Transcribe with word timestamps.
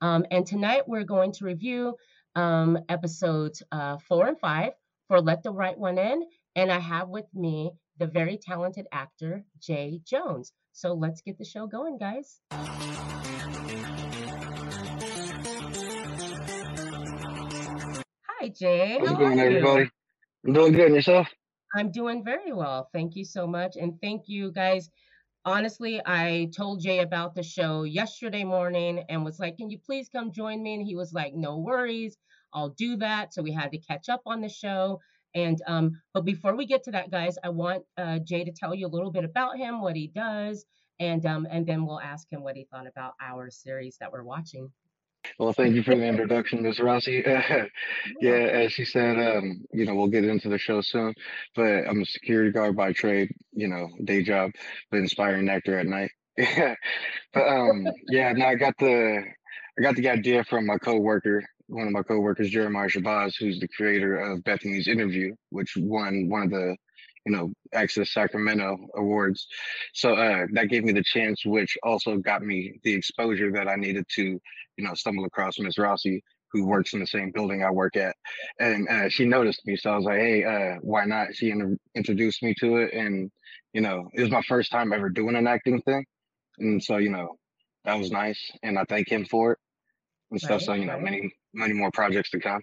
Um, 0.00 0.24
and 0.30 0.46
tonight 0.46 0.82
we're 0.86 1.04
going 1.04 1.32
to 1.32 1.44
review 1.44 1.94
um, 2.34 2.78
episodes 2.88 3.62
uh, 3.70 3.98
four 4.08 4.28
and 4.28 4.38
five 4.40 4.72
for 5.08 5.20
Let 5.20 5.42
the 5.42 5.50
Right 5.50 5.76
One 5.76 5.98
In. 5.98 6.24
And 6.56 6.72
I 6.72 6.78
have 6.78 7.08
with 7.08 7.26
me 7.34 7.70
the 7.98 8.06
very 8.06 8.38
talented 8.38 8.86
actor, 8.92 9.44
Jay 9.60 10.00
Jones. 10.06 10.52
So 10.72 10.94
let's 10.94 11.20
get 11.20 11.36
the 11.38 11.44
show 11.44 11.66
going, 11.66 11.98
guys. 11.98 12.40
Hi, 12.52 12.60
Jay. 18.58 18.96
How's 18.98 19.08
How 19.08 19.14
it 19.14 19.18
going, 19.18 19.40
are 19.40 19.50
you? 19.50 19.58
everybody? 19.58 19.90
I'm 20.46 20.52
doing 20.54 20.72
good. 20.72 20.86
And 20.86 20.94
yourself? 20.94 21.28
I'm 21.76 21.92
doing 21.92 22.24
very 22.24 22.52
well. 22.52 22.88
Thank 22.94 23.16
you 23.16 23.24
so 23.24 23.46
much. 23.46 23.76
And 23.76 24.00
thank 24.00 24.22
you 24.26 24.50
guys. 24.50 24.88
Honestly, 25.44 26.00
I 26.04 26.50
told 26.54 26.80
Jay 26.82 26.98
about 26.98 27.34
the 27.34 27.42
show 27.42 27.84
yesterday 27.84 28.44
morning 28.44 29.04
and 29.08 29.24
was 29.24 29.38
like, 29.38 29.56
Can 29.56 29.70
you 29.70 29.78
please 29.78 30.08
come 30.08 30.32
join 30.32 30.62
me? 30.62 30.74
And 30.74 30.86
he 30.86 30.96
was 30.96 31.12
like, 31.12 31.34
No 31.34 31.58
worries. 31.58 32.18
I'll 32.52 32.70
do 32.70 32.96
that. 32.96 33.32
So 33.32 33.42
we 33.42 33.52
had 33.52 33.70
to 33.72 33.78
catch 33.78 34.08
up 34.08 34.22
on 34.26 34.40
the 34.42 34.48
show. 34.48 35.00
And 35.34 35.60
um, 35.66 35.92
but 36.12 36.24
before 36.24 36.56
we 36.56 36.66
get 36.66 36.82
to 36.84 36.90
that, 36.90 37.10
guys, 37.10 37.36
I 37.42 37.50
want 37.50 37.84
uh, 37.96 38.18
Jay 38.18 38.44
to 38.44 38.52
tell 38.52 38.74
you 38.74 38.86
a 38.86 38.88
little 38.94 39.12
bit 39.12 39.24
about 39.24 39.56
him, 39.56 39.80
what 39.80 39.96
he 39.96 40.08
does, 40.08 40.66
and 40.98 41.24
um, 41.24 41.46
and 41.50 41.66
then 41.66 41.86
we'll 41.86 42.00
ask 42.00 42.30
him 42.30 42.42
what 42.42 42.56
he 42.56 42.66
thought 42.70 42.88
about 42.88 43.14
our 43.22 43.48
series 43.50 43.96
that 44.00 44.12
we're 44.12 44.24
watching. 44.24 44.70
Well, 45.38 45.52
thank 45.52 45.74
you 45.74 45.82
for 45.82 45.94
the 45.94 46.04
introduction, 46.04 46.62
Ms. 46.62 46.80
Rossi. 46.80 47.22
yeah, 48.20 48.32
as 48.32 48.72
she 48.72 48.84
said, 48.84 49.18
um, 49.18 49.64
you 49.72 49.84
know, 49.84 49.94
we'll 49.94 50.08
get 50.08 50.24
into 50.24 50.48
the 50.48 50.58
show 50.58 50.80
soon, 50.80 51.14
but 51.54 51.88
I'm 51.88 52.02
a 52.02 52.06
security 52.06 52.50
guard 52.50 52.76
by 52.76 52.92
trade, 52.92 53.30
you 53.52 53.68
know, 53.68 53.88
day 54.04 54.22
job, 54.22 54.52
but 54.90 54.98
inspiring 54.98 55.48
actor 55.48 55.78
at 55.78 55.86
night. 55.86 56.10
but 56.36 57.48
um, 57.48 57.86
yeah, 58.08 58.32
no, 58.32 58.46
I 58.46 58.54
got 58.54 58.74
the 58.78 59.22
I 59.78 59.82
got 59.82 59.96
the 59.96 60.08
idea 60.08 60.44
from 60.44 60.66
my 60.66 60.78
coworker, 60.78 61.44
one 61.66 61.86
of 61.86 61.92
my 61.92 62.02
coworkers, 62.02 62.50
Jeremiah 62.50 62.88
Shabazz, 62.88 63.34
who's 63.38 63.60
the 63.60 63.68
creator 63.68 64.16
of 64.16 64.44
Bethany's 64.44 64.88
Interview, 64.88 65.34
which 65.50 65.74
won 65.76 66.28
one 66.28 66.42
of 66.42 66.50
the 66.50 66.76
you 67.24 67.32
know, 67.32 67.52
Access 67.74 68.12
Sacramento 68.12 68.78
Awards. 68.96 69.46
So 69.94 70.14
uh, 70.14 70.46
that 70.52 70.68
gave 70.68 70.84
me 70.84 70.92
the 70.92 71.02
chance, 71.02 71.44
which 71.44 71.76
also 71.82 72.16
got 72.16 72.42
me 72.42 72.80
the 72.82 72.94
exposure 72.94 73.52
that 73.52 73.68
I 73.68 73.76
needed 73.76 74.06
to, 74.16 74.22
you 74.22 74.84
know, 74.84 74.94
stumble 74.94 75.24
across 75.24 75.58
Miss 75.58 75.78
Rossi, 75.78 76.22
who 76.52 76.66
works 76.66 76.94
in 76.94 77.00
the 77.00 77.06
same 77.06 77.30
building 77.30 77.62
I 77.62 77.70
work 77.70 77.96
at. 77.96 78.16
And 78.58 78.88
uh, 78.88 79.08
she 79.08 79.24
noticed 79.24 79.66
me. 79.66 79.76
So 79.76 79.90
I 79.90 79.96
was 79.96 80.04
like, 80.04 80.18
hey, 80.18 80.44
uh, 80.44 80.78
why 80.80 81.04
not? 81.04 81.34
She 81.34 81.50
in- 81.50 81.78
introduced 81.94 82.42
me 82.42 82.54
to 82.60 82.76
it. 82.78 82.94
And, 82.94 83.30
you 83.72 83.80
know, 83.80 84.08
it 84.14 84.22
was 84.22 84.30
my 84.30 84.42
first 84.42 84.72
time 84.72 84.92
ever 84.92 85.08
doing 85.10 85.36
an 85.36 85.46
acting 85.46 85.80
thing. 85.82 86.04
And 86.58 86.82
so, 86.82 86.96
you 86.96 87.10
know, 87.10 87.36
that 87.84 87.98
was 87.98 88.10
nice. 88.10 88.40
And 88.62 88.78
I 88.78 88.84
thank 88.88 89.08
him 89.08 89.24
for 89.26 89.52
it 89.52 89.58
and 90.30 90.40
stuff. 90.40 90.60
Right, 90.60 90.62
So, 90.62 90.72
you 90.74 90.86
know, 90.86 90.94
right. 90.94 91.02
many, 91.02 91.30
many 91.54 91.74
more 91.74 91.90
projects 91.92 92.30
to 92.30 92.40
come. 92.40 92.60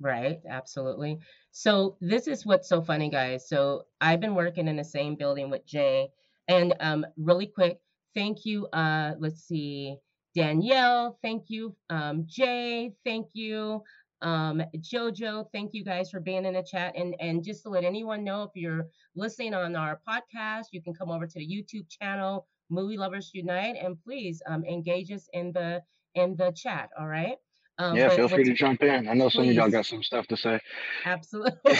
Right, 0.00 0.40
absolutely. 0.48 1.18
So 1.52 1.96
this 2.00 2.26
is 2.28 2.44
what's 2.44 2.68
so 2.68 2.82
funny, 2.82 3.08
guys. 3.08 3.48
So 3.48 3.84
I've 4.00 4.20
been 4.20 4.34
working 4.34 4.68
in 4.68 4.76
the 4.76 4.84
same 4.84 5.14
building 5.14 5.48
with 5.50 5.64
Jay, 5.66 6.08
and 6.48 6.74
um, 6.80 7.06
really 7.16 7.46
quick, 7.46 7.80
thank 8.14 8.44
you. 8.44 8.66
Uh, 8.68 9.14
let's 9.18 9.42
see, 9.44 9.96
Danielle, 10.34 11.18
thank 11.22 11.44
you. 11.48 11.74
Um, 11.88 12.24
Jay, 12.26 12.94
thank 13.04 13.28
you. 13.32 13.82
Um, 14.20 14.62
Jojo, 14.78 15.46
thank 15.52 15.72
you 15.72 15.82
guys 15.82 16.10
for 16.10 16.20
being 16.20 16.44
in 16.44 16.54
the 16.54 16.62
chat. 16.62 16.94
And 16.94 17.14
and 17.20 17.42
just 17.42 17.62
to 17.62 17.70
let 17.70 17.84
anyone 17.84 18.22
know, 18.22 18.42
if 18.42 18.50
you're 18.54 18.88
listening 19.14 19.54
on 19.54 19.76
our 19.76 20.00
podcast, 20.06 20.66
you 20.72 20.82
can 20.82 20.92
come 20.92 21.10
over 21.10 21.26
to 21.26 21.38
the 21.38 21.46
YouTube 21.46 21.88
channel, 21.88 22.46
Movie 22.68 22.98
Lovers 22.98 23.30
Unite, 23.32 23.76
and 23.82 23.96
please 24.04 24.42
um, 24.46 24.62
engage 24.64 25.10
us 25.10 25.26
in 25.32 25.52
the 25.52 25.82
in 26.14 26.36
the 26.36 26.52
chat. 26.52 26.90
All 26.98 27.08
right. 27.08 27.36
Um, 27.78 27.96
yeah, 27.96 28.08
feel 28.08 28.28
free 28.28 28.44
to 28.44 28.54
jump 28.54 28.82
in. 28.82 29.08
I 29.08 29.14
know 29.14 29.28
some 29.28 29.48
of 29.48 29.54
y'all 29.54 29.70
got 29.70 29.86
some 29.86 30.02
stuff 30.02 30.26
to 30.28 30.36
say. 30.36 30.60
Absolutely. 31.04 31.78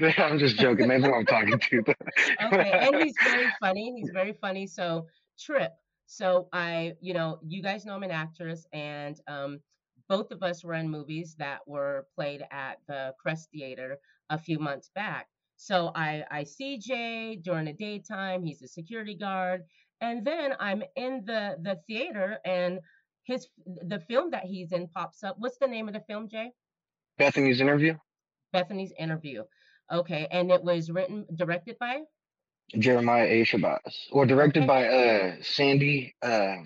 I'm 0.18 0.38
just 0.38 0.58
joking. 0.58 0.88
They 0.88 0.98
know 0.98 1.12
I'm 1.12 1.26
talking 1.26 1.58
to. 1.58 1.84
okay 2.42 2.74
and 2.80 2.96
he's 2.96 3.16
very 3.22 3.50
funny 3.60 3.92
he's 3.96 4.10
very 4.10 4.32
funny 4.32 4.66
so 4.66 5.06
trip 5.38 5.72
so 6.06 6.48
i 6.52 6.94
you 7.00 7.14
know 7.14 7.38
you 7.46 7.62
guys 7.62 7.84
know 7.84 7.94
i'm 7.94 8.02
an 8.02 8.10
actress 8.10 8.66
and 8.72 9.20
um 9.28 9.60
both 10.08 10.30
of 10.30 10.42
us 10.42 10.64
were 10.64 10.74
in 10.74 10.88
movies 10.90 11.34
that 11.38 11.60
were 11.66 12.06
played 12.14 12.44
at 12.50 12.78
the 12.88 13.14
crest 13.20 13.48
theater 13.52 13.98
a 14.30 14.38
few 14.38 14.58
months 14.58 14.90
back 14.94 15.28
so 15.56 15.92
i 15.94 16.24
i 16.30 16.44
see 16.44 16.78
jay 16.78 17.36
during 17.36 17.66
the 17.66 17.72
daytime 17.72 18.44
he's 18.44 18.62
a 18.62 18.68
security 18.68 19.14
guard 19.14 19.62
and 20.00 20.24
then 20.26 20.54
i'm 20.60 20.82
in 20.96 21.24
the 21.24 21.56
the 21.62 21.76
theater 21.86 22.38
and 22.44 22.80
his 23.26 23.48
the 23.66 24.00
film 24.00 24.30
that 24.30 24.44
he's 24.44 24.72
in 24.72 24.88
pops 24.88 25.22
up 25.24 25.36
what's 25.38 25.58
the 25.58 25.66
name 25.66 25.88
of 25.88 25.94
the 25.94 26.00
film 26.08 26.28
jay 26.28 26.50
Bethany's 27.18 27.60
interview. 27.60 27.94
bethany's 28.52 28.92
interview 28.98 29.42
okay 29.92 30.26
and 30.30 30.50
it 30.50 30.62
was 30.62 30.90
written 30.90 31.26
directed 31.34 31.76
by 31.78 32.02
Jeremiah 32.76 33.26
A. 33.26 33.44
Shabazz, 33.44 34.08
or 34.10 34.26
directed 34.26 34.64
Okay. 34.64 34.66
by 34.66 34.88
uh 34.88 35.36
Sandy. 35.40 36.14
Uh, 36.20 36.56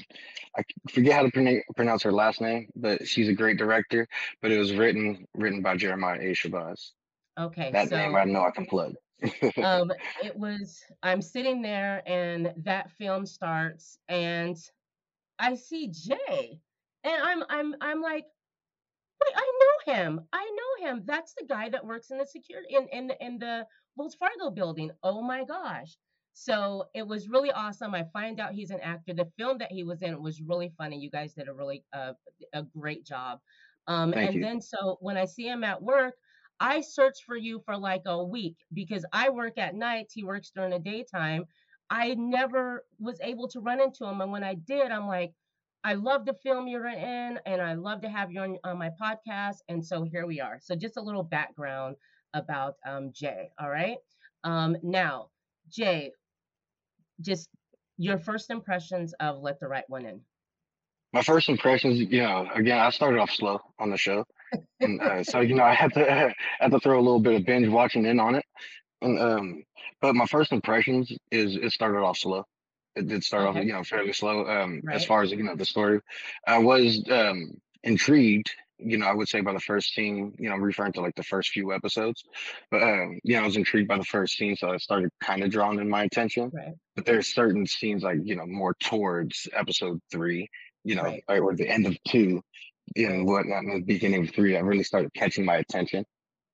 I 0.57 0.63
forget 0.91 1.13
how 1.13 1.23
to 1.25 1.31
pronounce 1.31 1.63
pronounce 1.77 2.03
her 2.05 2.13
last 2.13 2.41
name, 2.41 2.69
but 2.75 3.07
she's 3.07 3.29
a 3.29 3.35
great 3.35 3.59
director. 3.59 4.09
But 4.41 4.51
it 4.51 4.59
was 4.59 4.73
written 4.73 5.27
written 5.35 5.61
by 5.61 5.77
Jeremiah 5.77 6.19
A. 6.19 6.33
Shabazz. 6.33 6.93
okay 7.39 7.71
That 7.73 7.91
so 7.91 7.97
name 7.97 8.17
I 8.17 8.25
know 8.25 8.45
I 8.45 8.51
can 8.51 8.67
plug. 8.67 8.95
um 9.63 9.93
it 10.25 10.35
was 10.35 10.83
i'm 11.03 11.21
sitting 11.21 11.61
there 11.61 12.03
and 12.07 12.55
that 12.57 12.91
film 12.93 13.27
starts 13.27 13.99
and 14.09 14.57
i 15.41 15.55
see 15.55 15.89
jay 15.89 16.61
and 17.05 17.23
i'm 17.23 17.45
i'm 17.51 17.75
i'm 17.81 18.03
like 18.03 18.27
wait 19.25 19.35
i 19.37 19.53
know 19.61 19.95
him 19.95 20.21
i 20.33 20.45
know 20.59 20.87
him 20.89 21.03
that's 21.05 21.35
the 21.35 21.47
guy 21.47 21.69
that 21.69 21.85
works 21.85 22.11
in 22.11 22.19
the 22.19 22.27
security 22.27 22.75
in 22.75 22.89
in, 22.89 23.07
the- 23.09 23.25
in 23.25 23.39
the 23.39 23.67
wells 23.97 24.15
fargo 24.15 24.51
building 24.51 24.91
oh 25.03 25.21
my 25.23 25.45
gosh 25.45 25.97
so 26.33 26.85
it 26.95 27.07
was 27.07 27.29
really 27.29 27.53
awesome 27.53 27.95
i 27.95 28.05
find 28.13 28.41
out 28.41 28.53
he's 28.55 28.71
an 28.71 28.81
actor 28.81 29.13
the 29.15 29.31
film 29.37 29.59
that 29.59 29.73
he 29.73 29.85
was 29.85 30.03
in 30.03 30.21
was 30.23 30.41
really 30.41 30.73
funny 30.79 30.99
you 30.99 31.11
guys 31.11 31.35
did 31.35 31.49
a 31.49 31.53
really 31.55 31.85
uh, 31.93 32.13
a 32.55 32.63
great 32.63 33.05
job 33.05 33.41
um 33.89 34.15
Thank 34.15 34.31
and 34.31 34.37
you. 34.37 34.45
then 34.45 34.61
so 34.61 34.97
when 35.01 35.17
i 35.17 35.25
see 35.25 35.47
him 35.47 35.65
at 35.65 35.83
work 35.83 36.15
I 36.63 36.83
search 36.83 37.25
for 37.25 37.37
you 37.37 37.63
for 37.65 37.77
like 37.79 38.03
a 38.05 38.23
week 38.23 38.57
because 38.75 39.07
I 39.15 39.31
work 39.31 39.57
at 39.57 39.75
nights. 39.75 40.13
He 40.13 40.25
works 40.25 40.51
during 40.55 40.71
the 40.73 40.79
daytime. 40.79 41.47
I 41.91 42.15
never 42.15 42.85
was 42.99 43.21
able 43.21 43.49
to 43.49 43.61
run 43.61 43.81
into 43.81 44.05
him. 44.05 44.21
And 44.21 44.31
when 44.31 44.45
I 44.45 44.55
did, 44.55 44.93
I'm 44.93 45.09
like, 45.09 45.33
I 45.83 45.95
love 45.95 46.25
the 46.25 46.35
film 46.35 46.69
you're 46.69 46.87
in 46.87 47.39
and 47.47 47.61
I 47.61 47.75
love 47.75 48.03
to 48.03 48.09
have 48.09 48.31
you 48.31 48.41
on, 48.41 48.59
on 48.65 48.79
my 48.79 48.91
podcast. 49.01 49.57
And 49.69 49.85
so 49.85 50.05
here 50.05 50.27
we 50.27 50.41
are. 50.41 50.59
So 50.63 50.77
just 50.77 50.97
a 50.97 51.03
little 51.03 51.23
background 51.23 51.97
about 52.35 52.75
um, 52.87 53.11
Jay. 53.13 53.51
All 53.59 53.71
right. 53.71 53.97
Um, 54.45 54.77
now, 54.83 55.29
Jay, 55.71 56.13
just 57.21 57.49
your 57.99 58.19
first 58.19 58.51
impressions 58.51 59.15
of 59.21 59.41
Let 59.41 59.59
the 59.61 59.69
Right 59.69 59.89
One 59.89 60.07
In. 60.07 60.21
My 61.13 61.23
first 61.23 61.49
impressions, 61.49 61.99
you 61.99 62.23
know, 62.23 62.49
again, 62.55 62.79
I 62.79 62.91
started 62.91 63.19
off 63.19 63.31
slow 63.31 63.61
on 63.81 63.91
the 63.91 63.97
show, 63.97 64.25
and 64.79 65.01
uh, 65.01 65.25
so 65.25 65.41
you 65.41 65.57
know, 65.57 65.65
I 65.65 65.75
had 65.75 65.93
to 65.95 66.09
I 66.09 66.33
had 66.61 66.71
to 66.71 66.79
throw 66.79 67.01
a 67.01 67.03
little 67.03 67.19
bit 67.19 67.35
of 67.35 67.45
binge 67.45 67.69
watching 67.69 68.07
in 68.07 68.21
on 68.21 68.37
it. 68.37 68.45
And 69.03 69.19
um, 69.19 69.65
but 70.01 70.15
my 70.15 70.27
first 70.27 70.53
impressions 70.53 71.13
is 71.31 71.57
it 71.57 71.73
started 71.73 71.99
off 72.01 72.19
slow. 72.19 72.45
It 72.97 73.07
did 73.07 73.25
start 73.25 73.47
off, 73.47 73.57
Okay. 73.57 73.67
you 73.67 73.73
know, 73.73 73.85
fairly 73.85 74.13
slow. 74.13 74.47
Um, 74.47 74.79
as 74.91 75.03
Right. 75.03 75.07
far 75.09 75.23
as 75.23 75.31
you 75.31 75.43
know, 75.43 75.57
the 75.57 75.65
story, 75.65 76.01
I 76.47 76.59
was 76.59 77.03
um 77.11 77.61
intrigued. 77.83 78.51
You 78.83 78.97
know, 78.97 79.07
I 79.07 79.13
would 79.15 79.29
say 79.29 79.43
by 79.43 79.53
the 79.53 79.61
first 79.61 79.93
scene. 79.95 80.35
You 80.39 80.49
know, 80.49 80.55
I'm 80.55 80.63
referring 80.63 80.93
to 80.95 81.03
like 81.03 81.15
the 81.15 81.23
first 81.23 81.51
few 81.51 81.73
episodes, 81.73 82.25
but 82.71 82.83
um, 82.83 83.19
you 83.25 83.37
know, 83.37 83.43
I 83.43 83.45
was 83.47 83.57
intrigued 83.57 83.89
by 83.89 83.99
the 83.99 84.05
first 84.05 84.37
scene, 84.39 84.57
so 84.57 84.71
I 84.71 84.79
started 84.79 85.11
kind 85.21 85.43
of 85.43 85.51
drawing 85.51 85.79
in 85.81 85.89
my 85.89 86.05
attention. 86.05 86.51
Right. 86.53 86.75
But 86.97 87.05
there's 87.05 87.29
certain 87.35 87.67
scenes 87.67 88.03
like 88.03 88.19
you 88.23 88.37
know 88.37 88.47
more 88.47 88.75
towards 88.81 89.49
episode 89.53 90.01
three, 90.11 90.49
you 90.85 90.95
know, 90.95 91.03
Right. 91.05 91.25
or, 91.29 91.39
or 91.51 91.55
the 91.57 91.69
end 91.69 91.87
of 91.87 91.97
two, 92.09 92.43
and 92.97 93.27
whatnot, 93.27 93.65
in 93.65 93.75
the 93.75 93.83
beginning 93.83 94.27
of 94.27 94.35
three, 94.35 94.53
that 94.53 94.65
really 94.65 94.83
started 94.85 95.13
catching 95.15 95.45
my 95.45 95.57
attention. 95.57 96.05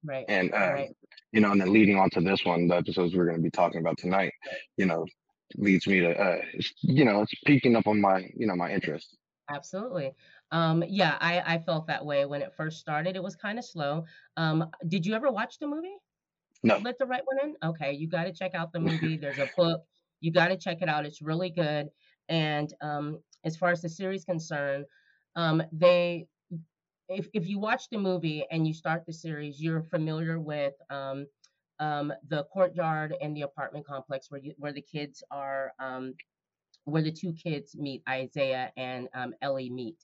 Right. 0.04 0.24
And 0.28 0.52
um, 0.52 0.60
right. 0.60 0.96
You 1.36 1.42
know, 1.42 1.52
and 1.52 1.60
then 1.60 1.72
leading 1.72 1.98
on 1.98 2.08
to 2.10 2.20
this 2.22 2.44
one, 2.46 2.66
the 2.66 2.76
episodes 2.76 3.14
we're 3.14 3.26
going 3.26 3.36
to 3.36 3.42
be 3.42 3.50
talking 3.50 3.80
about 3.80 3.98
tonight, 3.98 4.32
you 4.78 4.86
know, 4.86 5.04
leads 5.56 5.86
me 5.86 6.00
to 6.00 6.10
uh 6.10 6.38
you 6.80 7.04
know 7.04 7.22
it's 7.22 7.32
peaking 7.44 7.76
up 7.76 7.86
on 7.86 8.00
my 8.00 8.28
you 8.36 8.48
know 8.48 8.56
my 8.56 8.68
interest 8.72 9.16
Absolutely. 9.48 10.10
Um, 10.50 10.82
yeah, 10.88 11.16
I 11.20 11.40
I 11.54 11.58
felt 11.58 11.86
that 11.86 12.04
way 12.04 12.24
when 12.24 12.42
it 12.42 12.52
first 12.56 12.80
started. 12.80 13.14
It 13.14 13.22
was 13.22 13.36
kind 13.36 13.60
of 13.60 13.64
slow. 13.64 14.04
Um, 14.36 14.68
did 14.88 15.06
you 15.06 15.14
ever 15.14 15.30
watch 15.30 15.60
the 15.60 15.68
movie? 15.68 15.96
no 16.64 16.78
Let 16.78 16.98
the 16.98 17.06
Right 17.06 17.22
One 17.24 17.38
In? 17.44 17.68
Okay, 17.70 17.92
you 17.92 18.08
got 18.08 18.24
to 18.24 18.32
check 18.32 18.56
out 18.56 18.72
the 18.72 18.80
movie. 18.80 19.16
There's 19.22 19.38
a 19.38 19.48
book. 19.56 19.82
You 20.20 20.32
got 20.32 20.48
to 20.48 20.56
check 20.56 20.78
it 20.80 20.88
out. 20.88 21.06
It's 21.06 21.22
really 21.22 21.50
good. 21.50 21.88
And 22.28 22.72
um, 22.80 23.20
as 23.44 23.56
far 23.56 23.70
as 23.70 23.82
the 23.82 23.88
series 23.88 24.24
concerned, 24.24 24.84
um, 25.36 25.62
they 25.70 26.26
if 27.08 27.28
if 27.32 27.48
you 27.48 27.58
watch 27.58 27.88
the 27.90 27.98
movie 27.98 28.44
and 28.50 28.66
you 28.66 28.74
start 28.74 29.04
the 29.06 29.12
series, 29.12 29.60
you're 29.60 29.82
familiar 29.82 30.40
with 30.40 30.74
um, 30.90 31.26
um, 31.78 32.12
the 32.28 32.44
courtyard 32.44 33.14
and 33.20 33.36
the 33.36 33.42
apartment 33.42 33.86
complex 33.86 34.30
where 34.30 34.40
you 34.40 34.54
where 34.58 34.72
the 34.72 34.82
kids 34.82 35.22
are 35.30 35.72
um, 35.78 36.14
where 36.84 37.02
the 37.02 37.12
two 37.12 37.32
kids 37.32 37.76
meet, 37.76 38.02
Isaiah 38.08 38.72
and 38.76 39.08
um, 39.14 39.34
Ellie 39.42 39.70
meet. 39.70 39.96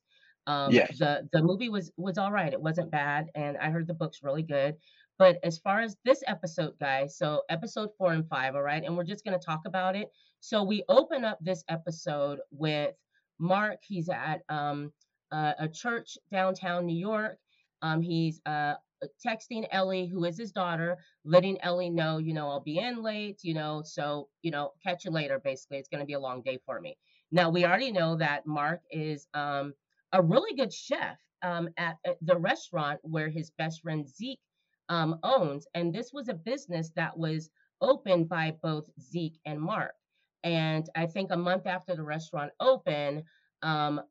Um, 0.47 0.73
yes 0.73 0.99
the 0.99 1.29
the 1.33 1.43
movie 1.43 1.69
was 1.69 1.93
was 1.97 2.19
all 2.19 2.33
right. 2.33 2.53
It 2.53 2.61
wasn't 2.61 2.91
bad, 2.91 3.31
and 3.35 3.57
I 3.59 3.71
heard 3.71 3.87
the 3.87 3.95
book's 3.95 4.23
really 4.23 4.43
good. 4.43 4.77
But 5.19 5.39
as 5.45 5.59
far 5.59 5.81
as 5.81 5.97
this 6.05 6.23
episode, 6.27 6.75
guys, 6.81 7.17
so 7.17 7.43
episode 7.49 7.91
four 7.97 8.13
and 8.13 8.29
five, 8.29 8.57
all 8.57 8.63
right, 8.63 8.83
and 8.85 8.97
we're 8.97 9.05
just 9.05 9.25
gonna 9.25 9.39
talk 9.39 9.61
about 9.67 9.95
it. 9.95 10.11
So 10.41 10.63
we 10.65 10.83
open 10.89 11.25
up 11.25 11.39
this 11.41 11.63
episode 11.69 12.41
with 12.51 12.95
Mark. 13.39 13.79
He's 13.83 14.09
at 14.09 14.43
um, 14.49 14.93
a, 15.33 15.55
a 15.61 15.69
church 15.69 16.17
downtown 16.31 16.87
New 16.87 16.97
York. 16.97 17.39
Um, 17.83 18.01
he's 18.01 18.41
uh, 18.47 18.75
texting 19.27 19.67
Ellie, 19.73 20.07
who 20.07 20.25
is 20.25 20.39
his 20.39 20.53
daughter, 20.53 20.99
letting 21.25 21.61
Ellie 21.63 21.91
know, 21.91 22.19
you 22.19 22.33
know, 22.33 22.49
I'll 22.49 22.61
be 22.61 22.79
in 22.79 23.03
late, 23.03 23.41
you 23.43 23.55
know, 23.55 23.83
so, 23.85 24.29
you 24.43 24.51
know, 24.51 24.73
catch 24.85 25.05
you 25.05 25.11
later, 25.11 25.41
basically. 25.43 25.79
It's 25.79 25.89
going 25.89 26.01
to 26.01 26.07
be 26.07 26.13
a 26.13 26.21
long 26.21 26.43
day 26.43 26.59
for 26.65 26.81
me. 26.81 26.97
Now, 27.33 27.51
we 27.51 27.65
already 27.65 27.91
know 27.91 28.15
that 28.17 28.47
Mark 28.47 28.83
is 28.91 29.27
um, 29.35 29.75
a 30.13 30.23
really 30.23 30.55
good 30.55 30.73
chef 30.73 31.19
um, 31.43 31.69
at, 31.77 31.97
at 32.07 32.19
the 32.23 32.37
restaurant 32.37 33.01
where 33.03 33.29
his 33.29 33.51
best 33.59 33.83
friend 33.83 34.09
Zeke 34.09 34.39
um, 34.89 35.19
owns. 35.23 35.67
And 35.75 35.93
this 35.93 36.13
was 36.13 36.29
a 36.29 36.35
business 36.35 36.93
that 36.95 37.17
was 37.17 37.51
opened 37.81 38.29
by 38.29 38.55
both 38.63 38.85
Zeke 39.01 39.41
and 39.47 39.61
Mark. 39.61 39.95
And 40.45 40.89
I 40.95 41.07
think 41.07 41.31
a 41.31 41.37
month 41.37 41.67
after 41.67 41.97
the 41.97 42.03
restaurant 42.03 42.53
opened, 42.61 43.25
um, 43.63 44.03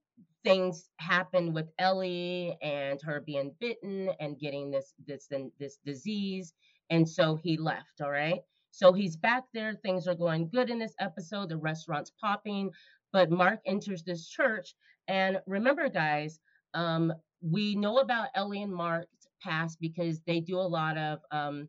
things 0.43 0.89
happened 0.97 1.53
with 1.53 1.69
Ellie 1.79 2.57
and 2.61 3.01
her 3.01 3.21
being 3.21 3.53
bitten 3.59 4.09
and 4.19 4.39
getting 4.39 4.71
this 4.71 4.93
this 5.05 5.27
this 5.59 5.77
disease, 5.85 6.53
and 6.89 7.07
so 7.07 7.35
he 7.35 7.57
left. 7.57 8.01
All 8.01 8.11
right. 8.11 8.41
So 8.71 8.93
he's 8.93 9.17
back 9.17 9.43
there. 9.53 9.75
Things 9.83 10.07
are 10.07 10.15
going 10.15 10.49
good 10.49 10.69
in 10.69 10.79
this 10.79 10.95
episode. 10.99 11.49
The 11.49 11.57
restaurant's 11.57 12.11
popping, 12.21 12.71
but 13.11 13.29
Mark 13.29 13.59
enters 13.65 14.03
this 14.03 14.27
church. 14.27 14.75
And 15.07 15.41
remember, 15.45 15.89
guys, 15.89 16.39
um, 16.73 17.13
we 17.41 17.75
know 17.75 17.97
about 17.99 18.29
Ellie 18.35 18.61
and 18.61 18.73
Mark's 18.73 19.27
past 19.41 19.77
because 19.81 20.21
they 20.25 20.39
do 20.39 20.57
a 20.57 20.61
lot 20.61 20.97
of 20.97 21.19
um, 21.31 21.67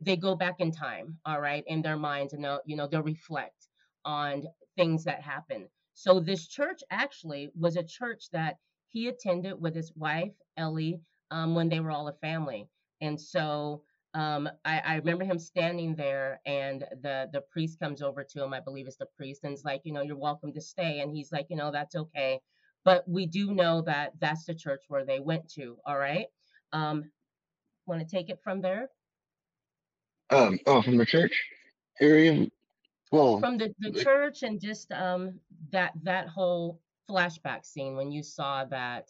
they 0.00 0.16
go 0.16 0.34
back 0.36 0.60
in 0.60 0.70
time, 0.70 1.18
all 1.26 1.40
right, 1.40 1.64
in 1.66 1.82
their 1.82 1.96
minds, 1.96 2.32
and 2.34 2.44
they'll 2.44 2.60
you 2.66 2.76
know 2.76 2.86
they'll 2.86 3.02
reflect 3.02 3.68
on 4.04 4.44
things 4.76 5.04
that 5.04 5.22
happen. 5.22 5.68
So 5.98 6.20
this 6.20 6.46
church 6.46 6.82
actually 6.92 7.50
was 7.58 7.76
a 7.76 7.82
church 7.82 8.30
that 8.30 8.58
he 8.88 9.08
attended 9.08 9.60
with 9.60 9.74
his 9.74 9.92
wife 9.96 10.32
Ellie 10.56 11.00
um, 11.32 11.56
when 11.56 11.68
they 11.68 11.80
were 11.80 11.90
all 11.90 12.06
a 12.06 12.12
family, 12.12 12.68
and 13.00 13.20
so 13.20 13.82
um, 14.14 14.48
I, 14.64 14.78
I 14.78 14.94
remember 14.94 15.24
him 15.24 15.40
standing 15.40 15.96
there, 15.96 16.40
and 16.46 16.84
the 17.02 17.28
the 17.32 17.40
priest 17.50 17.80
comes 17.80 18.00
over 18.00 18.22
to 18.22 18.44
him. 18.44 18.54
I 18.54 18.60
believe 18.60 18.86
it's 18.86 18.96
the 18.96 19.06
priest, 19.16 19.42
and 19.42 19.52
is 19.52 19.64
like, 19.64 19.80
you 19.84 19.92
know, 19.92 20.02
you're 20.02 20.16
welcome 20.16 20.52
to 20.52 20.60
stay, 20.60 21.00
and 21.00 21.12
he's 21.12 21.32
like, 21.32 21.46
you 21.50 21.56
know, 21.56 21.72
that's 21.72 21.96
okay. 21.96 22.40
But 22.84 23.08
we 23.08 23.26
do 23.26 23.52
know 23.52 23.82
that 23.82 24.12
that's 24.20 24.44
the 24.44 24.54
church 24.54 24.84
where 24.86 25.04
they 25.04 25.18
went 25.18 25.48
to. 25.54 25.78
All 25.84 25.98
right. 25.98 26.26
Um, 26.72 27.10
Want 27.86 28.06
to 28.08 28.16
take 28.16 28.30
it 28.30 28.40
from 28.44 28.60
there? 28.60 28.88
um 30.30 30.58
oh 30.66 30.82
from 30.82 30.96
the 30.96 31.06
church 31.06 31.44
area 32.00 32.46
well 33.10 33.40
From 33.40 33.58
the 33.58 33.74
the 33.78 33.92
church 33.92 34.42
and 34.42 34.60
just 34.60 34.92
um 34.92 35.40
that 35.70 35.92
that 36.02 36.28
whole 36.28 36.80
flashback 37.08 37.64
scene 37.64 37.96
when 37.96 38.12
you 38.12 38.22
saw 38.22 38.64
that, 38.66 39.08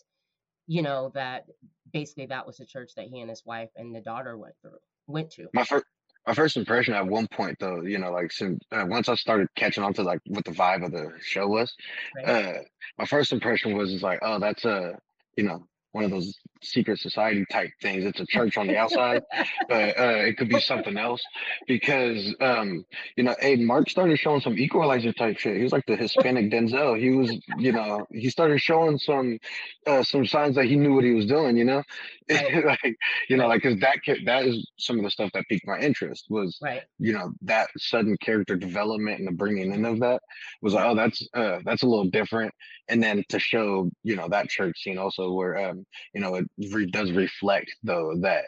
you 0.66 0.82
know, 0.82 1.10
that 1.14 1.46
basically 1.92 2.26
that 2.26 2.46
was 2.46 2.58
the 2.58 2.66
church 2.66 2.92
that 2.96 3.06
he 3.06 3.20
and 3.20 3.30
his 3.30 3.44
wife 3.44 3.70
and 3.76 3.94
the 3.94 4.00
daughter 4.00 4.36
went 4.36 4.54
through 4.62 4.78
went 5.06 5.30
to, 5.32 5.48
my 5.54 5.64
first 5.64 5.84
my 6.26 6.34
first 6.34 6.56
impression 6.56 6.94
at 6.94 7.06
one 7.06 7.26
point 7.28 7.56
though 7.58 7.80
you 7.80 7.98
know 7.98 8.12
like 8.12 8.30
since 8.30 8.60
uh, 8.72 8.84
once 8.86 9.08
i 9.08 9.14
started 9.14 9.48
catching 9.56 9.82
on 9.82 9.94
to 9.94 10.02
like 10.02 10.20
what 10.26 10.44
the 10.44 10.50
vibe 10.50 10.84
of 10.84 10.92
the 10.92 11.10
show 11.22 11.48
was 11.48 11.74
right? 12.16 12.28
uh 12.28 12.58
my 12.98 13.06
first 13.06 13.32
impression 13.32 13.76
was 13.76 13.92
is 13.92 14.02
like 14.02 14.18
oh 14.22 14.38
that's 14.38 14.64
a 14.64 14.98
you 15.36 15.44
know 15.44 15.66
one 15.92 16.04
of 16.04 16.10
those 16.10 16.36
secret 16.62 16.98
society 16.98 17.44
type 17.50 17.70
things. 17.80 18.04
It's 18.04 18.20
a 18.20 18.26
church 18.26 18.56
on 18.56 18.66
the 18.66 18.76
outside, 18.76 19.22
but 19.68 19.98
uh, 19.98 20.22
it 20.26 20.36
could 20.36 20.48
be 20.48 20.60
something 20.60 20.96
else 20.96 21.22
because 21.66 22.34
um, 22.40 22.84
you 23.16 23.24
know, 23.24 23.34
hey, 23.40 23.56
Mark 23.56 23.88
started 23.90 24.18
showing 24.18 24.40
some 24.40 24.58
equalizer 24.58 25.12
type 25.12 25.38
shit. 25.38 25.56
He 25.56 25.62
was 25.62 25.72
like 25.72 25.86
the 25.86 25.96
Hispanic 25.96 26.50
Denzel. 26.50 26.98
He 26.98 27.10
was, 27.10 27.30
you 27.58 27.72
know, 27.72 28.06
he 28.10 28.30
started 28.30 28.60
showing 28.60 28.98
some 28.98 29.38
uh, 29.86 30.02
some 30.02 30.26
signs 30.26 30.56
that 30.56 30.66
he 30.66 30.76
knew 30.76 30.94
what 30.94 31.04
he 31.04 31.12
was 31.12 31.26
doing. 31.26 31.56
You 31.56 31.64
know, 31.64 31.82
Right, 32.30 32.64
like 32.64 32.96
you 33.30 33.38
know, 33.38 33.46
like 33.46 33.62
because 33.62 33.80
that 33.80 33.98
that 34.26 34.44
is 34.44 34.70
some 34.76 34.98
of 34.98 35.04
the 35.04 35.10
stuff 35.10 35.30
that 35.32 35.46
piqued 35.48 35.66
my 35.66 35.78
interest 35.78 36.26
was 36.28 36.58
right, 36.62 36.82
you 36.98 37.14
know 37.14 37.32
that 37.42 37.70
sudden 37.78 38.18
character 38.18 38.54
development 38.54 39.18
and 39.18 39.26
the 39.26 39.32
bringing 39.32 39.72
in 39.72 39.84
of 39.86 40.00
that 40.00 40.20
was 40.60 40.74
like 40.74 40.84
oh 40.84 40.94
that's 40.94 41.26
uh 41.32 41.60
that's 41.64 41.82
a 41.82 41.86
little 41.86 42.10
different 42.10 42.52
and 42.88 43.02
then 43.02 43.24
to 43.30 43.38
show 43.38 43.90
you 44.02 44.14
know 44.14 44.28
that 44.28 44.48
church 44.48 44.82
scene 44.82 44.98
also 44.98 45.32
where 45.32 45.70
um 45.70 45.86
you 46.14 46.20
know 46.20 46.34
it 46.36 46.46
re- 46.72 46.86
does 46.86 47.12
reflect 47.12 47.70
though 47.82 48.14
that 48.20 48.46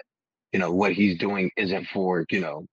you 0.52 0.58
know 0.58 0.72
what 0.72 0.92
he's 0.92 1.18
doing 1.18 1.50
isn't 1.56 1.86
for 1.88 2.24
you 2.30 2.40
know 2.40 2.66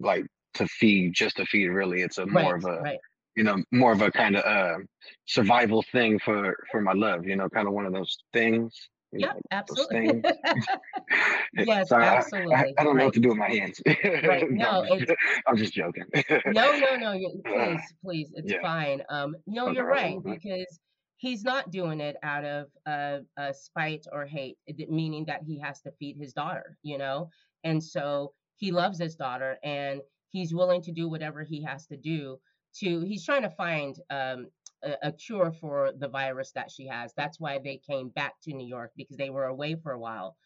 like 0.00 0.26
to 0.54 0.66
feed 0.68 1.12
just 1.14 1.36
to 1.36 1.46
feed 1.46 1.68
really 1.68 2.02
it's 2.02 2.18
a 2.18 2.26
more 2.26 2.54
right, 2.54 2.64
of 2.64 2.64
a 2.64 2.80
right. 2.82 2.98
you 3.36 3.44
know 3.44 3.56
more 3.72 3.92
of 3.92 4.02
a 4.02 4.10
kind 4.10 4.36
of 4.36 4.44
uh 4.44 4.78
survival 5.26 5.84
thing 5.92 6.18
for 6.18 6.56
for 6.70 6.80
my 6.80 6.92
love 6.92 7.26
you 7.26 7.36
know 7.36 7.48
kind 7.48 7.68
of 7.68 7.74
one 7.74 7.86
of 7.86 7.92
those 7.92 8.16
things 8.32 8.88
Yeah, 9.12 9.28
Yep, 9.28 9.34
know 9.34 9.40
those 9.68 9.86
absolutely. 9.90 10.22
Yes, 11.56 11.88
sorry 11.88 12.04
I, 12.04 12.14
I, 12.14 12.16
absolutely. 12.18 12.74
I 12.78 12.84
don't 12.84 12.96
know 12.96 13.04
what 13.04 13.14
to 13.14 13.20
do 13.20 13.28
with 13.28 13.38
my 13.38 13.48
hands 13.48 13.80
right. 13.86 14.44
no 14.50 14.82
No, 14.82 14.98
i'm 15.46 15.56
just 15.56 15.72
joking 15.72 16.04
No, 16.46 16.76
no, 16.78 16.96
no. 16.96 17.12
Uh, 17.46 17.76
please, 17.76 17.94
please, 18.04 18.32
it's 18.34 18.52
yeah 18.52 18.60
fine. 18.62 19.02
Um, 19.08 19.36
no, 19.46 19.70
you're 19.70 19.86
right 19.86 20.18
because 20.24 20.80
he's 21.24 21.42
not 21.42 21.70
doing 21.70 22.00
it 22.00 22.16
out 22.22 22.44
of 22.44 22.66
uh, 22.84 23.18
uh, 23.38 23.50
spite 23.50 24.06
or 24.12 24.26
hate, 24.26 24.58
meaning 24.90 25.24
that 25.24 25.42
he 25.42 25.58
has 25.58 25.80
to 25.80 25.90
feed 25.92 26.18
his 26.18 26.34
daughter, 26.34 26.76
you 26.82 26.98
know? 26.98 27.30
And 27.64 27.82
so 27.82 28.34
he 28.56 28.70
loves 28.70 28.98
his 28.98 29.16
daughter 29.16 29.56
and 29.64 30.02
he's 30.28 30.52
willing 30.52 30.82
to 30.82 30.92
do 30.92 31.08
whatever 31.08 31.42
he 31.42 31.62
has 31.62 31.86
to 31.86 31.96
do 31.96 32.38
to, 32.80 33.00
he's 33.00 33.24
trying 33.24 33.40
to 33.40 33.48
find 33.50 33.96
um, 34.10 34.48
a, 34.82 34.96
a 35.04 35.12
cure 35.12 35.50
for 35.50 35.92
the 35.98 36.08
virus 36.08 36.52
that 36.52 36.70
she 36.70 36.86
has. 36.88 37.14
That's 37.16 37.40
why 37.40 37.58
they 37.58 37.80
came 37.88 38.10
back 38.10 38.34
to 38.42 38.52
New 38.52 38.66
York 38.66 38.92
because 38.94 39.16
they 39.16 39.30
were 39.30 39.46
away 39.46 39.76
for 39.76 39.92
a 39.92 39.98
while. 39.98 40.36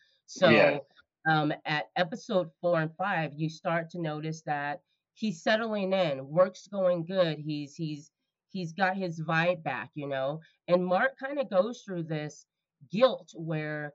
yeah 0.49 0.79
So 0.79 0.87
um, 1.29 1.53
at 1.65 1.87
episode 1.97 2.51
four 2.61 2.81
and 2.81 2.95
five, 2.95 3.33
you 3.35 3.49
start 3.51 3.91
to 3.91 4.01
notice 4.01 4.43
that 4.43 4.81
he's 5.15 5.43
settling 5.43 5.93
in, 5.93 6.29
work's 6.29 6.69
going 6.69 7.05
good. 7.05 7.39
He's 7.39 7.75
he's 7.75 8.13
he's 8.51 8.73
got 8.73 8.97
his 8.97 9.21
vibe 9.21 9.63
back, 9.63 9.91
you 9.95 10.09
know. 10.09 10.41
And 10.69 10.85
Mark 10.85 11.13
kind 11.19 11.39
of 11.39 11.51
goes 11.51 11.83
through 11.83 12.05
this 12.05 12.47
guilt 12.91 13.31
where 13.35 13.95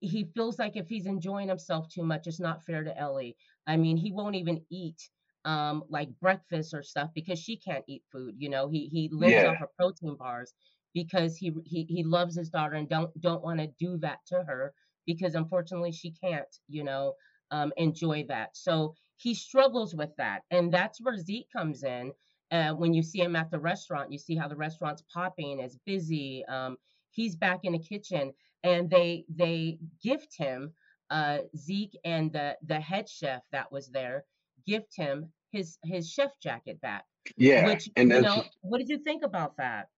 he 0.00 0.24
feels 0.34 0.58
like 0.58 0.76
if 0.76 0.88
he's 0.88 1.06
enjoying 1.06 1.48
himself 1.48 1.88
too 1.88 2.02
much, 2.04 2.26
it's 2.26 2.40
not 2.40 2.64
fair 2.64 2.84
to 2.84 2.98
Ellie. 2.98 3.36
I 3.66 3.76
mean, 3.76 3.96
he 3.96 4.12
won't 4.12 4.36
even 4.36 4.62
eat 4.70 5.00
um 5.46 5.84
like 5.90 6.08
breakfast 6.20 6.74
or 6.74 6.82
stuff 6.82 7.10
because 7.14 7.38
she 7.38 7.56
can't 7.56 7.84
eat 7.88 8.02
food, 8.12 8.34
you 8.38 8.48
know. 8.48 8.68
He 8.68 8.88
he 8.88 9.08
lives 9.12 9.44
yeah 9.44 9.44
off 9.44 9.60
of 9.62 9.68
protein 9.76 10.16
bars 10.16 10.52
because 10.94 11.36
he 11.36 11.52
he 11.64 11.84
he 11.88 12.02
loves 12.04 12.36
his 12.36 12.50
daughter 12.50 12.74
and 12.74 12.88
don't 12.88 13.10
don't 13.20 13.42
want 13.42 13.60
to 13.60 13.68
do 13.78 13.96
that 13.98 14.18
to 14.28 14.42
her 14.44 14.74
because 15.06 15.34
unfortunately 15.34 15.92
she 15.92 16.10
can't, 16.12 16.54
you 16.68 16.84
know, 16.84 17.14
um 17.50 17.72
enjoy 17.76 18.24
that. 18.28 18.56
So 18.56 18.94
he 19.16 19.34
struggles 19.34 19.94
with 19.94 20.10
that. 20.18 20.42
And 20.50 20.72
that's 20.72 21.00
where 21.00 21.16
Zeke 21.16 21.48
comes 21.54 21.82
in. 21.84 22.12
Uh, 22.54 22.72
when 22.72 22.94
you 22.94 23.02
see 23.02 23.20
him 23.20 23.34
at 23.34 23.50
the 23.50 23.58
restaurant, 23.58 24.12
you 24.12 24.18
see 24.18 24.36
how 24.36 24.46
the 24.46 24.56
restaurant's 24.56 25.02
popping, 25.12 25.58
it's 25.58 25.78
busy. 25.84 26.44
Um, 26.46 26.76
he's 27.10 27.34
back 27.36 27.60
in 27.64 27.72
the 27.72 27.78
kitchen 27.78 28.32
and 28.64 28.90
they 28.90 29.24
they 29.34 29.78
gift 30.02 30.36
him 30.36 30.72
uh 31.10 31.38
Zeke 31.56 31.96
and 32.04 32.32
the 32.32 32.56
the 32.66 32.80
head 32.80 33.08
chef 33.08 33.42
that 33.52 33.70
was 33.70 33.88
there 33.88 34.24
gift 34.66 34.96
him 34.96 35.30
his 35.52 35.78
his 35.84 36.10
chef 36.10 36.30
jacket 36.42 36.80
back 36.80 37.04
yeah 37.36 37.66
which 37.66 37.88
and 37.96 38.10
you 38.10 38.20
know 38.20 38.44
what 38.62 38.78
did 38.78 38.88
you 38.88 38.98
think 38.98 39.22
about 39.24 39.56
that 39.58 39.88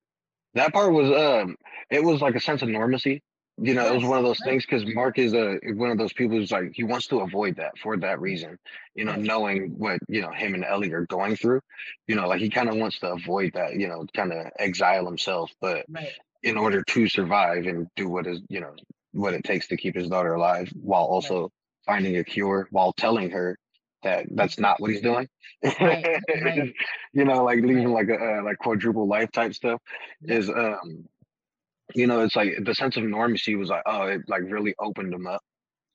that 0.55 0.73
part 0.73 0.93
was 0.93 1.11
um 1.11 1.57
it 1.91 2.03
was 2.03 2.21
like 2.21 2.35
a 2.35 2.41
sense 2.41 2.63
of 2.63 2.69
normacy 2.69 3.21
you 3.59 3.73
know, 3.73 3.87
it 3.87 3.95
was 3.95 4.05
one 4.05 4.19
of 4.19 4.25
those 4.25 4.41
things 4.45 4.67
because 4.67 4.85
Mark 4.95 5.19
is 5.19 5.33
a 5.33 5.59
one 5.73 5.91
of 5.91 5.97
those 5.97 6.13
people 6.13 6.37
who's 6.37 6.53
like 6.53 6.73
he 6.75 6.85
wants 6.85 7.07
to 7.09 7.21
avoid 7.21 7.57
that 7.57 7.79
for 7.79 7.97
that 7.97 8.21
reason. 8.21 8.59
You 8.95 9.07
know, 9.07 9.15
knowing 9.15 9.79
what 9.79 9.99
you 10.09 10.21
know 10.21 10.31
him 10.31 10.55
and 10.55 10.65
Ellie 10.65 10.93
are 10.93 11.07
going 11.07 11.37
through. 11.37 11.61
You 12.07 12.17
know, 12.17 12.29
like 12.29 12.41
he 12.41 12.51
kind 12.51 12.69
of 12.69 12.77
wants 12.77 12.99
to 13.01 13.13
avoid 13.13 13.53
that. 13.55 13.75
You 13.75 13.89
know, 13.89 14.05
kind 14.15 14.33
of 14.33 14.47
exile 14.59 15.07
himself, 15.07 15.51
but 15.61 15.87
right, 15.89 16.13
in 16.43 16.59
order 16.59 16.83
to 16.83 17.09
survive 17.09 17.67
and 17.67 17.89
do 17.97 18.09
what 18.09 18.27
is 18.27 18.41
you 18.49 18.61
know 18.61 18.75
what 19.13 19.33
it 19.33 19.43
takes 19.43 19.69
to 19.69 19.77
keep 19.79 19.95
his 19.95 20.09
daughter 20.09 20.35
alive, 20.35 20.71
while 20.75 21.03
right, 21.03 21.09
also 21.09 21.51
finding 21.87 22.19
a 22.19 22.25
cure, 22.25 22.69
while 22.71 22.93
telling 22.93 23.31
her 23.31 23.57
that 24.03 24.27
that's 24.33 24.59
not 24.59 24.81
what 24.81 24.91
he's 24.91 25.01
doing. 25.01 25.29
right, 25.65 26.21
right, 26.43 26.75
you 27.15 27.25
know, 27.25 27.43
like 27.43 27.57
right. 27.57 27.65
leaving 27.65 27.91
like 27.91 28.09
a 28.11 28.39
uh, 28.39 28.43
like 28.43 28.59
quadruple 28.59 29.09
life 29.09 29.33
type 29.33 29.55
stuff 29.55 29.81
is 30.23 30.51
um 30.51 31.07
you 31.97 32.07
know, 32.09 32.21
it's 32.23 32.37
like 32.37 32.55
the 32.65 32.75
sense 32.77 32.97
of 32.99 33.05
normacy 33.05 33.59
was 33.59 33.71
like, 33.71 33.85
oh, 33.87 34.05
it 34.05 34.23
like 34.29 34.43
really 34.45 34.75
opened 34.81 35.13
them 35.15 35.27
up. 35.27 35.43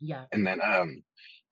Yeah. 0.02 0.28
And 0.32 0.46
then 0.48 0.62
um 0.62 1.04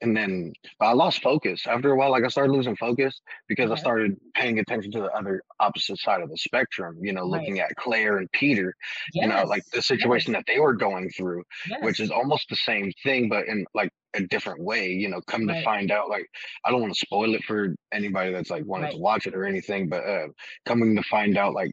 and 0.01 0.15
then 0.15 0.53
I 0.79 0.93
lost 0.93 1.21
focus 1.21 1.67
after 1.67 1.91
a 1.91 1.97
while. 1.97 2.11
Like 2.11 2.23
I 2.23 2.29
started 2.29 2.53
losing 2.53 2.77
focus 2.77 3.19
because 3.49 3.69
I 3.71 3.75
Okay. 3.75 3.77
started 3.77 4.17
paying 4.35 4.59
attention 4.59 4.91
to 4.93 5.01
the 5.01 5.11
other 5.11 5.41
opposite 5.59 5.97
side 5.99 6.21
of 6.21 6.29
the 6.29 6.37
spectrum, 6.37 6.97
you 7.01 7.13
know, 7.13 7.25
Right. 7.25 7.55
looking 7.55 7.59
at 7.59 7.75
Claire 7.77 8.17
and 8.17 8.31
Peter, 8.31 8.73
you 9.19 9.27
know, 9.27 9.43
like 9.43 9.63
Yes. 9.63 9.73
the 9.73 9.81
situation 9.81 10.31
Yes. 10.31 10.33
that 10.33 10.45
they 10.47 10.59
were 10.59 10.73
going 10.73 11.09
through, 11.09 11.43
which 11.79 11.99
Yes. 11.99 11.99
is 11.99 12.11
almost 12.11 12.47
the 12.49 12.55
same 12.55 12.91
thing, 13.03 13.29
but 13.29 13.47
in 13.47 13.65
like 13.73 13.91
a 14.15 14.21
different 14.27 14.63
way, 14.63 14.87
you 14.89 15.09
know, 15.09 15.21
come 15.27 15.47
to 15.47 15.53
Right. 15.53 15.63
find 15.63 15.91
out, 15.91 16.09
like, 16.09 16.27
I 16.65 16.71
don't 16.71 16.81
want 16.81 16.93
to 16.93 16.99
spoil 16.99 17.35
it 17.35 17.43
for 17.43 17.75
anybody 17.93 18.31
that's 18.31 18.49
like 18.49 18.65
wanted 18.65 18.91
to 18.91 18.97
Right. 18.97 18.99
watch 18.99 19.27
it 19.27 19.35
or 19.35 19.45
anything, 19.45 19.89
but 19.89 20.03
uh, 20.05 20.27
coming 20.65 20.95
to 20.95 21.03
find 21.03 21.37
out, 21.37 21.53
like, 21.53 21.71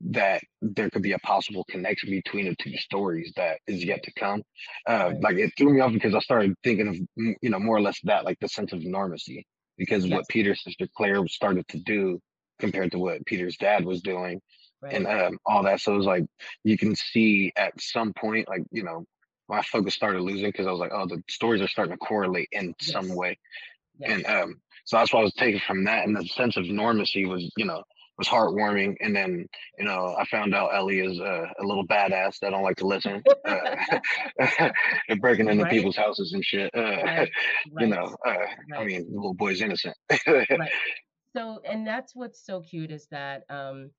that 0.00 0.42
there 0.62 0.90
could 0.90 1.02
be 1.02 1.12
a 1.12 1.18
possible 1.20 1.64
connection 1.68 2.10
between 2.10 2.46
the 2.46 2.56
two 2.56 2.76
stories 2.76 3.32
that 3.36 3.58
is 3.66 3.84
yet 3.84 4.02
to 4.04 4.12
come. 4.14 4.42
Uh, 4.86 5.12
like 5.20 5.36
it 5.36 5.52
threw 5.58 5.72
me 5.74 5.80
off 5.80 5.92
because 5.92 6.14
I 6.14 6.20
started 6.20 6.54
thinking 6.62 6.88
of 6.88 6.96
you 7.42 7.50
know 7.50 7.58
more 7.58 7.76
or 7.76 7.82
less 7.82 8.00
that 8.04 8.24
like 8.24 8.38
the 8.40 8.48
sense 8.48 8.72
of 8.72 8.80
normacy 8.80 9.44
because 9.76 10.06
Yes. 10.06 10.14
what 10.16 10.28
Peter's 10.28 10.62
sister 10.62 10.86
Claire 10.96 11.26
started 11.28 11.66
to 11.68 11.78
do 11.78 12.20
compared 12.58 12.92
to 12.92 12.98
what 12.98 13.24
Peter's 13.26 13.56
dad 13.56 13.84
was 13.84 14.00
doing 14.02 14.40
and 14.90 15.06
um, 15.06 15.38
all 15.46 15.62
that. 15.64 15.80
So 15.80 15.94
it 15.94 15.98
was 15.98 16.06
like 16.06 16.24
you 16.64 16.78
can 16.78 16.94
see 16.94 17.52
at 17.56 17.72
some 17.80 18.12
point 18.12 18.48
like 18.48 18.62
you 18.70 18.84
know 18.84 19.04
my 19.48 19.62
focus 19.62 19.94
started 19.94 20.20
losing 20.22 20.48
because 20.48 20.66
I 20.66 20.70
was 20.70 20.80
like 20.80 20.92
oh 20.94 21.06
the 21.06 21.22
stories 21.28 21.60
are 21.62 21.68
starting 21.68 21.92
to 21.94 21.98
correlate 21.98 22.48
in 22.52 22.74
some 22.80 23.14
way 23.14 23.38
Yes. 23.98 24.10
and 24.12 24.26
um 24.26 24.54
so 24.84 24.96
that's 24.96 25.12
what 25.12 25.20
I 25.20 25.24
was 25.24 25.34
taking 25.34 25.60
from 25.60 25.84
that 25.84 26.06
and 26.06 26.16
the 26.16 26.24
sense 26.24 26.56
of 26.56 26.64
normacy 26.64 27.28
was 27.28 27.50
you 27.56 27.64
know 27.64 27.82
was 28.18 28.28
heartwarming 28.28 28.96
and 29.00 29.14
then 29.14 29.46
you 29.78 29.84
know 29.84 30.14
I 30.18 30.24
found 30.26 30.54
out 30.54 30.74
Ellie 30.74 31.00
is 31.00 31.20
uh, 31.20 31.46
a 31.60 31.64
little 31.64 31.86
badass 31.86 32.38
that 32.40 32.50
don't 32.50 32.62
like 32.64 32.76
to 32.76 32.86
listen 32.86 33.22
uh, 33.48 33.76
and 35.08 35.20
breaking 35.20 35.48
into 35.48 35.62
Right. 35.64 35.70
people's 35.70 35.96
houses 35.96 36.32
and 36.32 36.44
shit 36.44 36.70
uh, 36.74 36.80
Right. 36.80 37.32
you 37.78 37.86
know 37.86 38.16
uh, 38.26 38.46
I 38.76 38.84
mean 38.84 39.08
the 39.10 39.16
little 39.16 39.34
boy's 39.34 39.60
innocent 39.60 39.96
Right. 40.36 40.72
So, 41.36 41.60
and 41.64 41.86
that's 41.86 42.16
what's 42.16 42.44
so 42.44 42.60
cute 42.60 42.90
is 42.90 43.06
that 43.10 43.44
um, 43.50 43.90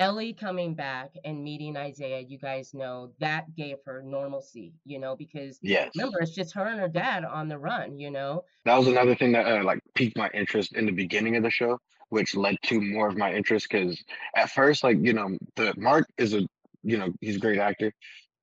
Ellie 0.00 0.32
coming 0.32 0.74
back 0.74 1.10
and 1.24 1.44
meeting 1.44 1.76
Isaiah, 1.76 2.20
you 2.20 2.38
guys 2.38 2.72
know 2.72 3.12
that 3.20 3.54
gave 3.54 3.76
her 3.84 4.02
normalcy, 4.02 4.72
you 4.84 4.98
know, 4.98 5.14
because 5.14 5.58
yes 5.62 5.90
remember, 5.94 6.20
it's 6.20 6.34
just 6.34 6.54
her 6.54 6.66
and 6.66 6.80
her 6.80 6.88
dad 6.88 7.24
on 7.24 7.48
the 7.48 7.58
run, 7.58 7.98
you 7.98 8.10
know? 8.10 8.44
that 8.64 8.76
was 8.76 8.88
another 8.88 9.14
thing 9.14 9.32
that 9.32 9.46
uh, 9.46 9.62
like 9.62 9.80
piqued 9.94 10.16
my 10.16 10.30
interest 10.34 10.72
in 10.72 10.86
the 10.86 10.92
beginning 10.92 11.36
of 11.36 11.42
the 11.42 11.50
show 11.50 11.78
which 12.08 12.34
led 12.34 12.56
to 12.62 12.80
more 12.80 13.08
of 13.08 13.16
my 13.16 13.32
interest 13.32 13.68
because 13.70 14.02
at 14.34 14.50
first 14.50 14.82
like 14.82 14.98
you 15.00 15.12
know 15.12 15.36
the 15.56 15.72
Mark 15.76 16.06
is 16.18 16.34
a 16.34 16.40
you 16.82 16.96
know 16.96 17.12
he's 17.20 17.36
a 17.36 17.40
great 17.40 17.58
actor 17.58 17.92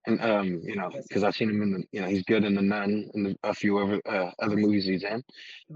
and 0.07 0.21
um 0.21 0.47
you 0.63 0.75
know 0.75 0.89
because 1.07 1.23
I've 1.23 1.35
seen 1.35 1.49
him 1.49 1.61
in 1.61 1.71
the 1.73 1.83
you 1.91 2.01
know 2.01 2.07
he's 2.07 2.23
good 2.23 2.43
in 2.43 2.55
the 2.55 2.61
Nun 2.61 3.09
and 3.13 3.37
a 3.43 3.53
few 3.53 3.77
other 3.77 4.01
uh, 4.07 4.31
other 4.41 4.55
movies 4.55 4.85
he's 4.85 5.03
in 5.03 5.23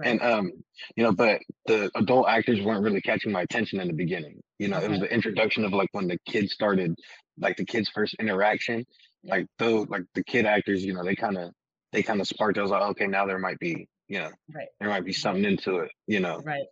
and 0.04 0.22
um 0.22 0.52
you 0.96 1.04
know 1.04 1.12
but 1.12 1.42
the 1.68 1.92
adult 1.96 2.28
actors 2.28 2.62
weren't 2.62 2.84
really 2.84 3.02
catching 3.02 3.32
my 3.32 3.42
attention 3.42 3.80
in 3.80 3.88
the 3.88 3.94
beginning 3.94 4.42
you 4.60 4.68
know 4.68 4.80
it 4.80 4.90
was 4.90 5.00
the 5.00 5.14
introduction 5.14 5.64
of 5.66 5.74
like 5.74 5.90
when 5.92 6.08
the 6.08 6.18
kids 6.26 6.54
started 6.54 6.96
like 7.38 7.58
the 7.58 7.66
kids 7.66 7.90
first 7.90 8.16
interaction 8.20 8.84
Yeah. 9.24 9.36
like 9.36 9.48
though 9.60 9.86
like 9.90 10.04
the 10.16 10.24
kid 10.24 10.46
actors 10.46 10.84
you 10.84 10.94
know 10.94 11.04
they 11.04 11.16
kind 11.16 11.38
of 11.38 11.52
they 11.92 12.02
kind 12.04 12.22
of 12.22 12.28
sparked 12.28 12.58
I 12.58 12.62
was 12.62 12.72
like 12.72 12.82
okay 12.92 13.08
now 13.08 13.26
there 13.26 13.40
might 13.40 13.60
be 13.60 13.88
you 14.08 14.20
know 14.20 14.32
Right. 14.54 14.68
there 14.80 14.90
might 14.90 15.06
be 15.06 15.12
Right. 15.12 15.16
something 15.16 15.46
into 15.46 15.78
it 15.80 15.92
you 16.08 16.20
know 16.20 16.42
Right. 16.46 16.66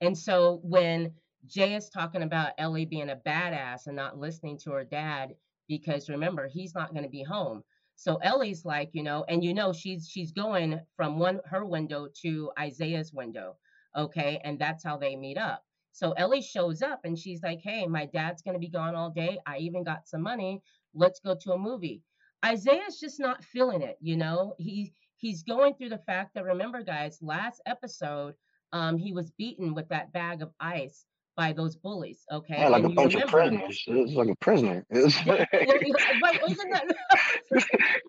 And 0.00 0.16
so 0.16 0.60
when 0.62 1.12
Jay 1.46 1.74
is 1.74 1.88
talking 1.90 2.22
about 2.22 2.52
Ellie 2.58 2.84
being 2.86 3.10
a 3.10 3.16
badass 3.16 3.86
and 3.86 3.96
not 3.96 4.18
listening 4.18 4.58
to 4.60 4.72
her 4.72 4.84
dad, 4.84 5.34
because 5.70 6.08
remember, 6.08 6.48
he's 6.48 6.74
not 6.74 6.92
going 6.92 7.04
to 7.04 7.08
be 7.08 7.22
home. 7.22 7.62
So 7.94 8.16
Ellie's 8.16 8.64
like, 8.64 8.90
you 8.92 9.04
know, 9.04 9.24
and 9.28 9.44
you 9.44 9.54
know, 9.54 9.72
she's 9.72 10.08
she's 10.08 10.32
going 10.32 10.80
from 10.96 11.18
one 11.18 11.40
her 11.46 11.64
window 11.64 12.08
to 12.22 12.50
Isaiah's 12.58 13.12
window. 13.12 13.56
Okay. 13.96 14.40
And 14.44 14.58
that's 14.58 14.82
how 14.82 14.96
they 14.96 15.14
meet 15.16 15.38
up. 15.38 15.62
So 15.92 16.12
Ellie 16.12 16.42
shows 16.42 16.82
up 16.82 17.00
and 17.04 17.16
she's 17.18 17.42
like, 17.42 17.60
Hey, 17.62 17.86
my 17.86 18.06
dad's 18.06 18.42
gonna 18.42 18.58
be 18.58 18.68
gone 18.68 18.96
all 18.96 19.10
day. 19.10 19.38
I 19.46 19.58
even 19.58 19.84
got 19.84 20.08
some 20.08 20.22
money. 20.22 20.60
Let's 20.92 21.20
go 21.20 21.36
to 21.36 21.52
a 21.52 21.58
movie. 21.58 22.02
Isaiah's 22.44 22.98
just 22.98 23.20
not 23.20 23.44
feeling 23.44 23.82
it, 23.82 23.98
you 24.00 24.16
know. 24.16 24.54
He 24.58 24.92
he's 25.16 25.42
going 25.42 25.74
through 25.74 25.90
the 25.90 25.98
fact 25.98 26.34
that 26.34 26.44
remember, 26.44 26.82
guys, 26.82 27.18
last 27.22 27.60
episode 27.66 28.34
um, 28.72 28.96
he 28.96 29.12
was 29.12 29.30
beaten 29.32 29.74
with 29.74 29.88
that 29.88 30.12
bag 30.12 30.42
of 30.42 30.52
ice 30.58 31.04
by 31.36 31.52
those 31.52 31.76
bullies. 31.76 32.24
Okay, 32.30 32.58
yeah 32.58 32.68
like 32.68 32.82
a 32.82 32.86
and 32.86 32.90
you 32.90 32.96
bunch 32.96 33.14
of 33.14 33.26
prisoners 33.28 33.84
it 33.86 33.94
was 33.94 34.12
like 34.14 34.28
a 34.28 34.36
prisoner 34.36 34.84
it 34.90 35.04
was 35.04 35.16
yeah, 35.26 35.46
yeah, 35.52 35.60
yeah, 35.80 36.18
right? 36.22 36.40
Isn't 36.48 36.70
that 36.70 36.86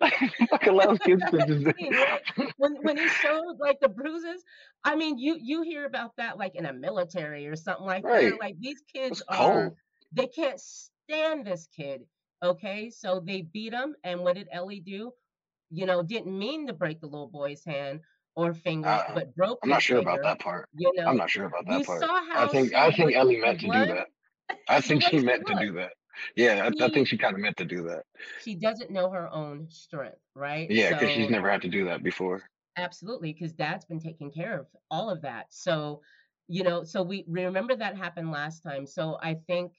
like 0.00 0.66
allows 0.66 0.98
kids 0.98 1.22
to 1.30 1.46
just? 1.46 1.66
When 2.56 2.76
when 2.82 2.96
he 2.96 3.08
showed 3.08 3.58
like 3.58 3.80
the 3.80 3.88
bruises, 3.88 4.42
I 4.84 4.96
mean, 4.96 5.18
you 5.18 5.36
you 5.40 5.62
hear 5.62 5.86
about 5.86 6.16
that 6.16 6.38
like 6.38 6.54
in 6.54 6.66
a 6.66 6.72
military 6.72 7.46
or 7.46 7.56
something 7.56 7.86
like 7.86 8.02
that. 8.02 8.10
right 8.10 8.40
Like 8.40 8.56
these 8.58 8.82
kids 8.92 9.22
are 9.28 9.72
they 10.12 10.26
can't 10.26 10.60
stand 10.60 11.46
this 11.46 11.68
kid. 11.74 12.02
Okay, 12.42 12.90
so 12.90 13.20
they 13.24 13.42
beat 13.42 13.72
him, 13.72 13.94
and 14.02 14.20
what 14.20 14.34
did 14.36 14.48
Ellie 14.52 14.80
do? 14.80 15.12
You 15.70 15.86
know, 15.86 16.02
didn't 16.02 16.36
mean 16.36 16.66
to 16.66 16.72
break 16.72 17.00
the 17.00 17.06
little 17.06 17.28
boy's 17.28 17.64
hand 17.64 18.00
or 18.34 18.54
finger, 18.54 18.88
uh, 18.88 19.14
but 19.14 19.34
broke 19.34 19.58
I'm 19.62 19.70
not 19.70 19.82
sure 19.82 19.98
about 19.98 20.22
finger. 20.22 20.22
that 20.22 20.40
part 20.40 20.68
You 20.74 20.92
I'm 21.06 21.16
not 21.16 21.30
sure 21.30 21.44
about 21.46 21.66
you 21.66 21.78
that 21.78 21.84
part 21.84 22.00
saw 22.00 22.24
how 22.30 22.44
I 22.44 22.46
think 22.48 22.74
I 22.74 22.90
think 22.90 23.14
Ellie 23.14 23.40
meant 23.40 23.60
to 23.60 23.68
do 23.68 23.86
that 23.86 24.06
I 24.68 24.80
think 24.80 25.02
she 25.02 25.18
she 25.18 25.20
meant 25.20 25.46
to 25.46 25.54
do 25.54 25.72
that 25.74 25.92
yeah 26.36 26.62
I, 26.64 26.84
I 26.84 26.88
think 26.90 27.06
she 27.08 27.16
she 27.16 27.18
kind 27.18 27.34
of 27.34 27.40
meant 27.40 27.56
to 27.58 27.64
do 27.64 27.82
that 27.88 28.04
she 28.38 28.54
doesn't 28.54 28.90
know 28.90 29.10
her 29.10 29.28
own 29.32 29.68
strength, 29.70 30.18
right? 30.34 30.70
yeah 30.70 30.90
because 30.90 31.10
she's 31.10 31.30
never 31.30 31.50
had 31.50 31.62
to 31.62 31.68
do 31.68 31.84
that 31.86 32.02
before 32.02 32.42
absolutely, 32.76 33.32
because 33.32 33.52
dad's 33.52 33.84
been 33.84 34.00
taking 34.00 34.30
care 34.30 34.60
of 34.60 34.66
all 34.90 35.10
of 35.10 35.22
that. 35.22 35.46
So, 35.50 36.02
you 36.48 36.62
know, 36.62 36.84
so 36.84 37.02
we 37.02 37.24
remember 37.28 37.74
that 37.76 37.96
happened 37.96 38.30
last 38.30 38.60
time. 38.62 38.86
So 38.86 39.18
I 39.22 39.34
think 39.46 39.72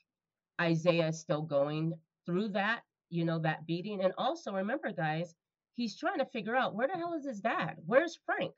Isaiah 0.62 1.08
is 1.08 1.20
still 1.20 1.42
going 1.42 1.94
through 2.26 2.50
that, 2.50 2.82
you 3.10 3.26
know, 3.26 3.40
that 3.40 3.66
beating. 3.66 4.02
And 4.04 4.14
also 4.18 4.54
remember, 4.54 4.92
guys, 4.92 5.36
he's 5.76 5.98
trying 5.98 6.20
to 6.20 6.26
figure 6.26 6.56
out 6.56 6.76
where 6.76 6.88
the 6.88 6.94
hell 6.94 7.14
is 7.14 7.26
his 7.26 7.40
dad? 7.40 7.78
Where's 7.86 8.20
Frank? 8.26 8.54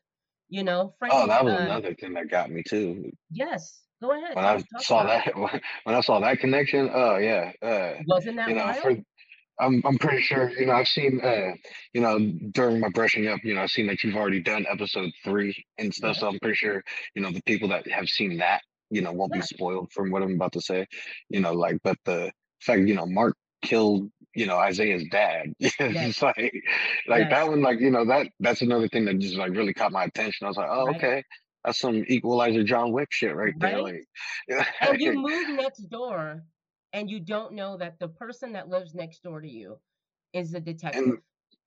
You 0.49 0.63
know, 0.63 0.93
Frank 0.99 1.13
oh 1.15 1.27
that 1.27 1.43
was 1.43 1.53
uh 1.53 1.57
another 1.57 1.95
thing 1.95 2.13
that 2.13 2.29
got 2.29 2.51
me 2.51 2.61
too 2.61 3.11
yes, 3.31 3.81
go 4.01 4.11
ahead, 4.11 4.35
when 4.35 4.45
I 4.45 4.61
saw 4.79 5.03
that 5.03 5.35
when 5.83 5.95
I 5.95 6.01
saw 6.01 6.19
that 6.19 6.39
connection 6.39 6.89
oh 6.93 7.17
yeah 7.17 7.51
uh 7.63 7.93
Wasn't 8.07 8.35
that 8.37 8.49
you 8.49 8.55
know 8.55 8.71
for 8.73 8.95
I'm 9.59 9.81
I'm 9.85 9.97
pretty 9.97 10.21
sure, 10.21 10.49
you 10.49 10.65
know, 10.65 10.73
I've 10.73 10.87
seen 10.87 11.21
uh, 11.23 11.53
you 11.93 12.01
know, 12.01 12.19
during 12.51 12.79
my 12.79 12.89
brushing 12.89 13.27
up, 13.27 13.39
you 13.43 13.53
know, 13.53 13.61
I've 13.61 13.71
seen 13.71 13.87
that 13.87 14.03
you've 14.03 14.15
already 14.15 14.41
done 14.41 14.65
episode 14.69 15.11
three 15.23 15.55
and 15.77 15.93
stuff. 15.93 16.15
Yeah, 16.15 16.19
So 16.21 16.27
I'm 16.27 16.39
pretty 16.39 16.55
sure, 16.55 16.83
you 17.15 17.21
know, 17.21 17.31
the 17.31 17.41
people 17.43 17.69
that 17.69 17.89
have 17.89 18.09
seen 18.09 18.37
that, 18.37 18.61
you 18.89 19.01
know, 19.01 19.13
won't 19.13 19.31
be 19.31 19.41
spoiled 19.41 19.91
from 19.93 20.11
what 20.11 20.23
I'm 20.23 20.35
about 20.35 20.51
to 20.53 20.61
say. 20.61 20.85
You 21.29 21.39
know, 21.39 21.53
like 21.53 21.77
but 21.83 21.97
the 22.05 22.31
fact, 22.61 22.81
you 22.81 22.95
know, 22.95 23.05
Mark 23.05 23.37
killed, 23.61 24.09
you 24.35 24.45
know, 24.45 24.57
Isaiah's 24.57 25.05
dad. 25.09 25.53
it's 25.59 25.75
yes, 25.79 26.21
like 26.21 26.53
like 27.07 27.29
that 27.29 27.47
one, 27.47 27.61
like, 27.61 27.79
you 27.79 27.91
know, 27.91 28.05
that 28.05 28.27
that's 28.39 28.61
another 28.61 28.87
thing 28.87 29.05
that 29.05 29.17
just 29.19 29.35
like 29.35 29.51
really 29.51 29.73
caught 29.73 29.91
my 29.91 30.03
attention. 30.03 30.45
I 30.45 30.49
was 30.49 30.57
like, 30.57 30.69
oh, 30.69 30.87
right, 30.87 30.95
okay. 30.97 31.23
That's 31.63 31.79
some 31.79 32.03
equalizer 32.07 32.63
John 32.63 32.91
Wick 32.91 33.07
shit 33.11 33.35
right 33.35 33.53
there. 33.57 33.83
right. 33.83 34.05
Like 34.49 34.67
And 34.81 35.01
you 35.01 35.13
move 35.15 35.49
next 35.49 35.89
door 35.89 36.43
and 36.93 37.09
you 37.09 37.19
don't 37.19 37.53
know 37.53 37.77
that 37.77 37.99
the 37.99 38.09
person 38.09 38.53
that 38.53 38.69
lives 38.69 38.93
next 38.93 39.23
door 39.23 39.41
to 39.41 39.49
you 39.49 39.77
is 40.33 40.53
a 40.53 40.57
and 40.57 40.65
detective 40.65 41.17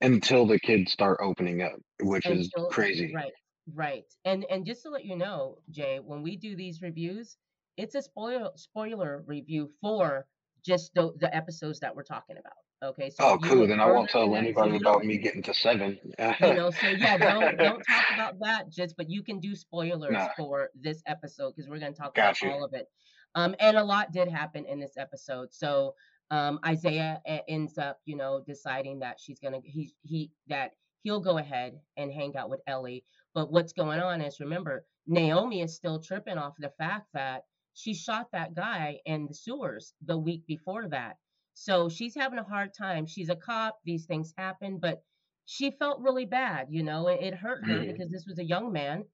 until 0.00 0.46
the 0.46 0.60
kids 0.60 0.92
start 0.92 1.18
opening 1.22 1.62
up, 1.62 1.72
which 2.00 2.26
is 2.26 2.50
crazy. 2.70 3.12
right, 3.14 3.32
right. 3.74 4.04
And 4.24 4.44
and 4.50 4.64
just 4.64 4.82
to 4.82 4.90
let 4.90 5.04
you 5.04 5.16
know, 5.16 5.58
Jay, 5.70 5.98
when 6.04 6.22
we 6.22 6.36
do 6.36 6.54
these 6.54 6.82
reviews, 6.82 7.36
it's 7.76 7.94
a 7.94 8.02
spoiler 8.02 8.50
spoiler 8.56 9.24
review 9.26 9.70
for 9.80 10.26
just 10.64 10.94
the, 10.94 11.12
the 11.18 11.34
episodes 11.34 11.80
that 11.80 11.94
we're 11.94 12.02
talking 12.02 12.36
about. 12.38 12.90
Okay, 12.90 13.10
so 13.10 13.24
Oh, 13.24 13.38
cool. 13.38 13.66
Then 13.66 13.80
I 13.80 13.86
won't 13.86 14.08
tell 14.08 14.36
anybody 14.36 14.76
about 14.76 15.04
me 15.04 15.18
getting 15.18 15.42
to 15.42 15.54
seven. 15.54 15.98
you 16.40 16.54
know 16.54 16.70
so 16.70 16.88
yeah 16.88 17.16
don't 17.16 17.56
don't 17.56 17.82
talk 17.82 18.04
about 18.14 18.38
that 18.40 18.70
just 18.70 18.96
but 18.96 19.10
you 19.10 19.22
can 19.22 19.40
do 19.40 19.56
spoilers 19.56 20.12
nah, 20.12 20.28
for 20.36 20.70
this 20.80 21.02
episode 21.06 21.54
because 21.56 21.68
we're 21.68 21.80
going 21.80 21.92
to 21.92 21.98
talk 21.98 22.16
about 22.16 22.40
you. 22.40 22.50
all 22.50 22.64
of 22.64 22.72
it 22.74 22.86
um 23.34 23.54
and 23.58 23.76
a 23.76 23.82
lot 23.82 24.12
did 24.12 24.28
happen 24.28 24.64
in 24.64 24.78
this 24.78 24.96
episode 24.96 25.48
so 25.50 25.94
um, 26.30 26.60
Isaiah 26.66 27.20
e- 27.28 27.40
ends 27.48 27.78
up, 27.78 28.00
you 28.04 28.16
know, 28.16 28.42
deciding 28.46 28.98
that 29.00 29.18
she's 29.18 29.38
gonna 29.38 29.60
he 29.64 29.92
he 30.02 30.30
that 30.48 30.72
he'll 31.02 31.20
go 31.20 31.38
ahead 31.38 31.78
and 31.96 32.12
hang 32.12 32.36
out 32.36 32.50
with 32.50 32.60
Ellie. 32.66 33.04
But 33.34 33.50
what's 33.50 33.72
going 33.72 34.00
on 34.00 34.20
is 34.20 34.40
remember 34.40 34.84
Naomi 35.06 35.62
is 35.62 35.74
still 35.74 36.00
tripping 36.00 36.38
off 36.38 36.54
the 36.58 36.72
fact 36.76 37.06
that 37.14 37.44
she 37.78 37.94
shot 37.94 38.28
that 38.32 38.54
guy 38.54 39.00
in 39.04 39.26
the 39.28 39.34
sewers 39.34 39.94
the 40.00 40.18
week 40.18 40.46
before 40.46 40.88
that. 40.90 41.16
So 41.54 41.88
she's 41.88 42.14
having 42.14 42.38
a 42.38 42.44
hard 42.44 42.70
time. 42.74 43.06
She's 43.06 43.28
a 43.30 43.36
cop. 43.36 43.78
These 43.84 44.06
things 44.06 44.32
happen, 44.36 44.78
but 44.80 45.02
she 45.46 45.70
felt 45.70 46.00
really 46.00 46.26
bad. 46.26 46.68
You 46.70 46.82
know, 46.82 47.08
it, 47.08 47.20
it 47.22 47.34
hurt 47.34 47.64
her 47.66 47.84
Mhm. 47.84 47.86
because 47.86 48.10
this 48.10 48.26
was 48.26 48.38
a 48.38 48.44
young 48.44 48.72
man. 48.72 49.04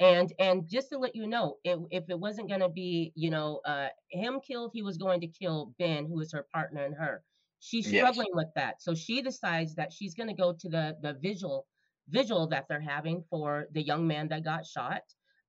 And 0.00 0.32
and 0.38 0.68
just 0.68 0.88
to 0.90 0.98
let 0.98 1.14
you 1.14 1.26
know, 1.26 1.58
it, 1.64 1.78
if 1.90 2.04
it 2.08 2.18
wasn't 2.18 2.48
going 2.48 2.60
to 2.60 2.68
be, 2.68 3.12
you 3.14 3.30
know, 3.30 3.60
uh, 3.64 3.90
him 4.10 4.40
killed, 4.40 4.72
he 4.74 4.82
was 4.82 4.98
going 4.98 5.20
to 5.20 5.28
kill 5.28 5.74
Ben, 5.78 6.06
who 6.06 6.20
is 6.20 6.32
her 6.32 6.46
partner 6.52 6.84
and 6.84 6.94
her. 6.96 7.24
She's 7.60 7.88
Yes. 7.88 7.88
struggling 7.90 8.30
with 8.32 8.48
that, 8.56 8.82
so 8.82 8.94
she 8.94 9.22
decides 9.22 9.76
that 9.76 9.92
she's 9.92 10.14
going 10.14 10.28
to 10.28 10.34
go 10.34 10.52
to 10.54 10.68
the 10.68 10.96
the 11.00 11.14
vigil 11.14 11.68
vigil 12.08 12.48
that 12.48 12.66
they're 12.68 12.80
having 12.80 13.22
for 13.30 13.68
the 13.70 13.82
young 13.82 14.06
man 14.08 14.28
that 14.28 14.42
got 14.44 14.66
shot. 14.66 15.02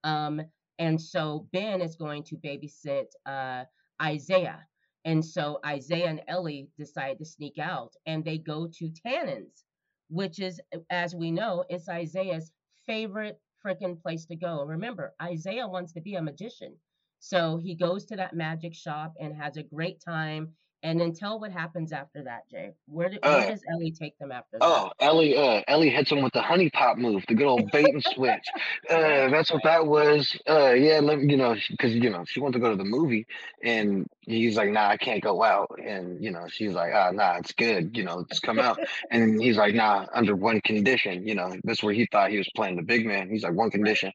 Um, 0.03 0.41
and 0.79 0.99
so 0.99 1.47
Ben 1.53 1.81
is 1.81 1.95
going 1.95 2.23
to 2.23 2.35
babysit 2.37 3.07
uh, 3.25 3.65
Isaiah. 4.01 4.65
And 5.05 5.23
so 5.23 5.59
Isaiah 5.65 6.07
and 6.07 6.21
Ellie 6.27 6.69
decide 6.77 7.17
to 7.19 7.25
sneak 7.25 7.59
out 7.59 7.93
and 8.05 8.23
they 8.23 8.37
go 8.37 8.67
to 8.67 8.89
Tannen's, 8.89 9.65
which 10.09 10.39
is, 10.39 10.61
as 10.89 11.13
we 11.13 11.31
know, 11.31 11.65
it's 11.69 11.89
Isaiah's 11.89 12.51
favorite 12.85 13.39
freaking 13.65 14.01
place 14.01 14.25
to 14.25 14.35
go. 14.35 14.63
Remember, 14.63 15.13
Isaiah 15.21 15.67
wants 15.67 15.93
to 15.93 16.01
be 16.01 16.15
a 16.15 16.21
magician. 16.21 16.75
So 17.19 17.57
he 17.57 17.75
goes 17.75 18.05
to 18.05 18.15
that 18.17 18.35
magic 18.35 18.73
shop 18.73 19.13
and 19.19 19.33
has 19.35 19.57
a 19.57 19.63
great 19.63 20.01
time. 20.01 20.53
And 20.83 20.99
then 20.99 21.13
tell 21.13 21.39
what 21.39 21.51
happens 21.51 21.93
after 21.93 22.25
that, 22.25 22.49
Jay. 22.51 22.73
Where, 22.87 23.07
do, 23.07 23.17
where 23.21 23.31
Uh, 23.31 23.49
does 23.49 23.61
Ellie 23.71 23.91
take 23.91 24.19
them 24.19 24.33
after 24.33 24.59
that? 24.59 24.65
Oh, 24.65 24.91
Ellie, 24.99 25.37
uh, 25.37 25.61
Ellie 25.69 25.89
hits 25.89 26.11
him 26.11 26.21
with 26.21 26.33
the 26.33 26.41
honey 26.41 26.69
pot 26.69 26.99
move, 26.99 27.23
the 27.29 27.35
good 27.35 27.47
old 27.47 27.71
bait 27.71 27.87
and 27.87 28.03
switch. 28.03 28.45
Uh, 28.89 29.29
that's 29.29 29.49
what 29.49 29.63
that 29.63 29.87
was. 29.87 30.37
Uh, 30.47 30.71
yeah, 30.73 30.99
let 30.99 31.19
me, 31.19 31.31
you 31.31 31.37
know, 31.37 31.55
because 31.69 31.95
you 31.95 32.09
know 32.09 32.25
she 32.25 32.41
wanted 32.41 32.53
to 32.53 32.59
go 32.59 32.69
to 32.69 32.75
the 32.75 32.83
movie, 32.83 33.25
and 33.63 34.07
he's 34.19 34.57
like, 34.57 34.69
"Nah, 34.71 34.89
I 34.89 34.97
can't 34.97 35.23
go 35.23 35.41
out." 35.41 35.71
And 35.81 36.21
you 36.21 36.31
know, 36.31 36.47
she's 36.49 36.73
like, 36.73 36.91
"Ah, 36.93 37.11
nah, 37.11 37.37
it's 37.37 37.53
good. 37.53 37.95
You 37.95 38.03
know, 38.03 38.25
just 38.27 38.43
come 38.43 38.59
out." 38.59 38.77
And 39.09 39.41
he's 39.41 39.55
like, 39.55 39.73
"Nah, 39.75 40.07
under 40.13 40.35
one 40.35 40.59
condition." 40.61 41.25
You 41.25 41.35
know, 41.35 41.55
that's 41.63 41.81
where 41.81 41.93
he 41.93 42.07
thought 42.11 42.29
he 42.31 42.37
was 42.37 42.49
playing 42.55 42.75
the 42.75 42.83
big 42.83 43.05
man. 43.05 43.29
He's 43.29 43.43
like, 43.43 43.53
"One 43.53 43.71
condition." 43.71 44.11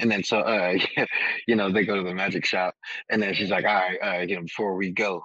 And 0.00 0.10
then 0.10 0.24
so, 0.24 0.40
uh, 0.40 0.76
you 1.46 1.56
know, 1.56 1.70
they 1.70 1.84
go 1.84 1.96
to 1.96 2.02
the 2.02 2.14
magic 2.14 2.44
shop, 2.44 2.74
and 3.10 3.22
then 3.22 3.34
she's 3.34 3.50
like, 3.50 3.64
"All 3.64 3.74
right, 3.74 3.98
uh, 4.02 4.20
you 4.22 4.36
know, 4.36 4.42
before 4.42 4.74
we 4.74 4.90
go, 4.90 5.22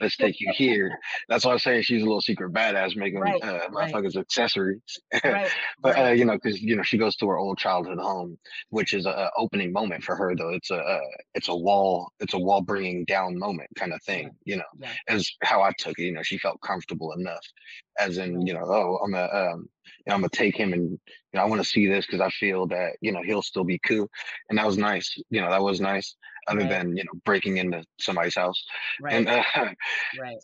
let's 0.00 0.16
take 0.16 0.40
you 0.40 0.52
here." 0.52 0.98
That's 1.28 1.44
why 1.44 1.52
I'm 1.52 1.58
saying 1.58 1.82
she's 1.82 2.02
a 2.02 2.06
little 2.06 2.20
secret 2.20 2.52
badass, 2.52 2.96
making 2.96 3.20
Right, 3.20 3.42
uh, 3.42 3.60
right. 3.70 3.94
motherfuckers 3.94 4.16
accessories. 4.16 4.82
Right, 5.24 5.50
But 5.80 5.98
uh, 5.98 6.10
you 6.10 6.24
know, 6.24 6.34
because 6.34 6.60
you 6.60 6.76
know 6.76 6.82
she 6.82 6.98
goes 6.98 7.16
to 7.16 7.28
her 7.28 7.38
old 7.38 7.58
childhood 7.58 7.98
home, 7.98 8.38
which 8.70 8.94
is 8.94 9.06
a, 9.06 9.10
a 9.10 9.30
opening 9.38 9.72
moment 9.72 10.02
for 10.04 10.16
her. 10.16 10.34
Though 10.36 10.50
it's 10.50 10.70
a, 10.70 10.76
a 10.78 11.00
it's 11.34 11.48
a 11.48 11.56
wall 11.56 12.12
it's 12.20 12.34
a 12.34 12.38
wall 12.38 12.62
bringing 12.62 13.04
down 13.04 13.38
moment 13.38 13.70
kind 13.76 13.92
of 13.92 14.02
thing. 14.02 14.30
You 14.44 14.56
know, 14.56 14.64
yeah, 14.80 14.92
as 15.08 15.30
how 15.42 15.62
I 15.62 15.72
took 15.78 15.98
it. 15.98 16.02
You 16.04 16.12
know, 16.12 16.22
she 16.22 16.38
felt 16.38 16.60
comfortable 16.62 17.12
enough, 17.12 17.44
as 17.98 18.18
in 18.18 18.46
you 18.46 18.54
know, 18.54 18.64
oh, 18.64 18.98
I'm 19.04 19.12
gonna 19.12 19.52
um, 19.52 19.68
you 19.84 20.10
know, 20.10 20.14
I'm 20.14 20.20
gonna 20.20 20.30
take 20.30 20.56
him 20.56 20.72
and 20.72 20.90
you 20.92 20.98
know, 21.34 21.42
I 21.42 21.46
want 21.46 21.62
to 21.62 21.68
see 21.68 21.86
this 21.86 22.06
because 22.06 22.20
I 22.20 22.30
feel 22.30 22.66
that 22.68 22.96
you 23.00 23.12
know 23.12 23.22
he'll 23.22 23.42
still 23.42 23.64
be 23.64 23.78
cool, 23.86 24.08
and 24.48 24.58
that 24.58 24.66
was 24.66 24.78
nice. 24.78 25.14
You 25.30 25.40
know, 25.40 25.50
that 25.50 25.62
was 25.62 25.80
nice. 25.80 26.16
Other 26.48 26.64
Right. 26.64 26.66
than 26.66 26.96
you 26.96 27.04
know 27.04 27.20
breaking 27.24 27.58
into 27.58 27.84
somebody's 28.00 28.36
house, 28.36 28.62
and 29.10 29.28
right, 29.28 29.28
uh, 29.28 29.42
right, 30.12 30.40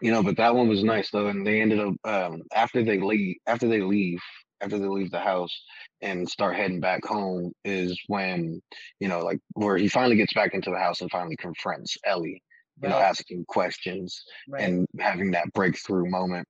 you 0.00 0.10
know 0.10 0.22
but 0.22 0.36
that 0.36 0.54
one 0.54 0.68
was 0.68 0.82
nice 0.84 1.10
though 1.10 1.26
and 1.28 1.46
they 1.46 1.60
ended 1.60 1.78
up 1.80 1.94
um 2.04 2.42
after 2.54 2.82
they 2.82 2.98
leave 2.98 3.36
after 3.46 3.68
they 3.68 3.80
leave 3.80 4.20
after 4.60 4.78
they 4.78 4.86
leave 4.86 5.10
the 5.10 5.18
house 5.20 5.52
and 6.00 6.28
start 6.28 6.56
heading 6.56 6.80
back 6.80 7.04
home 7.04 7.52
is 7.64 7.98
when 8.06 8.60
you 9.00 9.08
know 9.08 9.20
like 9.20 9.38
where 9.54 9.76
he 9.76 9.88
finally 9.88 10.16
gets 10.16 10.32
back 10.34 10.54
into 10.54 10.70
the 10.70 10.78
house 10.78 11.00
and 11.00 11.10
finally 11.10 11.36
confronts 11.36 11.96
ellie 12.06 12.42
you 12.82 12.88
know 12.88 12.98
asking 12.98 13.44
questions 13.48 14.22
right, 14.46 14.74
and 14.74 14.86
having 14.98 15.30
that 15.32 15.52
breakthrough 15.54 16.08
moment 16.08 16.46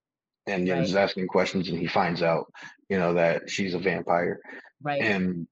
and 0.47 0.67
you 0.69 0.75
know 0.75 0.81
Right. 0.81 0.83
just 0.83 0.97
asking 0.97 1.27
questions 1.27 1.69
and 1.69 1.79
he 1.79 1.87
finds 1.87 2.23
out 2.23 2.47
you 2.89 2.99
know 2.99 3.15
that 3.15 3.43
she's 3.49 3.75
a 3.75 3.79
vampire 3.79 4.39
right, 4.83 5.01
and 5.01 5.47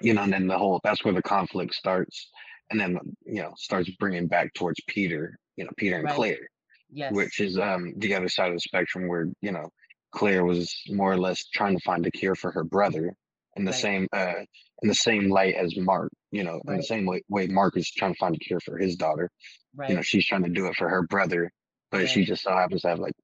you 0.00 0.14
know 0.14 0.22
and 0.22 0.32
then 0.32 0.46
the 0.46 0.58
whole 0.58 0.80
that's 0.84 1.04
where 1.04 1.14
the 1.14 1.22
conflict 1.22 1.74
starts 1.74 2.30
and 2.70 2.80
then 2.80 2.98
you 3.26 3.42
know 3.42 3.52
starts 3.56 3.90
bringing 3.98 4.26
back 4.26 4.52
towards 4.54 4.80
peter 4.86 5.38
you 5.56 5.64
know 5.64 5.70
peter 5.76 5.96
and 5.98 6.06
Right. 6.06 6.14
claire 6.14 6.48
yes, 6.90 7.12
which 7.14 7.40
is 7.40 7.58
um 7.58 7.92
the 7.98 8.14
other 8.14 8.28
side 8.28 8.48
of 8.48 8.54
the 8.56 8.60
spectrum 8.60 9.08
where 9.08 9.26
you 9.40 9.52
know 9.52 9.68
Claire 10.12 10.44
was 10.44 10.74
more 10.88 11.10
or 11.12 11.18
less 11.18 11.44
trying 11.48 11.76
to 11.76 11.82
find 11.82 12.06
a 12.06 12.10
cure 12.10 12.34
for 12.34 12.50
her 12.52 12.64
brother 12.64 13.14
in 13.56 13.64
the 13.64 13.72
Right. 13.72 13.80
same 13.80 14.08
uh 14.12 14.34
in 14.82 14.88
the 14.88 14.94
same 14.94 15.30
light 15.30 15.54
as 15.54 15.76
Mark, 15.76 16.10
you 16.32 16.42
know, 16.44 16.60
in 16.66 16.76
the 16.76 16.82
same 16.82 17.06
way, 17.06 17.22
way 17.28 17.46
Mark 17.46 17.76
is 17.76 17.90
trying 17.90 18.12
to 18.14 18.18
find 18.18 18.34
a 18.34 18.38
cure 18.38 18.60
for 18.60 18.78
his 18.78 18.96
daughter. 18.96 19.30
right, 19.76 19.88
You 19.90 19.94
know, 19.96 20.02
she's 20.02 20.26
trying 20.26 20.42
to 20.42 20.48
do 20.50 20.66
it 20.66 20.74
for 20.76 20.88
her 20.88 21.02
brother, 21.02 21.50
but 21.90 22.08
she 22.08 22.24
just 22.24 22.42
so 22.42 22.50
happens 22.50 22.82
to 22.82 22.88
have 22.88 22.98
like 22.98 23.14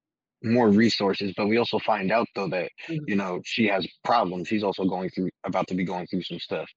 more 0.43 0.69
resources. 0.71 1.35
But 1.37 1.49
we 1.49 1.57
also 1.59 1.79
find 1.81 2.13
out 2.13 2.29
though 2.35 2.49
that 2.51 2.71
Mhm. 2.89 3.09
you 3.09 3.17
know 3.17 3.41
she 3.45 3.67
has 3.67 3.87
problems. 4.05 4.49
She's 4.49 4.63
also 4.65 4.85
going 4.85 5.11
through 5.11 5.31
about 5.45 5.67
to 5.69 5.75
be 5.75 5.85
going 5.85 6.07
through 6.07 6.23
some 6.23 6.39
stuff 6.41 6.69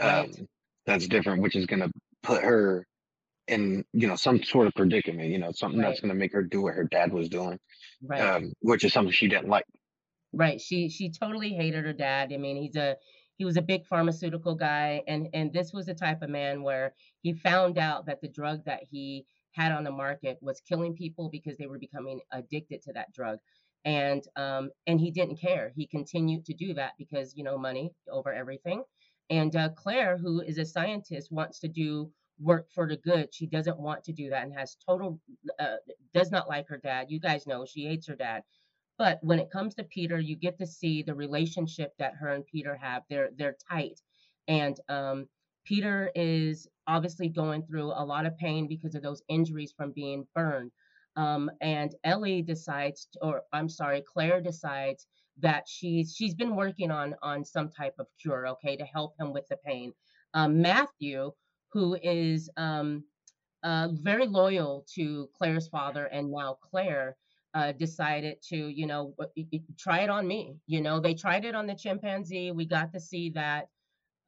um 0.00 0.30
Right. 0.30 0.48
that's 0.86 1.08
different, 1.08 1.42
which 1.42 1.56
is 1.56 1.66
gonna 1.66 1.90
put 2.22 2.42
her 2.42 2.86
in 3.48 3.84
you 3.92 4.06
know 4.08 4.16
some 4.16 4.42
sort 4.42 4.66
of 4.68 4.74
predicament. 4.74 5.30
You 5.30 5.38
know, 5.38 5.52
something 5.52 5.80
that's 5.80 6.00
gonna 6.00 6.14
make 6.14 6.32
her 6.32 6.42
do 6.42 6.62
what 6.62 6.74
her 6.74 6.84
dad 6.84 7.12
was 7.12 7.28
doing 7.28 7.58
right. 8.02 8.20
um, 8.20 8.52
which 8.60 8.84
is 8.84 8.92
something 8.92 9.12
she 9.12 9.28
didn't 9.28 9.48
like. 9.48 9.64
Right. 10.32 10.60
She 10.60 10.88
she 10.90 11.10
totally 11.10 11.54
hated 11.54 11.84
her 11.84 11.92
dad. 11.92 12.32
I 12.32 12.36
mean, 12.36 12.56
he's 12.56 12.76
a 12.76 12.96
he 13.36 13.44
was 13.44 13.56
a 13.56 13.62
big 13.62 13.86
pharmaceutical 13.86 14.54
guy 14.54 15.02
and 15.06 15.28
and 15.32 15.52
this 15.52 15.72
was 15.72 15.86
the 15.86 15.94
type 15.94 16.22
of 16.22 16.28
man 16.30 16.62
where 16.62 16.94
he 17.22 17.32
found 17.32 17.78
out 17.78 18.06
that 18.06 18.20
the 18.20 18.28
drug 18.28 18.64
that 18.66 18.82
he 18.90 19.26
had 19.58 19.72
on 19.72 19.84
the 19.84 19.90
market 20.04 20.38
was 20.40 20.60
killing 20.68 20.94
people 20.94 21.28
because 21.30 21.56
they 21.58 21.66
were 21.66 21.78
becoming 21.86 22.20
addicted 22.32 22.82
to 22.82 22.92
that 22.94 23.12
drug. 23.12 23.38
And 23.84 24.22
um 24.36 24.70
and 24.86 25.00
he 25.00 25.10
didn't 25.18 25.40
care. 25.48 25.72
He 25.76 25.86
continued 25.86 26.44
to 26.46 26.54
do 26.54 26.74
that 26.74 26.92
because, 26.98 27.36
you 27.36 27.44
know, 27.44 27.58
money 27.58 27.86
over 28.10 28.32
everything. 28.32 28.84
And 29.30 29.54
uh, 29.56 29.70
Claire, 29.82 30.16
who 30.18 30.40
is 30.40 30.58
a 30.58 30.64
scientist, 30.64 31.32
wants 31.32 31.58
to 31.60 31.68
do 31.68 32.10
work 32.40 32.66
for 32.74 32.86
the 32.88 32.96
good. 32.96 33.34
She 33.34 33.46
doesn't 33.46 33.78
want 33.78 34.04
to 34.04 34.12
do 34.12 34.30
that 34.30 34.44
and 34.44 34.54
has 34.54 34.76
total 34.86 35.20
uh, 35.58 35.76
does 36.14 36.30
not 36.30 36.48
like 36.48 36.68
her 36.68 36.78
dad. 36.78 37.06
You 37.10 37.20
guys 37.20 37.46
know 37.46 37.64
she 37.66 37.86
hates 37.86 38.06
her 38.08 38.16
dad. 38.16 38.42
But 38.98 39.18
when 39.22 39.38
it 39.40 39.50
comes 39.50 39.74
to 39.76 39.84
Peter, 39.84 40.18
you 40.20 40.36
get 40.36 40.58
to 40.58 40.66
see 40.66 41.02
the 41.02 41.14
relationship 41.14 41.92
that 41.98 42.14
her 42.16 42.28
and 42.34 42.46
Peter 42.46 42.76
have. 42.76 43.02
They're 43.10 43.30
they're 43.36 43.56
tight, 43.70 44.00
and 44.48 44.78
um, 44.88 45.28
Peter 45.64 46.10
is 46.14 46.68
obviously 46.88 47.28
going 47.28 47.62
through 47.62 47.86
a 47.86 48.04
lot 48.04 48.26
of 48.26 48.36
pain 48.38 48.66
because 48.66 48.94
of 48.96 49.02
those 49.02 49.22
injuries 49.28 49.72
from 49.76 49.92
being 49.92 50.26
burned. 50.34 50.72
Um, 51.16 51.50
and 51.60 51.94
Ellie 52.04 52.42
decides, 52.42 53.08
or 53.22 53.42
I'm 53.52 53.68
sorry, 53.68 54.02
Claire 54.12 54.40
decides 54.40 55.06
that 55.40 55.64
she's 55.68 56.14
she's 56.16 56.34
been 56.34 56.56
working 56.56 56.90
on 56.90 57.14
on 57.22 57.44
some 57.44 57.70
type 57.70 57.94
of 57.98 58.06
cure, 58.20 58.48
okay, 58.48 58.76
to 58.76 58.84
help 58.84 59.14
him 59.20 59.32
with 59.32 59.46
the 59.48 59.56
pain. 59.64 59.92
Um, 60.34 60.60
Matthew, 60.60 61.32
who 61.72 61.96
is 62.02 62.50
um, 62.56 63.04
uh, 63.62 63.88
very 63.92 64.26
loyal 64.26 64.84
to 64.94 65.28
Claire's 65.36 65.68
father 65.68 66.06
and 66.06 66.30
now 66.30 66.58
Claire 66.62 67.16
uh, 67.54 67.72
decided 67.72 68.36
to, 68.48 68.56
you 68.56 68.86
know, 68.86 69.14
try 69.78 70.00
it 70.00 70.10
on 70.10 70.26
me. 70.26 70.56
You 70.66 70.80
know, 70.80 71.00
they 71.00 71.14
tried 71.14 71.44
it 71.44 71.54
on 71.54 71.66
the 71.66 71.74
chimpanzee. 71.74 72.52
We 72.52 72.66
got 72.66 72.92
to 72.92 73.00
see 73.00 73.30
that, 73.30 73.68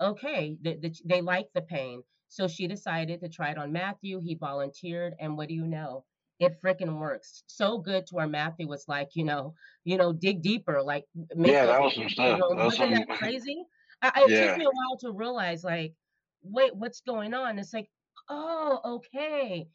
okay, 0.00 0.56
the, 0.62 0.76
the, 0.76 0.94
they 1.04 1.20
like 1.20 1.48
the 1.54 1.62
pain. 1.62 2.02
So 2.30 2.48
she 2.48 2.68
decided 2.68 3.20
to 3.22 3.30
try 3.30 3.50
it 3.52 3.58
on 3.58 3.72
Matthew. 3.72 4.20
He 4.20 4.36
volunteered. 4.36 5.16
And 5.20 5.36
what 5.38 5.48
do 5.50 5.54
you 5.54 5.66
know? 5.66 6.06
It 6.40 6.60
freaking 6.62 6.98
works 7.00 7.44
so 7.48 7.78
good 7.78 8.06
to 8.08 8.16
where 8.16 8.28
Matthew 8.28 8.68
was 8.68 8.88
like, 8.88 9.10
you 9.14 9.24
know, 9.24 9.54
you 9.84 9.98
know, 9.98 10.14
dig 10.14 10.42
deeper, 10.42 10.82
like 10.82 11.06
make 11.36 11.58
Yeah, 11.58 11.66
that 11.66 11.80
was 11.80 11.94
some 11.96 12.08
you 12.16 12.34
stuff. 12.34 12.38
know, 12.38 12.48
That 12.48 12.64
was 12.64 12.76
wasn't 12.78 12.92
that 12.92 13.08
crazy? 13.18 13.64
I, 14.02 14.12
it 14.28 14.34
Yeah, 14.34 14.36
took 14.36 14.56
me 14.56 14.64
a 14.64 14.70
while 14.70 14.98
to 15.00 15.12
realize, 15.12 15.64
like, 15.64 15.94
wait, 16.42 16.74
what's 16.76 17.02
going 17.02 17.34
on? 17.34 17.58
It's 17.58 17.74
like, 17.74 17.90
oh, 18.30 18.80
okay 18.98 19.68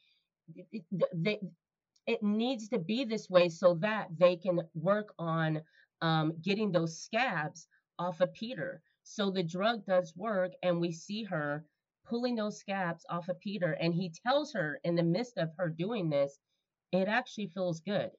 it, 0.55 0.85
it- 0.91 1.41
it 2.07 2.23
needs 2.23 2.69
to 2.69 2.79
be 2.79 3.05
this 3.05 3.29
way 3.29 3.49
so 3.49 3.75
that 3.75 4.09
they 4.17 4.37
can 4.37 4.61
work 4.75 5.13
on 5.19 5.63
um, 6.01 6.33
getting 6.41 6.71
those 6.71 6.99
scabs 6.99 7.67
off 7.99 8.21
of 8.21 8.33
Peter. 8.33 8.83
So 9.03 9.31
the 9.31 9.43
drug 9.43 9.85
does 9.85 10.15
work, 10.15 10.53
and 10.63 10.79
we 10.81 10.91
see 10.91 11.23
her 11.23 11.65
pulling 12.05 12.35
those 12.35 12.59
scabs 12.59 13.05
off 13.09 13.29
of 13.29 13.39
Peter. 13.39 13.73
And 13.73 13.93
he 13.93 14.11
tells 14.25 14.53
her 14.53 14.79
in 14.83 14.95
the 14.95 15.03
midst 15.03 15.37
of 15.37 15.51
her 15.57 15.69
doing 15.69 16.09
this, 16.09 16.39
it 16.91 17.07
actually 17.07 17.47
feels 17.47 17.79
good. 17.81 18.11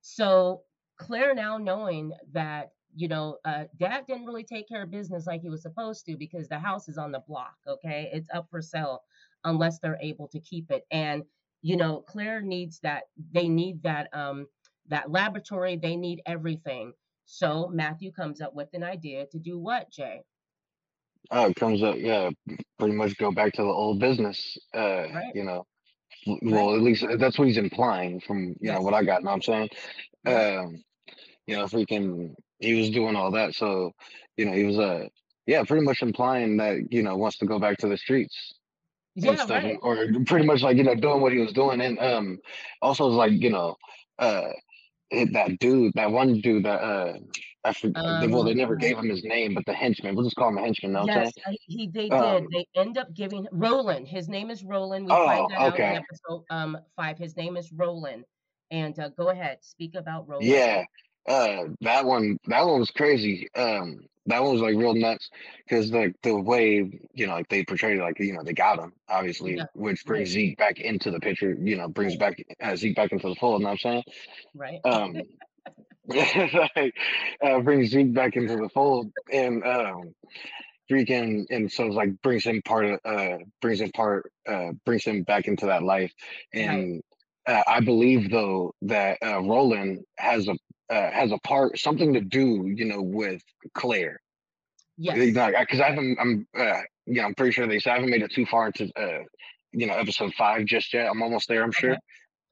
So 0.00 0.62
Claire 0.98 1.34
now 1.34 1.58
knowing 1.58 2.12
that, 2.32 2.72
you 2.94 3.08
know, 3.08 3.38
uh, 3.44 3.64
dad 3.78 4.06
didn't 4.06 4.26
really 4.26 4.44
take 4.44 4.68
care 4.68 4.82
of 4.82 4.90
business 4.90 5.26
like 5.26 5.42
he 5.42 5.50
was 5.50 5.62
supposed 5.62 6.06
to 6.06 6.16
because 6.16 6.48
the 6.48 6.58
house 6.58 6.88
is 6.88 6.98
on 6.98 7.12
the 7.12 7.22
block, 7.28 7.56
okay? 7.66 8.10
It's 8.12 8.30
up 8.34 8.48
for 8.50 8.62
sale 8.62 9.02
unless 9.44 9.78
they're 9.78 9.98
able 10.00 10.28
to 10.28 10.40
keep 10.40 10.70
it. 10.70 10.84
And 10.90 11.24
you 11.62 11.76
know, 11.76 12.02
Claire 12.02 12.40
needs 12.40 12.78
that. 12.80 13.04
They 13.32 13.48
need 13.48 13.82
that 13.82 14.08
um 14.14 14.46
that 14.88 15.10
laboratory. 15.10 15.76
They 15.76 15.96
need 15.96 16.22
everything. 16.26 16.92
So 17.26 17.68
Matthew 17.68 18.12
comes 18.12 18.40
up 18.40 18.54
with 18.54 18.68
an 18.74 18.84
idea 18.84 19.26
to 19.32 19.38
do 19.38 19.58
what, 19.58 19.90
Jay? 19.90 20.22
Oh, 21.30 21.46
it 21.48 21.56
comes 21.56 21.82
up, 21.82 21.96
yeah, 21.98 22.30
pretty 22.78 22.94
much 22.94 23.16
go 23.18 23.30
back 23.30 23.52
to 23.54 23.62
the 23.62 23.68
old 23.68 23.98
business. 24.00 24.56
Uh, 24.74 25.06
Right, 25.12 25.34
you 25.34 25.44
know, 25.44 25.66
w- 26.26 26.40
right. 26.50 26.54
well, 26.54 26.74
at 26.74 26.82
least 26.82 27.04
uh, 27.04 27.16
that's 27.16 27.38
what 27.38 27.48
he's 27.48 27.58
implying 27.58 28.20
from, 28.20 28.54
you 28.60 28.72
know, 28.72 28.80
Yes. 28.80 28.82
what 28.82 28.94
I 28.94 29.04
got. 29.04 29.22
Know 29.22 29.30
what 29.30 29.36
I'm 29.36 29.42
saying? 29.42 29.68
Um, 30.26 30.84
you 31.46 31.56
know, 31.56 31.64
freaking, 31.66 32.34
he 32.60 32.74
was 32.74 32.90
doing 32.90 33.16
all 33.16 33.30
that. 33.32 33.54
So, 33.54 33.92
you 34.36 34.46
know, 34.46 34.52
he 34.52 34.64
was, 34.64 34.78
uh, 34.78 35.08
yeah, 35.46 35.64
pretty 35.64 35.84
much 35.84 36.02
implying 36.02 36.56
that, 36.58 36.92
you 36.92 37.02
know, 37.02 37.16
wants 37.16 37.38
to 37.38 37.46
go 37.46 37.58
back 37.58 37.78
to 37.78 37.88
the 37.88 37.96
streets 37.96 38.54
and 39.24 39.24
Yeah, 39.24 39.44
stuff, 39.44 39.64
right. 39.64 39.78
or 39.82 40.06
pretty 40.26 40.46
much 40.46 40.62
like, 40.62 40.76
you 40.76 40.84
know, 40.84 40.94
doing 40.94 41.20
what 41.20 41.32
he 41.32 41.38
was 41.38 41.52
doing. 41.52 41.80
And, 41.80 41.98
um, 41.98 42.38
also 42.82 43.06
it's 43.08 43.16
like, 43.16 43.32
you 43.32 43.50
know, 43.50 43.76
uh, 44.18 44.50
it, 45.10 45.32
that 45.34 45.58
dude, 45.58 45.92
that 45.94 46.10
one 46.10 46.40
dude 46.40 46.64
that, 46.64 46.80
uh, 46.82 47.14
I 47.64 47.72
forget, 47.72 48.30
well, 48.30 48.44
they 48.44 48.52
Um, 48.52 48.54
never 48.54 48.76
gave 48.76 48.98
him 48.98 49.08
his 49.08 49.24
name, 49.24 49.54
but 49.54 49.64
the 49.66 49.74
henchman, 49.74 50.14
we'll 50.14 50.24
just 50.24 50.36
call 50.36 50.48
him 50.48 50.58
a 50.58 50.62
henchman. 50.62 50.92
Know 50.92 51.06
yes, 51.06 51.32
I, 51.46 51.56
he 51.66 51.86
they 51.88 52.10
saying? 52.10 52.10
did. 52.10 52.44
Um, 52.44 52.48
They 52.52 52.66
end 52.74 52.98
up 52.98 53.12
giving 53.14 53.46
Roland. 53.52 54.08
His 54.08 54.28
name 54.28 54.50
is 54.50 54.64
Roland. 54.64 55.06
We 55.06 55.12
oh, 55.12 55.24
find 55.24 55.48
that 55.48 55.62
out 55.62 55.80
in 55.82 55.90
okay. 55.90 55.96
episode 55.96 56.44
um 56.50 56.78
five. 56.96 57.18
His 57.18 57.36
name 57.36 57.56
is 57.56 57.72
Roland. 57.72 58.24
And 58.70 58.98
uh, 58.98 59.08
go 59.10 59.30
ahead, 59.30 59.64
speak 59.64 59.94
about 59.94 60.28
Roland. 60.28 60.56
Yeah, 60.56 60.84
uh, 61.28 61.64
that 61.80 62.04
one, 62.04 62.38
that 62.46 62.64
one 62.66 62.80
was 62.80 62.90
crazy. 62.90 63.48
Um, 63.54 63.98
that 64.26 64.42
one 64.42 64.52
was 64.52 64.60
like 64.62 64.76
real 64.76 64.94
nuts 64.94 65.30
because 65.66 65.90
like 65.92 66.14
the 66.22 66.36
way 66.36 66.76
you 67.14 67.26
know, 67.26 67.34
like 67.34 67.48
they 67.48 67.64
portrayed 67.64 67.98
it, 67.98 68.02
like 68.02 68.18
you 68.20 68.32
know, 68.34 68.42
they 68.44 68.52
got 68.54 68.78
him 68.78 68.92
obviously, 69.08 69.56
Yeah, 69.56 69.64
which 69.74 70.04
right, 70.06 70.26
brings 70.26 70.30
Zeke 70.30 70.56
back 70.58 70.80
into 70.80 71.10
the 71.10 71.20
picture. 71.20 71.56
You 71.60 71.76
know, 71.76 71.88
brings 71.88 72.16
right, 72.16 72.18
back 72.18 72.42
uh, 72.62 72.76
Zeke 72.76 72.96
back 72.96 73.12
into 73.12 73.28
the 73.28 73.34
fold. 73.36 73.60
You 73.60 73.64
know 73.66 73.70
what 73.72 73.84
I'm 73.84 74.02
saying? 74.02 74.04
right. 74.54 74.80
Um, 74.84 75.22
like 76.76 76.94
uh, 77.42 77.60
brings 77.60 77.90
Zeke 77.90 78.14
back 78.14 78.36
into 78.36 78.56
the 78.56 78.68
fold, 78.70 79.12
and 79.32 79.64
um, 79.64 80.14
freaking, 80.90 81.44
and 81.50 81.70
so 81.70 81.86
it's 81.86 81.94
like 81.94 82.20
brings 82.22 82.44
him 82.44 82.62
part 82.62 82.86
of, 82.86 83.00
uh, 83.04 83.38
brings 83.60 83.80
him 83.80 83.90
part, 83.92 84.30
uh, 84.48 84.72
brings 84.84 85.04
him 85.04 85.22
back 85.22 85.46
into 85.46 85.66
that 85.66 85.82
life, 85.82 86.12
and 86.52 87.02
uh, 87.46 87.62
I 87.66 87.80
believe 87.80 88.30
though 88.30 88.74
that 88.82 89.18
uh, 89.22 89.40
Roland 89.40 90.04
has 90.16 90.48
a 90.48 90.56
uh, 90.90 91.10
has 91.10 91.32
a 91.32 91.38
part 91.38 91.78
something 91.78 92.14
to 92.14 92.20
do, 92.20 92.72
you 92.74 92.86
know, 92.86 93.02
with 93.02 93.42
Claire. 93.74 94.20
Know, 95.32 95.60
because 95.60 95.80
I 95.80 95.90
haven't, 95.90 96.18
I'm, 96.20 96.46
uh, 96.58 96.80
you 97.06 97.14
know, 97.14 97.24
I'm 97.24 97.34
pretty 97.34 97.52
sure 97.52 97.66
they 97.66 97.78
said 97.78 97.92
I 97.92 97.94
haven't 97.96 98.10
made 98.10 98.22
it 98.22 98.32
too 98.32 98.46
far 98.46 98.66
into, 98.66 98.90
uh, 98.96 99.24
you 99.72 99.86
know, 99.86 99.94
episode 99.94 100.34
five 100.34 100.64
just 100.66 100.92
yet. 100.92 101.08
I'm 101.10 101.22
almost 101.22 101.48
there, 101.48 101.62
I'm 101.62 101.68
Okay. 101.68 101.78
sure. 101.78 101.96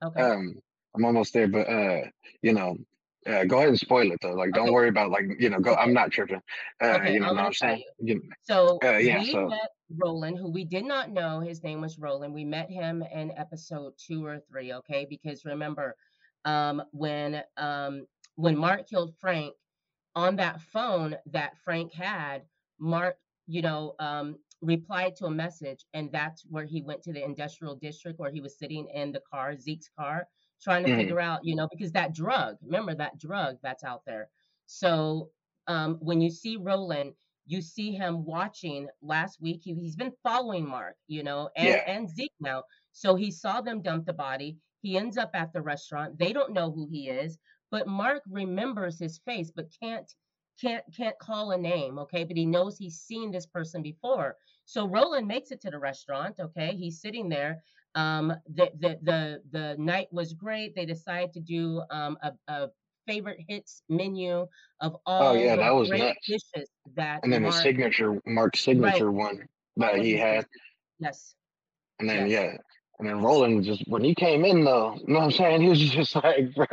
Okay. 0.05 0.21
Um, 0.21 0.55
I'm 0.95 1.05
almost 1.05 1.33
there, 1.35 1.49
but 1.49 1.69
uh, 1.69 2.03
you 2.43 2.53
know, 2.53 2.77
uh, 3.27 3.45
go 3.45 3.59
ahead 3.59 3.69
and 3.71 3.79
spoil 3.79 4.11
it 4.13 4.19
though. 4.23 4.35
Like, 4.35 4.53
don't 4.53 4.71
Okay. 4.71 4.73
worry 4.73 4.89
about 4.89 5.11
like, 5.11 5.25
you 5.39 5.49
know, 5.51 5.61
go. 5.61 5.75
I'm 5.75 5.93
not 5.93 6.11
tripping. 6.13 6.41
Uh, 6.83 7.01
Okay. 7.01 7.07
you 7.07 7.21
know 7.21 7.29
I'm 7.29 7.35
what 7.35 7.39
I'm 7.41 7.53
saying? 7.53 7.83
you. 7.99 8.17
You, 8.17 8.23
So 8.43 8.85
uh, 8.85 8.97
yeah. 8.97 9.23
we 9.23 9.25
So 9.25 9.51
met 9.51 9.71
Roland, 9.91 10.39
who 10.39 10.51
we 10.51 10.65
did 10.65 10.85
not 10.85 11.11
know 11.11 11.41
his 11.41 11.63
name 11.63 11.81
was 11.81 11.99
Roland. 11.99 12.35
We 12.35 12.45
met 12.45 12.71
him 12.71 13.03
in 13.03 13.33
episode 13.33 13.95
two 13.99 14.25
or 14.25 14.39
three, 14.41 14.73
okay? 14.75 15.07
Because 15.09 15.45
remember, 15.45 15.97
um, 16.45 16.83
when 16.93 17.43
um 17.57 18.07
when 18.37 18.57
Mark 18.57 18.87
killed 18.89 19.15
Frank, 19.17 19.55
on 20.15 20.37
that 20.37 20.61
phone 20.61 21.17
that 21.27 21.59
Frank 21.59 21.93
had, 21.93 22.45
Mark, 22.79 23.19
you 23.47 23.63
know, 23.63 23.95
um, 23.99 24.39
replied 24.61 25.17
to 25.17 25.27
a 25.27 25.31
message, 25.31 25.85
and 25.95 26.11
that's 26.13 26.45
where 26.47 26.65
he 26.65 26.83
went 26.83 27.03
to 27.03 27.13
the 27.13 27.25
industrial 27.25 27.77
district 27.77 28.19
where 28.19 28.31
he 28.31 28.41
was 28.41 28.59
sitting 28.59 28.89
in 28.89 29.13
the 29.13 29.21
car, 29.21 29.57
Zeke's 29.57 29.89
car, 29.89 30.29
trying 30.63 30.85
to 30.85 30.89
mhm, 30.89 30.97
figure 30.97 31.21
out, 31.21 31.41
you 31.45 31.55
know, 31.55 31.69
because 31.71 31.93
that 31.93 32.15
drug, 32.15 32.57
remember 32.63 32.95
that 32.95 33.19
drug 33.19 33.57
that's 33.63 33.85
out 33.85 34.03
there. 34.07 34.31
So 34.67 35.31
um, 35.67 35.97
when 36.01 36.21
you 36.21 36.31
see 36.31 36.57
Roland, 36.57 37.15
you 37.47 37.61
see 37.63 37.93
him 37.93 38.25
watching 38.25 38.89
last 39.03 39.41
week. 39.41 39.61
He, 39.65 39.75
he's 39.75 39.97
been 39.97 40.13
following 40.23 40.67
Mark, 40.69 40.97
you 41.07 41.23
know, 41.23 41.51
and 41.57 41.79
yeah, 41.79 41.87
and 41.87 42.09
Zeke 42.09 42.33
now. 42.41 42.65
So 42.93 43.15
he 43.15 43.31
saw 43.31 43.61
them 43.61 43.83
dump 43.83 44.07
the 44.07 44.13
body. 44.13 44.59
He 44.83 44.97
ends 44.97 45.17
up 45.17 45.31
at 45.35 45.53
the 45.53 45.63
restaurant. 45.63 46.19
They 46.19 46.33
don't 46.33 46.53
know 46.53 46.71
who 46.73 46.89
he 46.91 47.09
is, 47.09 47.39
but 47.71 47.87
Mark 47.87 48.23
remembers 48.29 48.99
his 48.99 49.19
face, 49.19 49.51
but 49.55 49.73
can't 49.81 50.13
can't 50.61 50.85
can't 50.97 51.19
call 51.19 51.51
a 51.53 51.59
name, 51.59 51.99
okay? 51.99 52.25
But 52.25 52.37
he 52.37 52.47
knows 52.47 52.79
he's 52.79 52.99
seen 53.01 53.31
this 53.31 53.47
person 53.47 53.83
before. 53.83 54.37
So 54.65 54.89
Roland 54.89 55.29
makes 55.29 55.51
it 55.51 55.61
to 55.63 55.71
the 55.71 55.79
restaurant, 55.79 56.41
okay? 56.41 56.75
He's 56.77 57.01
sitting 57.01 57.29
there. 57.29 57.63
Um, 57.97 58.35
the 58.47 58.71
the 58.79 59.01
the 59.03 59.43
the 59.51 59.77
night 59.79 60.09
was 60.13 60.35
great. 60.35 60.77
They 60.77 60.87
decided 60.87 61.33
to 61.35 61.41
do 61.41 61.83
um 61.91 62.19
a, 62.23 62.33
a 62.49 62.71
favorite 63.07 63.41
hits 63.49 63.83
menu 63.89 64.47
of 64.81 64.97
all 65.07 65.33
oh 65.33 65.35
all 65.35 65.35
yeah, 65.35 65.57
the 65.57 65.57
that 65.57 65.75
was 65.75 65.91
great 65.91 65.93
nuts. 65.93 66.21
dishes 66.27 66.71
that 66.97 67.25
And 67.25 67.33
then 67.33 67.43
the 67.43 67.53
signature, 67.53 68.21
Mark's 68.27 68.61
right, 68.73 69.05
signature 69.05 69.13
one 69.13 69.49
that 69.77 69.97
what 69.97 70.07
he 70.07 70.13
he 70.13 70.19
had. 70.19 70.47
Yes, 70.99 71.37
And 71.99 72.09
then 72.09 72.27
yes, 72.27 72.29
yeah, 72.29 72.57
and 72.99 73.09
then 73.09 73.23
Roland 73.23 73.65
just 73.65 73.83
when 73.87 74.05
he 74.05 74.15
came 74.15 74.45
in 74.45 74.65
though, 74.65 74.95
you 74.95 75.13
know 75.13 75.21
what 75.21 75.25
I'm 75.27 75.31
saying? 75.33 75.63
He 75.67 75.69
was 75.69 75.81
just 75.81 76.15
like, 76.17 76.55
bro, 76.55 76.67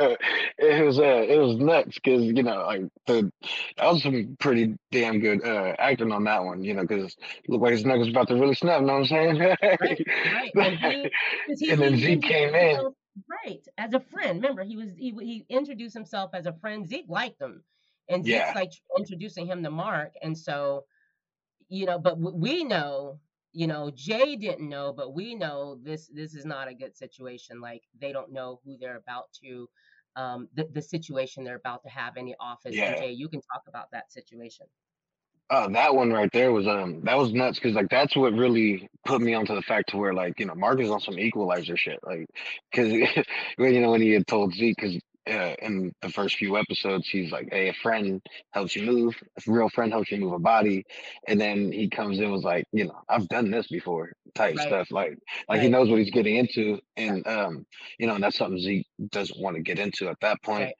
it 0.58 0.84
was 0.84 0.98
uh, 0.98 1.24
it 1.28 1.38
was 1.38 1.56
nuts 1.56 1.94
because 1.96 2.22
you 2.24 2.42
know 2.42 2.64
like 2.66 2.82
the 3.06 3.30
that 3.76 3.92
was 3.92 4.02
some 4.02 4.36
pretty 4.40 4.76
damn 4.90 5.20
good 5.20 5.44
uh 5.44 5.74
acting 5.78 6.12
on 6.12 6.24
that 6.24 6.44
one, 6.44 6.62
you 6.64 6.74
know, 6.74 6.82
because 6.82 7.16
looked 7.48 7.62
like 7.62 7.72
his 7.72 7.84
neck 7.84 7.98
was 7.98 8.08
about 8.08 8.28
to 8.28 8.34
really 8.36 8.54
snap. 8.54 8.80
You 8.80 8.86
know 8.86 8.94
what 8.94 8.98
I'm 9.00 9.06
saying? 9.06 9.56
right, 9.80 10.02
right. 10.24 10.52
And 10.60 10.78
he, 10.78 11.10
he 11.46 11.72
and 11.72 11.80
then 11.80 11.94
he 11.94 12.16
Zeke 12.16 12.22
came 12.22 12.54
in. 12.54 12.80
right 13.28 13.66
as 13.78 13.94
a 13.94 14.00
friend. 14.00 14.42
Remember, 14.42 14.64
he 14.64 14.76
was 14.76 14.90
he 14.96 15.10
he 15.20 15.46
introduced 15.48 15.94
himself 15.94 16.30
as 16.34 16.46
a 16.46 16.52
friend. 16.54 16.86
Zeke 16.86 17.06
liked 17.08 17.40
him, 17.40 17.62
and 18.08 18.24
Zeke's 18.26 18.54
Yeah, 18.54 18.54
like 18.54 18.72
introducing 18.98 19.46
him 19.46 19.62
to 19.62 19.70
Mark, 19.70 20.14
and 20.22 20.36
so 20.36 20.84
you 21.68 21.86
know, 21.86 21.98
but 21.98 22.18
we 22.18 22.64
know, 22.64 23.20
you 23.54 23.68
know, 23.68 23.90
Jay 23.94 24.34
didn't 24.34 24.68
know, 24.68 24.92
but 24.92 25.14
we 25.14 25.34
know 25.34 25.78
this 25.80 26.08
this 26.08 26.34
is 26.34 26.44
not 26.44 26.68
a 26.68 26.74
good 26.74 26.96
situation. 26.96 27.60
Like 27.60 27.82
they 27.98 28.12
don't 28.12 28.32
know 28.32 28.60
who 28.64 28.76
they're 28.78 28.96
about 28.96 29.26
to, 29.44 29.68
um, 30.16 30.48
the 30.54 30.68
the 30.72 30.82
situation 30.82 31.44
they're 31.44 31.54
about 31.54 31.84
to 31.84 31.88
have 31.88 32.16
in 32.16 32.26
the 32.26 32.34
office. 32.40 32.74
Yeah. 32.74 32.98
Jay, 32.98 33.12
you 33.12 33.28
can 33.28 33.40
talk 33.40 33.62
about 33.68 33.86
that 33.92 34.12
situation. 34.12 34.66
Uh, 35.50 35.68
that 35.68 35.94
one 35.94 36.10
right 36.10 36.30
there 36.32 36.52
was 36.52 36.66
um 36.66 37.00
that 37.04 37.16
was 37.16 37.32
nuts 37.32 37.58
because 37.58 37.76
like 37.76 37.88
that's 37.90 38.16
what 38.16 38.32
really 38.32 38.88
put 39.06 39.20
me 39.20 39.34
onto 39.34 39.54
the 39.54 39.62
fact 39.62 39.90
to 39.90 39.98
where 39.98 40.14
like 40.14 40.40
you 40.40 40.46
know 40.46 40.54
Mark 40.54 40.80
is 40.80 40.90
on 40.90 41.00
some 41.00 41.18
equalizer 41.18 41.76
shit 41.76 42.00
like 42.02 42.26
because 42.70 42.92
when 43.56 43.74
you 43.74 43.80
know 43.80 43.90
when 43.90 44.00
he 44.00 44.10
had 44.10 44.26
told 44.26 44.54
Zeke 44.54 44.74
because 44.76 44.98
uh, 45.28 45.54
in 45.62 45.92
the 46.02 46.08
first 46.10 46.36
few 46.36 46.56
episodes 46.56 47.08
he's 47.08 47.32
like 47.32 47.48
hey 47.50 47.68
a 47.68 47.74
friend 47.74 48.20
helps 48.52 48.76
you 48.76 48.82
move. 48.84 49.14
A 49.38 49.50
real 49.50 49.68
friend 49.68 49.92
helps 49.92 50.10
you 50.10 50.18
move 50.18 50.32
a 50.32 50.38
body. 50.38 50.84
And 51.28 51.40
then 51.40 51.72
he 51.72 51.88
comes 51.88 52.18
in 52.20 52.30
was 52.30 52.44
like 52.44 52.64
you 52.72 52.86
know 52.86 53.00
I've 53.08 53.28
done 53.28 53.50
this 53.50 53.68
before 53.68 54.12
type 54.34 54.56
Right, 54.56 54.66
stuff 54.66 54.90
like 54.90 55.18
like 55.48 55.60
he 55.60 55.68
knows 55.68 55.88
what 55.88 55.98
he's 55.98 56.10
getting 56.10 56.36
into 56.36 56.80
and 56.96 57.26
um 57.26 57.66
you 57.98 58.06
know 58.06 58.14
and 58.14 58.22
that's 58.24 58.36
something 58.36 58.58
Zeke 58.60 58.86
doesn't 59.10 59.40
want 59.40 59.56
to 59.56 59.62
get 59.62 59.78
into 59.78 60.08
at 60.08 60.20
that 60.20 60.42
point. 60.42 60.60
Right, 60.60 60.74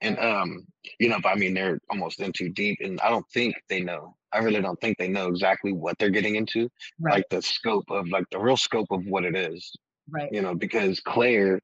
and 0.00 0.18
um, 0.18 0.66
you 0.98 1.08
know, 1.08 1.18
but 1.22 1.30
I 1.30 1.34
mean, 1.36 1.54
they're 1.54 1.80
almost 1.90 2.20
in 2.20 2.32
too 2.32 2.50
deep, 2.50 2.78
and 2.80 3.00
I 3.00 3.10
don't 3.10 3.28
think 3.32 3.54
they 3.68 3.80
know. 3.80 4.16
I 4.32 4.38
really 4.38 4.60
don't 4.60 4.80
think 4.80 4.98
they 4.98 5.08
know 5.08 5.28
exactly 5.28 5.72
what 5.72 5.98
they're 5.98 6.10
getting 6.10 6.36
into, 6.36 6.68
right, 7.00 7.16
like 7.16 7.24
the 7.30 7.42
scope 7.42 7.90
of, 7.90 8.08
like 8.08 8.24
the 8.30 8.38
real 8.38 8.56
scope 8.56 8.88
of 8.90 9.04
what 9.06 9.24
it 9.24 9.36
is. 9.36 9.72
Right, 10.10 10.28
You 10.32 10.42
know, 10.42 10.54
because 10.54 11.00
Claire, 11.00 11.60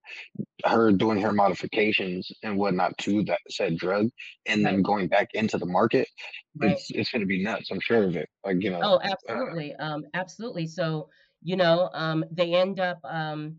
her 0.65 0.93
doing 0.93 1.21
her 1.21 1.33
modifications 1.33 2.31
and 2.43 2.57
whatnot 2.57 2.97
to 2.99 3.23
that 3.25 3.41
said 3.49 3.77
drug, 3.77 4.09
and 4.47 4.65
then 4.65 4.83
going 4.83 5.09
back 5.09 5.29
into 5.35 5.59
the 5.59 5.67
market, 5.67 6.09
right. 6.57 6.73
it's 6.73 6.91
it's 6.91 7.11
going 7.11 7.21
to 7.21 7.27
be 7.27 7.43
nuts. 7.43 7.71
I'm 7.71 7.81
sure 7.81 8.05
of 8.05 8.17
it. 8.17 8.29
Like 8.45 8.63
you 8.63 8.71
know, 8.71 8.81
Oh, 8.83 8.95
uh, 8.97 9.11
absolutely. 9.11 9.75
Um, 9.77 10.05
absolutely. 10.15 10.67
So, 10.67 11.09
you 11.43 11.57
know, 11.57 11.91
um, 11.95 12.25
they 12.31 12.55
end 12.55 12.81
up 12.81 12.99
um, 13.05 13.57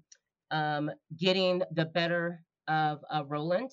um, 0.51 0.91
getting 1.17 1.61
the 1.71 1.85
better 1.85 2.43
of 2.67 3.03
uh, 3.09 3.23
Roland. 3.25 3.71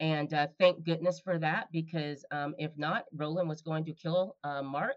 And 0.00 0.32
uh, 0.34 0.48
thank 0.58 0.84
goodness 0.84 1.20
for 1.20 1.38
that, 1.38 1.68
because 1.70 2.24
um, 2.32 2.54
if 2.58 2.72
not, 2.76 3.04
Roland 3.14 3.48
was 3.48 3.62
going 3.62 3.84
to 3.84 3.92
kill 3.92 4.36
uh, 4.42 4.62
Mark. 4.62 4.94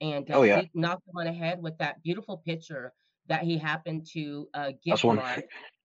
And 0.00 0.30
uh, 0.30 0.34
oh 0.34 0.42
yeah, 0.42 0.62
knocked 0.74 1.06
him 1.08 1.16
on 1.16 1.26
the 1.26 1.32
head 1.32 1.60
with 1.60 1.76
that 1.78 2.02
beautiful 2.02 2.38
picture 2.44 2.92
that 3.28 3.42
he 3.42 3.58
happened 3.58 4.06
to 4.12 4.48
uh, 4.54 4.72
that's 4.86 5.02
give 5.02 5.04
one. 5.04 5.20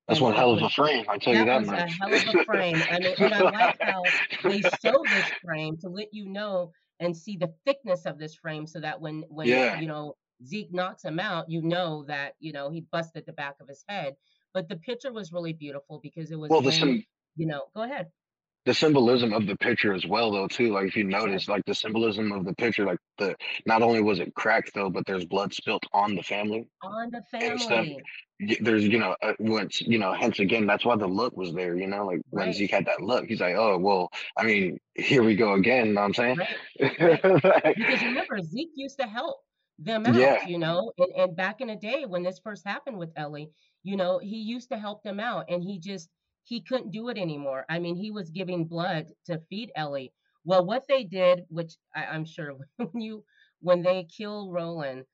That's 0.08 0.20
one 0.20 0.34
hell 0.34 0.52
of 0.52 0.62
a 0.62 0.70
frame. 0.70 1.06
I 1.08 1.18
tell 1.18 1.34
you 1.34 1.46
that 1.46 1.46
that 1.46 1.62
was 1.62 1.70
a 1.70 1.88
hell 1.88 2.14
of 2.14 2.42
a 2.42 2.44
frame. 2.44 2.76
I 2.92 3.00
mean, 3.00 3.16
and 3.20 3.34
I 3.34 3.40
like 3.40 3.82
how 3.82 4.04
they 4.44 4.62
show 4.84 5.02
this 5.04 5.26
frame 5.44 5.78
to 5.78 5.88
let 5.90 6.14
you 6.14 6.28
know 6.28 6.72
and 7.00 7.16
see 7.16 7.38
the 7.38 7.54
thickness 7.66 8.06
of 8.06 8.18
this 8.18 8.36
frame 8.36 8.68
so 8.68 8.82
that 8.82 9.00
when 9.00 9.24
when 9.30 9.48
yeah. 9.48 9.80
you 9.80 9.88
know 9.88 10.16
Zeke 10.46 10.74
knocks 10.74 11.04
him 11.06 11.20
out, 11.20 11.50
you 11.50 11.62
know 11.62 12.04
that 12.08 12.34
you 12.40 12.52
know 12.52 12.70
he 12.70 12.82
busted 12.92 13.26
the 13.26 13.34
back 13.34 13.56
of 13.62 13.68
his 13.70 13.84
head. 13.88 14.16
But 14.54 14.68
the 14.68 14.76
picture 14.76 15.12
was 15.12 15.32
really 15.32 15.54
beautiful 15.54 16.00
because 16.04 16.32
it 16.32 16.36
was 16.38 16.50
Well, 16.50 16.62
the 16.62 16.72
sim 16.72 17.04
you 17.36 17.48
know. 17.48 17.64
Go 17.76 17.84
ahead. 17.84 18.08
the 18.66 18.74
symbolism 18.74 19.34
of 19.34 19.48
the 19.48 19.58
picture 19.58 19.94
as 19.94 20.06
well 20.06 20.32
though 20.32 20.48
too 20.48 20.72
like 20.74 20.88
if 20.88 20.96
you 20.96 21.04
notice 21.04 21.48
like 21.48 21.64
the 21.66 21.76
symbolism 21.76 22.32
of 22.32 22.46
the 22.46 22.54
picture 22.56 22.86
like 22.86 23.00
the 23.18 23.36
not 23.66 23.82
only 23.82 24.02
was 24.02 24.20
it 24.20 24.34
cracked 24.36 24.74
though, 24.74 24.90
but 24.90 25.06
there's 25.06 25.26
blood 25.26 25.54
spilt 25.54 25.84
on 25.94 26.16
the 26.16 26.24
family 26.24 26.68
On 26.84 27.10
the 27.12 27.24
and 27.40 27.60
stuff. 27.60 27.88
family. 27.88 28.04
Y- 28.40 28.58
There's 28.62 28.86
you 28.86 29.00
know 29.00 29.16
uh, 29.22 29.34
once 29.40 29.82
you 29.82 29.98
know 30.00 30.14
hence 30.14 30.40
again 30.40 30.66
that's 30.68 30.86
why 30.86 30.96
the 30.96 31.08
look 31.08 31.36
was 31.38 31.54
there. 31.54 31.76
You 31.78 31.88
know 31.88 32.06
like 32.06 32.22
when 32.30 32.52
Right. 32.52 32.54
Zeke 32.54 32.72
had 32.72 32.86
that 32.86 33.02
look, 33.02 33.26
he's 33.28 33.42
like, 33.42 33.56
oh 33.56 33.78
well, 33.78 34.10
I 34.38 34.44
mean 34.44 34.80
here 34.96 35.24
we 35.24 35.36
go 35.36 35.54
again. 35.54 35.88
You 35.88 35.94
know 35.94 36.02
what 36.02 36.08
I'm 36.08 36.14
saying? 36.14 36.38
Right. 36.38 36.60
Like, 37.44 37.78
Because 37.78 38.04
remember, 38.04 38.42
Zeke 38.42 38.72
used 38.76 39.00
to 39.00 39.08
help 39.08 39.38
them 39.80 40.06
out, 40.06 40.38
yeah, 40.38 40.40
you 40.44 40.58
know, 40.58 40.92
and, 40.98 41.12
and 41.16 41.36
back 41.36 41.62
in 41.62 41.68
the 41.68 41.76
day 41.76 42.06
when 42.06 42.24
this 42.24 42.40
first 42.40 42.66
happened 42.68 42.98
with 42.98 43.12
Ellie, 43.16 43.52
you 43.84 43.96
know, 43.98 44.20
he 44.20 44.38
used 44.38 44.70
to 44.70 44.78
help 44.78 45.04
them 45.04 45.20
out 45.20 45.46
and 45.50 45.64
he 45.64 45.80
just 45.80 46.10
he 46.44 46.62
couldn't 46.62 46.92
do 46.92 47.10
it 47.10 47.18
anymore. 47.18 47.66
I 47.70 47.80
mean, 47.80 47.96
he 47.96 48.12
was 48.12 48.30
giving 48.30 48.66
blood 48.66 49.08
to 49.26 49.40
feed 49.50 49.72
Ellie. 49.76 50.14
Well, 50.46 50.66
what 50.66 50.86
they 50.88 51.04
did, 51.04 51.46
which 51.50 51.74
I, 51.96 52.06
I'm 52.06 52.26
sure 52.26 52.56
when 52.78 53.02
you 53.02 53.24
when 53.62 53.82
they 53.82 54.04
kill 54.06 54.52
Roland, 54.52 55.06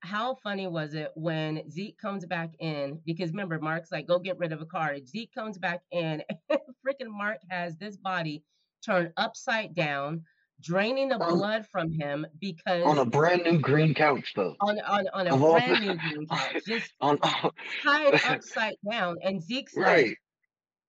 how 0.00 0.34
funny 0.34 0.66
was 0.66 0.94
it 0.94 1.10
when 1.14 1.68
Zeke 1.70 1.98
comes 1.98 2.26
back 2.26 2.50
in? 2.58 3.00
Because 3.06 3.30
remember, 3.30 3.58
Mark's 3.58 3.90
like, 3.90 4.06
go 4.06 4.18
get 4.18 4.38
rid 4.38 4.52
of 4.52 4.60
a 4.60 4.66
car. 4.66 4.96
Zeke 5.06 5.32
comes 5.34 5.56
back 5.56 5.80
in, 5.90 6.22
freaking 6.50 7.08
Mark 7.08 7.38
has 7.48 7.76
this 7.78 7.96
body 7.96 8.44
turned 8.84 9.12
upside 9.16 9.74
down, 9.74 10.22
draining 10.60 11.08
the 11.08 11.18
on 11.18 11.38
blood 11.38 11.66
from 11.72 11.90
him 11.90 12.26
because 12.38 12.84
on 12.84 12.98
a 12.98 13.04
brand 13.04 13.42
new 13.44 13.58
green 13.58 13.94
couch 13.94 14.32
though. 14.36 14.54
on 14.60 14.78
on, 14.80 15.08
on 15.14 15.26
a 15.26 15.36
brand 15.36 15.80
new 15.80 15.96
green 16.10 16.26
couch, 16.28 16.62
just 16.66 16.92
on 17.00 17.18
tied 17.82 18.20
upside 18.26 18.76
down. 18.88 19.16
And 19.22 19.42
Zeke's 19.42 19.74
like, 19.74 19.86
right. 19.86 20.16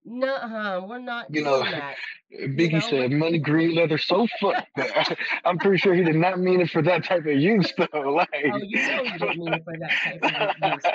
Nuh-uh, 0.06 0.86
we're 0.88 1.00
not 1.00 1.28
You 1.30 1.41
know, 1.44 1.63
that. 1.63 1.98
You 2.30 2.48
Biggie 2.50 2.72
know, 2.72 2.89
said 2.89 3.12
money 3.12 3.39
green 3.39 3.76
leather 3.76 3.98
sofa. 3.98 4.65
I'm 5.46 5.58
pretty 5.58 5.78
sure 5.78 5.94
he 5.94 6.04
did 6.04 6.15
not 6.15 6.39
mean 6.39 6.62
it 6.62 6.70
for 6.70 6.82
that 6.82 7.04
type 7.06 7.26
of 7.26 7.34
use 7.34 7.72
though. 7.78 8.02
Like 8.12 8.30
oh, 8.52 8.60
you 8.62 8.82
know 8.84 9.04
he 9.04 9.18
didn't 9.18 9.38
mean 9.38 9.54
it 9.54 9.63
for 9.63 9.78
that 9.80 9.98
type 10.04 10.24
of 10.26 10.50
use. 10.58 10.89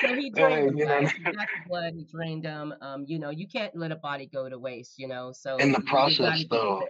So 0.00 0.14
he 0.14 0.30
drained 0.30 0.68
them, 0.68 0.76
you 0.76 0.86
know. 0.86 1.10
He 1.16 1.24
got 1.26 1.50
the 1.52 1.58
blood, 1.68 1.94
he 1.94 2.04
drained 2.04 2.44
them. 2.44 2.74
Um, 2.80 3.04
you 3.06 3.18
know, 3.18 3.30
you 3.30 3.46
can't 3.48 3.74
let 3.76 3.92
a 3.92 3.96
body 3.96 4.26
go 4.26 4.48
to 4.48 4.58
waste, 4.58 4.98
you 4.98 5.08
know. 5.08 5.32
So 5.32 5.58
in 5.58 5.72
the 5.72 5.80
you, 5.80 5.98
you 6.00 6.16
process 6.16 6.44
though 6.50 6.88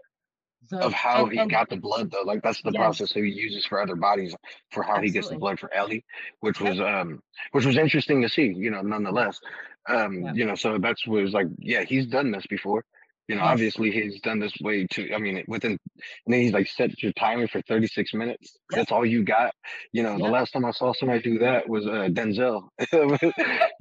the 0.69 0.79
of 0.81 0.93
how 0.93 1.27
and 1.27 1.31
he 1.31 1.39
and 1.39 1.51
got 1.51 1.69
the 1.71 1.77
blood 1.77 2.11
though, 2.11 2.23
like 2.23 2.43
that's 2.43 2.63
the 2.63 2.73
yes, 2.73 2.73
process 2.73 3.13
that 3.13 3.25
he 3.25 3.31
uses 3.31 3.65
for 3.67 3.81
other 3.81 3.97
bodies 3.97 4.35
for 4.71 4.83
how 4.83 5.01
he 5.01 5.11
gets 5.11 5.29
the 5.29 5.37
blood 5.37 5.59
for 5.59 5.73
Ellie, 5.75 6.05
which 6.41 6.61
was 6.61 6.81
um 6.81 7.23
which 7.53 7.65
was 7.65 7.77
interesting 7.77 8.23
to 8.23 8.29
see, 8.29 8.53
you 8.55 8.71
know, 8.71 8.83
nonetheless. 8.83 9.41
Um, 9.89 10.23
Yep. 10.23 10.37
you 10.37 10.45
know, 10.47 10.55
so 10.55 10.79
that's 10.79 11.07
was 11.07 11.33
like, 11.33 11.47
yeah, 11.59 11.83
he's 11.83 12.07
done 12.07 12.31
this 12.31 12.47
before. 12.47 12.85
You 13.29 13.35
know, 13.37 13.43
Yes. 13.43 13.53
obviously 13.53 13.91
he's 13.91 14.21
done 14.23 14.39
this 14.39 14.55
way 14.61 14.87
too. 14.87 15.11
I 15.15 15.19
mean, 15.19 15.45
within 15.49 15.73
and 15.73 16.33
then 16.35 16.41
he's 16.41 16.53
like 16.53 16.67
set 16.67 17.03
your 17.03 17.13
timer 17.13 17.47
for 17.47 17.61
36 17.63 18.15
minutes. 18.15 18.57
Yep. 18.71 18.79
That's 18.79 18.93
all 18.93 19.05
you 19.05 19.23
got. 19.23 19.55
You 19.93 20.03
know, 20.03 20.17
the 20.17 20.25
last 20.25 20.53
time 20.53 20.65
I 20.65 20.71
saw 20.71 20.93
somebody 20.95 21.21
do 21.23 21.39
that 21.41 21.69
was 21.69 21.87
uh 21.87 22.09
Denzel. 22.11 22.69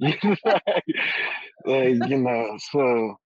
like, 1.64 2.08
you 2.10 2.18
know, 2.18 2.58
so 2.72 3.16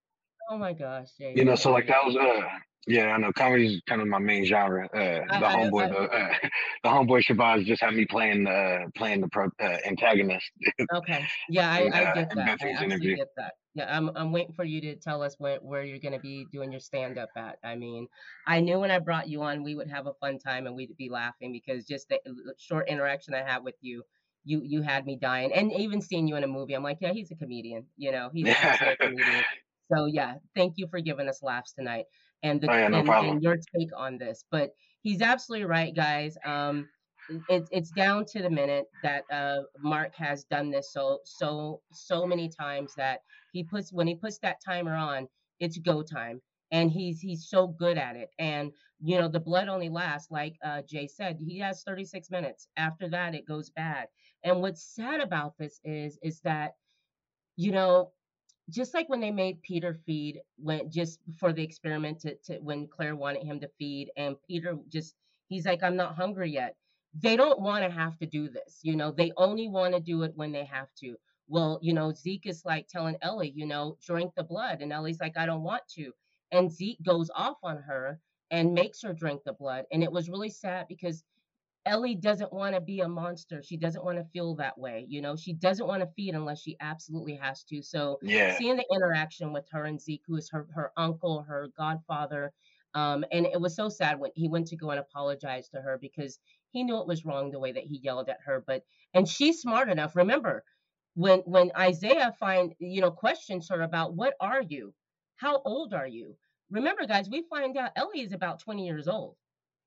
Oh 0.49 0.57
my 0.57 0.73
gosh, 0.73 1.07
Jay, 1.17 1.33
you 1.35 1.45
know, 1.45 1.55
so 1.55 1.71
like 1.71 1.87
that 1.87 2.05
was 2.05 2.15
uh 2.15 2.41
yeah, 2.87 3.07
I 3.07 3.17
know 3.17 3.31
comedy 3.31 3.75
is 3.75 3.81
kind 3.87 4.01
of 4.01 4.07
my 4.07 4.19
main 4.19 4.45
genre. 4.45 4.85
Uh 4.87 5.39
the 5.39 5.45
I, 5.45 5.55
homeboy 5.55 5.85
I 5.85 5.89
the 5.89 5.99
uh, 5.99 6.33
the 6.83 6.89
homeboy 6.89 7.23
Shabazz 7.23 7.65
just 7.65 7.81
had 7.81 7.93
me 7.93 8.05
playing 8.05 8.47
uh 8.47 8.85
playing 8.95 9.21
the 9.21 9.29
pro 9.29 9.49
uh, 9.61 9.77
antagonist 9.85 10.45
okay. 10.93 11.25
Yeah, 11.49 11.71
I, 11.71 11.79
in 11.79 11.93
I 11.93 12.03
uh 12.03 12.13
get 12.13 12.31
in 12.31 12.37
that. 12.37 12.59
I 12.61 12.83
interview. 12.83 13.15
get 13.15 13.29
that. 13.37 13.53
Yeah, 13.75 13.95
I'm 13.95 14.09
I'm 14.15 14.31
waiting 14.31 14.53
for 14.53 14.63
you 14.65 14.81
to 14.81 14.95
tell 14.95 15.23
us 15.23 15.35
where 15.39 15.57
where 15.59 15.83
you're 15.83 15.99
gonna 15.99 16.19
be 16.19 16.45
doing 16.51 16.71
your 16.71 16.81
stand 16.81 17.17
up 17.17 17.29
at. 17.35 17.57
I 17.63 17.75
mean, 17.75 18.07
I 18.45 18.59
knew 18.59 18.79
when 18.79 18.91
I 18.91 18.99
brought 18.99 19.27
you 19.29 19.41
on 19.43 19.63
we 19.63 19.75
would 19.75 19.89
have 19.89 20.07
a 20.07 20.13
fun 20.15 20.39
time 20.39 20.67
and 20.67 20.75
we'd 20.75 20.95
be 20.97 21.09
laughing 21.09 21.51
because 21.51 21.85
just 21.85 22.09
the 22.09 22.19
short 22.57 22.89
interaction 22.89 23.33
I 23.33 23.43
had 23.43 23.63
with 23.63 23.75
you, 23.81 24.03
you 24.43 24.61
you 24.63 24.81
had 24.81 25.05
me 25.05 25.17
dying. 25.17 25.53
And 25.53 25.71
even 25.73 26.01
seeing 26.01 26.27
you 26.27 26.35
in 26.35 26.43
a 26.43 26.47
movie, 26.47 26.73
I'm 26.73 26.83
like, 26.83 26.97
yeah, 27.01 27.13
he's 27.13 27.31
a 27.31 27.35
comedian. 27.35 27.87
You 27.97 28.11
know, 28.11 28.29
he's 28.33 28.49
a 28.49 28.95
comedian. 29.01 29.43
So 29.91 30.05
yeah, 30.05 30.35
thank 30.55 30.73
you 30.77 30.87
for 30.89 30.99
giving 31.01 31.27
us 31.27 31.41
laughs 31.41 31.73
tonight 31.73 32.05
and 32.43 32.61
the 32.61 32.69
Oh 32.69 32.75
yeah, 32.77 32.87
no 32.89 33.03
and 33.03 33.15
and 33.19 33.41
your 33.43 33.57
take 33.75 33.89
on 33.97 34.17
this. 34.19 34.45
But 34.51 34.71
he's 35.01 35.21
absolutely 35.21 35.65
right, 35.67 35.95
guys. 35.95 36.37
Um, 36.45 36.89
it's 37.47 37.69
it's 37.71 37.91
down 37.91 38.25
to 38.25 38.41
the 38.41 38.49
minute 38.49 38.85
that 39.01 39.25
uh 39.31 39.61
Mark 39.79 40.15
has 40.15 40.45
done 40.45 40.71
this 40.71 40.91
so 40.91 41.19
so 41.25 41.81
so 41.91 42.25
many 42.27 42.49
times 42.49 42.93
that 42.95 43.21
he 43.51 43.63
puts 43.63 43.93
when 43.93 44.07
he 44.07 44.15
puts 44.15 44.39
that 44.39 44.57
timer 44.65 44.95
on, 44.95 45.27
it's 45.59 45.77
go 45.79 46.03
time. 46.03 46.41
And 46.71 46.91
he's 46.91 47.21
he's 47.21 47.47
so 47.49 47.67
good 47.67 47.97
at 47.97 48.15
it. 48.15 48.29
And 48.39 48.71
you 48.99 49.19
know, 49.19 49.27
the 49.29 49.39
blood 49.39 49.69
only 49.69 49.89
lasts, 49.89 50.31
like 50.31 50.57
uh 50.63 50.81
Jay 50.83 51.07
said, 51.07 51.37
he 51.39 51.59
has 51.59 51.83
36 51.83 52.29
minutes. 52.29 52.67
After 52.77 53.09
that, 53.09 53.35
it 53.35 53.45
goes 53.47 53.69
bad. 53.69 54.07
And 54.43 54.61
what's 54.61 54.83
sad 54.83 55.21
about 55.21 55.57
this 55.57 55.79
is 55.83 56.19
is 56.23 56.41
that, 56.41 56.73
you 57.55 57.71
know, 57.71 58.13
just 58.69 58.93
like 58.93 59.09
when 59.09 59.19
they 59.19 59.31
made 59.31 59.61
Peter 59.61 59.93
feed 60.05 60.41
when 60.57 60.89
just 60.89 61.19
for 61.37 61.53
the 61.53 61.63
experiment 61.63 62.19
to, 62.21 62.35
to 62.45 62.59
when 62.59 62.87
Claire 62.87 63.15
wanted 63.15 63.43
him 63.43 63.59
to 63.59 63.69
feed 63.77 64.11
and 64.17 64.35
Peter 64.47 64.77
just 64.89 65.15
he's 65.47 65.65
like 65.65 65.83
I'm 65.83 65.95
not 65.95 66.15
hungry 66.15 66.51
yet. 66.51 66.75
They 67.21 67.35
don't 67.35 67.61
want 67.61 67.83
to 67.85 67.91
have 67.91 68.17
to 68.19 68.25
do 68.25 68.49
this, 68.49 68.79
you 68.81 68.95
know. 68.95 69.11
They 69.11 69.31
only 69.37 69.67
want 69.67 69.93
to 69.93 69.99
do 69.99 70.23
it 70.23 70.33
when 70.35 70.51
they 70.51 70.65
have 70.65 70.87
to. 71.01 71.15
Well, 71.47 71.77
you 71.81 71.93
know, 71.93 72.11
Zeke 72.13 72.47
is 72.47 72.65
like 72.65 72.87
telling 72.87 73.17
Ellie, 73.21 73.53
you 73.55 73.67
know, 73.67 73.97
drink 74.05 74.33
the 74.35 74.43
blood 74.43 74.81
and 74.81 74.91
Ellie's 74.91 75.19
like 75.19 75.37
I 75.37 75.45
don't 75.45 75.63
want 75.63 75.83
to. 75.95 76.11
And 76.51 76.71
Zeke 76.71 77.01
goes 77.03 77.29
off 77.35 77.57
on 77.63 77.77
her 77.77 78.19
and 78.49 78.73
makes 78.73 79.01
her 79.01 79.13
drink 79.13 79.41
the 79.45 79.53
blood 79.53 79.85
and 79.91 80.03
it 80.03 80.11
was 80.11 80.29
really 80.29 80.49
sad 80.49 80.87
because 80.87 81.23
Ellie 81.85 82.15
doesn't 82.15 82.53
want 82.53 82.75
to 82.75 82.81
be 82.81 83.01
a 83.01 83.07
monster. 83.07 83.61
She 83.63 83.77
doesn't 83.77 84.03
want 84.05 84.17
to 84.17 84.23
feel 84.25 84.55
that 84.55 84.77
way. 84.77 85.05
You 85.09 85.21
know, 85.21 85.35
she 85.35 85.53
doesn't 85.53 85.87
want 85.87 86.01
to 86.01 86.09
feed 86.15 86.35
unless 86.35 86.61
she 86.61 86.77
absolutely 86.79 87.35
has 87.35 87.63
to. 87.65 87.81
So 87.81 88.19
Yeah. 88.21 88.55
seeing 88.57 88.77
the 88.77 88.85
interaction 88.93 89.53
with 89.53 89.65
her 89.71 89.85
and 89.85 89.99
Zeke, 90.01 90.23
who 90.27 90.37
is 90.37 90.49
her, 90.51 90.67
her 90.73 90.91
uncle, 90.97 91.43
her 91.43 91.67
godfather, 91.77 92.53
um, 92.93 93.25
and 93.31 93.45
it 93.45 93.59
was 93.59 93.75
so 93.75 93.89
sad 93.89 94.19
when 94.19 94.31
he 94.35 94.47
went 94.47 94.67
to 94.67 94.77
go 94.77 94.91
and 94.91 94.99
apologize 94.99 95.69
to 95.69 95.81
her 95.81 95.97
because 95.97 96.39
he 96.71 96.83
knew 96.83 96.97
it 96.99 97.07
was 97.07 97.25
wrong 97.25 97.51
the 97.51 97.59
way 97.59 97.71
that 97.71 97.83
he 97.83 97.97
yelled 97.97 98.29
at 98.29 98.41
her. 98.45 98.63
But 98.65 98.85
and 99.13 99.27
she's 99.27 99.61
smart 99.61 99.89
enough. 99.89 100.15
Remember, 100.15 100.63
when 101.15 101.39
when 101.41 101.71
Isaiah 101.77 102.33
find 102.39 102.75
you 102.79 103.01
know 103.01 103.11
questions 103.11 103.69
her 103.69 103.81
about 103.81 104.13
what 104.15 104.35
are 104.39 104.61
you, 104.61 104.93
how 105.35 105.61
old 105.65 105.93
are 105.93 106.07
you? 106.07 106.37
Remember, 106.69 107.05
guys, 107.05 107.29
we 107.29 107.43
find 107.49 107.77
out 107.77 107.91
Ellie 107.95 108.21
is 108.21 108.33
about 108.33 108.59
20 108.59 108.85
years 108.85 109.07
old 109.07 109.35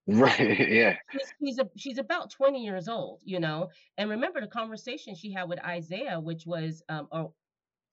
Right. 0.07 0.69
Yeah. 0.71 0.97
she's 1.13 1.33
she's 1.41 1.59
a, 1.59 1.69
she's 1.77 1.99
about 1.99 2.31
20 2.31 2.65
years 2.65 2.89
old, 2.89 3.23
you 3.25 3.41
know. 3.41 3.71
And 3.99 4.11
remember 4.11 4.41
the 4.41 4.47
conversation 4.47 5.15
she 5.15 5.33
had 5.33 5.49
with 5.49 5.63
Isaiah, 5.65 6.21
which 6.21 6.47
was 6.47 6.83
um 6.89 7.09
oh 7.13 7.35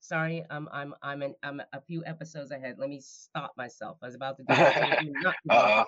sorry, 0.02 0.46
um 0.50 0.70
I'm 0.72 0.94
I'm 1.02 1.22
an, 1.22 1.36
I'm 1.44 1.62
a 1.74 1.82
few 1.82 2.04
episodes 2.06 2.52
ahead. 2.52 2.78
Let 2.80 2.90
me 2.90 3.00
stop 3.02 3.54
myself. 3.58 3.98
I 4.02 4.08
was 4.08 4.16
about 4.16 4.38
to 4.38 4.44
do 4.44 4.66
something 4.82 5.20
not 5.22 5.38
to 5.44 5.52
do. 5.52 5.60
uh 5.60 5.84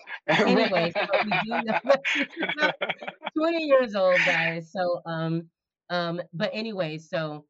Anyway, 0.45 0.91
so 1.07 1.19
we 1.23 1.33
do 1.33 1.61
know 1.61 1.73
that 1.85 2.01
she's 2.07 2.25
about 2.57 2.75
20 3.37 3.63
years 3.65 3.95
old, 3.95 4.25
guys. 4.25 4.71
So 4.71 5.01
um 5.05 5.49
um 5.89 6.21
but 6.33 6.51
anyway, 6.53 6.97
so 6.97 7.45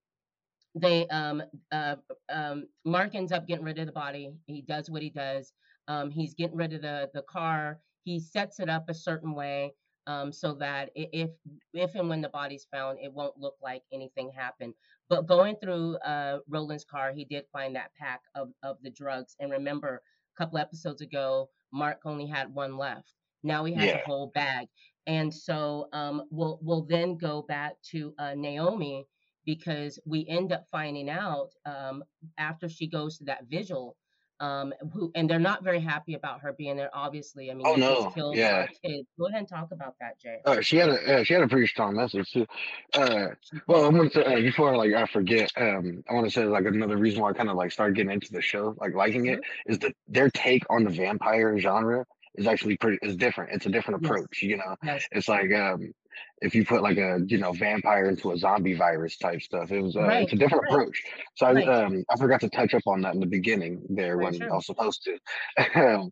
they 0.75 1.07
um 1.07 1.41
uh 1.71 1.95
um 2.29 2.67
Mark 2.85 3.15
ends 3.15 3.31
up 3.31 3.47
getting 3.47 3.65
rid 3.65 3.79
of 3.79 3.85
the 3.87 3.91
body. 3.93 4.31
He 4.45 4.61
does 4.61 4.89
what 4.89 5.01
he 5.01 5.09
does. 5.09 5.53
Um 5.87 6.11
he's 6.11 6.33
getting 6.33 6.57
rid 6.57 6.73
of 6.73 6.81
the 6.81 7.09
the 7.13 7.21
car. 7.23 7.79
He 8.05 8.21
sets 8.21 8.61
it 8.61 8.69
up 8.69 8.89
a 8.89 8.95
certain 8.95 9.35
way 9.35 9.73
um 10.07 10.31
so 10.31 10.53
that 10.55 10.91
if 10.95 11.31
if 11.73 11.95
and 11.95 12.09
when 12.09 12.21
the 12.21 12.29
body's 12.29 12.67
found, 12.71 12.99
it 13.01 13.13
won't 13.13 13.37
look 13.37 13.57
like 13.63 13.83
anything 13.93 14.31
happened. 14.31 14.73
But 15.09 15.27
going 15.27 15.57
through 15.57 15.97
uh 15.97 16.39
Roland's 16.49 16.85
car, 16.85 17.11
he 17.13 17.25
did 17.25 17.45
find 17.51 17.75
that 17.75 17.93
pack 17.99 18.21
of 18.35 18.49
of 18.63 18.77
the 18.83 18.91
drugs. 18.91 19.35
And 19.39 19.51
remember, 19.51 20.01
a 20.35 20.43
couple 20.43 20.59
episodes 20.59 21.01
ago, 21.01 21.49
Mark 21.73 22.01
only 22.05 22.27
had 22.27 22.53
one 22.53 22.77
left. 22.77 23.13
Now 23.43 23.65
he 23.65 23.73
has 23.75 23.87
yeah. 23.87 24.01
a 24.01 24.05
whole 24.05 24.31
bag. 24.35 24.67
And 25.07 25.33
so 25.33 25.89
um 25.93 26.23
we'll 26.31 26.59
we'll 26.63 26.83
then 26.85 27.17
go 27.17 27.41
back 27.43 27.73
to 27.91 28.13
uh 28.19 28.35
Naomi 28.35 29.05
because 29.45 29.99
we 30.05 30.25
end 30.27 30.51
up 30.51 30.65
finding 30.71 31.09
out 31.09 31.51
um, 31.65 32.03
after 32.37 32.67
she 32.67 32.87
goes 32.87 33.17
to 33.17 33.25
that 33.25 33.45
vigil 33.49 33.95
um, 34.39 34.73
who 34.93 35.11
and 35.15 35.29
they're 35.29 35.39
not 35.39 35.63
very 35.63 35.79
happy 35.79 36.13
about 36.13 36.41
her 36.41 36.53
being 36.53 36.77
there 36.77 36.89
obviously 36.93 37.51
i 37.51 37.53
mean 37.53 37.65
Oh 37.65 37.75
no. 37.75 38.11
killed 38.13 38.35
Yeah. 38.35 38.67
kids 38.83 39.07
go 39.17 39.27
ahead 39.27 39.39
and 39.39 39.47
talk 39.47 39.71
about 39.71 39.95
that 39.99 40.19
jay 40.19 40.39
Uh, 40.45 40.61
she 40.61 40.77
had 40.77 40.89
a 40.89 41.21
uh, 41.21 41.23
she 41.23 41.33
had 41.33 41.41
a 41.41 41.47
pretty 41.47 41.65
strong 41.65 41.95
message 41.95 42.29
too. 42.31 42.45
Uh, 42.93 43.29
well, 43.67 43.85
I 43.85 43.89
want 43.89 44.11
to 44.13 44.23
uh, 44.25 44.35
before 44.41 44.77
like 44.77 44.93
I 44.93 45.07
forget. 45.07 45.51
Um, 45.57 46.03
I 46.07 46.13
want 46.13 46.27
to 46.27 46.31
say 46.31 46.45
like 46.45 46.65
another 46.65 46.97
reason 46.97 47.21
why 47.21 47.31
I 47.31 47.33
kind 47.33 47.49
of 47.49 47.55
like 47.55 47.71
started 47.71 47.95
getting 47.95 48.11
into 48.11 48.31
the 48.31 48.41
show, 48.43 48.75
like 48.79 48.93
liking 48.93 49.25
it, 49.25 49.39
Mhm. 49.39 49.43
is 49.65 49.79
that 49.79 49.93
their 50.07 50.29
take 50.29 50.63
on 50.69 50.83
the 50.83 50.91
vampire 50.91 51.57
genre 51.57 52.05
is 52.35 52.45
actually 52.45 52.77
pretty 52.77 52.99
is 53.01 53.15
different. 53.15 53.53
It's 53.53 53.65
a 53.65 53.69
different 53.69 53.97
yes 53.99 54.05
approach. 54.05 54.43
You 54.43 54.57
know, 54.57 54.75
yes 54.81 55.09
it's 55.11 55.27
like 55.27 55.51
um, 55.51 55.93
if 56.41 56.53
you 56.53 56.65
put 56.65 56.81
like 56.81 56.97
a 56.97 57.19
you 57.27 57.37
know 57.37 57.51
vampire 57.53 58.09
into 58.09 58.31
a 58.31 58.37
zombie 58.37 58.73
virus 58.73 59.17
type 59.17 59.41
stuff. 59.41 59.71
It 59.71 59.81
was 59.81 59.95
uh, 59.95 60.01
Right, 60.01 60.23
it's 60.23 60.33
a 60.33 60.35
different 60.35 60.63
right, 60.63 60.71
approach. 60.71 61.01
So 61.35 61.45
I 61.47 61.63
um 61.63 62.03
I 62.09 62.17
forgot 62.17 62.41
to 62.41 62.49
touch 62.49 62.73
up 62.73 62.83
on 62.87 63.01
that 63.01 63.13
in 63.13 63.19
the 63.19 63.25
beginning 63.25 63.81
there 63.89 64.17
Right, 64.17 64.33
when 64.33 64.47
I 64.51 64.55
was 64.55 64.65
supposed 64.65 65.03
to. 65.03 66.09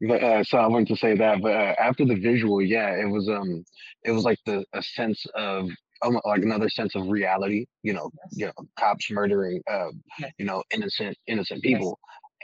But 0.00 0.22
uh, 0.22 0.44
so 0.44 0.58
I 0.58 0.66
wanted 0.66 0.88
to 0.88 0.96
say 0.96 1.16
that. 1.16 1.40
But 1.42 1.52
uh, 1.56 1.74
after 1.78 2.04
the 2.04 2.14
visual, 2.16 2.60
yeah, 2.62 2.90
it 3.00 3.08
was 3.08 3.28
um 3.28 3.64
it 4.04 4.10
was 4.12 4.24
like 4.24 4.38
the 4.46 4.64
a 4.72 4.82
sense 4.82 5.24
of 5.34 5.68
um, 6.02 6.18
like 6.24 6.42
another 6.42 6.68
sense 6.68 6.94
of 6.94 7.08
reality. 7.08 7.66
You 7.82 7.94
know, 7.94 8.10
Yes. 8.24 8.34
you 8.34 8.46
know, 8.46 8.52
cops 8.78 9.10
murdering 9.10 9.62
uh 9.70 9.90
Yes. 10.18 10.32
you 10.38 10.44
know 10.46 10.62
innocent 10.72 11.16
innocent 11.26 11.62
Yes. 11.62 11.94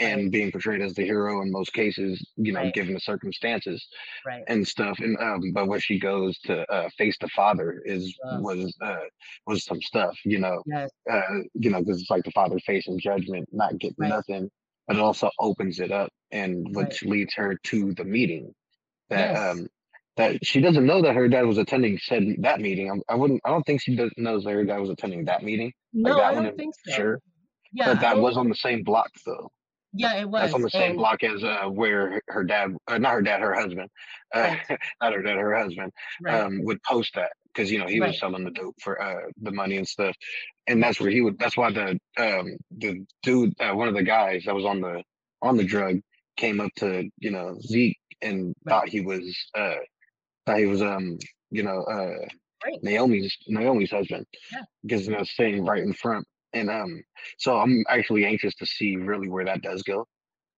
And 0.00 0.30
being 0.30 0.50
portrayed 0.52 0.80
as 0.80 0.94
the 0.94 1.04
hero 1.04 1.42
in 1.42 1.50
most 1.50 1.72
cases. 1.72 2.24
You 2.36 2.52
know, 2.52 2.60
Right. 2.60 2.74
given 2.74 2.94
the 2.94 3.00
circumstances 3.00 3.86
Right. 4.26 4.44
and 4.48 4.66
stuff. 4.66 4.98
And 5.00 5.16
um, 5.20 5.52
but 5.52 5.68
when 5.68 5.80
she 5.80 5.98
goes 5.98 6.38
to 6.40 6.70
uh, 6.72 6.88
face 6.98 7.16
the 7.20 7.28
father 7.28 7.80
is 7.84 8.14
Ugh. 8.24 8.42
was 8.42 8.76
uh 8.80 8.98
was 9.46 9.64
some 9.64 9.80
stuff, 9.82 10.16
you 10.24 10.38
know. 10.38 10.62
Yes. 10.66 10.90
Uh, 11.10 11.22
you 11.54 11.70
know, 11.70 11.80
because 11.80 12.00
it's 12.00 12.10
like 12.10 12.24
the 12.24 12.30
father 12.32 12.58
facing 12.60 12.98
judgment, 13.00 13.48
not 13.52 13.78
getting 13.78 13.96
Right. 13.98 14.08
nothing, 14.10 14.50
but 14.86 14.96
it 14.96 15.00
also 15.02 15.30
opens 15.38 15.80
it 15.80 15.90
up, 15.92 16.10
and 16.30 16.74
which 16.76 17.02
leads 17.02 17.34
her 17.34 17.56
to 17.64 17.92
the 17.94 18.04
meeting 18.04 18.54
that 19.10 19.32
Yes. 19.32 19.58
um 19.58 19.68
that 20.16 20.44
she 20.44 20.60
doesn't 20.60 20.84
know 20.86 21.00
that 21.02 21.14
her 21.14 21.28
dad 21.28 21.42
was 21.46 21.58
attending 21.58 21.96
said 21.98 22.24
that 22.40 22.60
meeting. 22.60 22.90
I, 22.90 23.12
I 23.12 23.16
wouldn't. 23.16 23.40
I 23.44 23.50
don't 23.50 23.62
think 23.64 23.80
she 23.82 23.94
does, 23.96 24.10
knows 24.16 24.44
that 24.44 24.50
her 24.52 24.64
dad 24.64 24.78
was 24.78 24.90
attending 24.90 25.24
that 25.26 25.42
meeting. 25.44 25.72
Like 26.02 26.12
No, 26.12 26.16
that 26.18 26.24
I 26.24 26.34
don't 26.34 26.56
think 26.56 26.74
so. 26.86 26.92
sure. 26.92 27.20
Yeah, 27.72 27.94
but 27.94 28.00
that 28.00 28.18
was 28.18 28.36
on 28.36 28.48
the 28.48 28.54
same 28.56 28.82
block 28.82 29.10
though. 29.24 29.50
Yeah, 29.98 30.14
it 30.20 30.28
was. 30.28 30.40
That's 30.42 30.54
on 30.54 30.62
the 30.62 30.70
same 30.70 30.90
And 30.90 30.98
block 30.98 31.22
as 31.22 31.42
uh, 31.44 31.64
where 31.68 32.22
her- 32.28 32.44
dad, 32.44 32.76
uh, 32.86 32.98
not 32.98 33.12
her 33.14 33.22
dad, 33.22 33.40
her 33.40 33.54
husband, 33.54 33.88
uh, 34.34 34.38
Right. 34.68 34.78
not 35.02 35.12
her 35.12 35.22
dad, 35.22 35.36
her 35.36 35.56
husband, 35.56 35.92
right, 36.22 36.40
um, 36.40 36.62
would 36.64 36.82
post 36.82 37.14
that 37.16 37.32
because 37.52 37.70
you 37.70 37.78
know 37.78 37.86
he 37.86 38.00
Right. 38.00 38.08
was 38.08 38.18
selling 38.18 38.44
the 38.44 38.50
dope 38.50 38.76
for 38.82 39.00
uh, 39.02 39.26
the 39.42 39.50
money 39.52 39.76
and 39.76 39.86
stuff, 39.88 40.14
and 40.66 40.82
that's 40.82 41.00
where 41.00 41.10
he 41.10 41.20
would. 41.20 41.38
That's 41.38 41.56
why 41.56 41.70
the 41.72 41.98
um, 42.16 42.56
the 42.78 43.04
dude, 43.22 43.52
uh, 43.60 43.72
one 43.74 43.88
of 43.88 43.94
the 43.94 44.02
guys 44.02 44.44
that 44.46 44.54
was 44.54 44.64
on 44.64 44.80
the 44.80 45.02
on 45.42 45.56
the 45.56 45.64
drug, 45.64 45.96
came 46.36 46.60
up 46.60 46.70
to 46.76 47.08
you 47.18 47.30
know 47.30 47.56
Zeke 47.60 47.98
and 48.22 48.54
thought 48.68 48.88
he 48.88 49.00
was 49.00 49.22
uh, 49.56 49.74
thought 50.46 50.58
he 50.58 50.66
was 50.66 50.82
um 50.82 51.18
you 51.50 51.62
know 51.62 51.82
uh. 51.84 52.26
Naomi's 52.82 53.36
Naomi's 53.46 53.92
husband, 53.92 54.26
Yeah. 54.52 54.62
because 54.82 55.06
you 55.06 55.12
know 55.16 55.22
staying 55.22 55.64
right 55.64 55.80
in 55.80 55.92
front. 55.92 56.26
And 56.52 56.70
um, 56.70 57.02
so 57.38 57.58
I'm 57.58 57.84
actually 57.88 58.24
anxious 58.24 58.54
to 58.56 58.66
see 58.66 58.96
really 58.96 59.28
where 59.28 59.44
that 59.44 59.62
does 59.62 59.82
go 59.82 60.06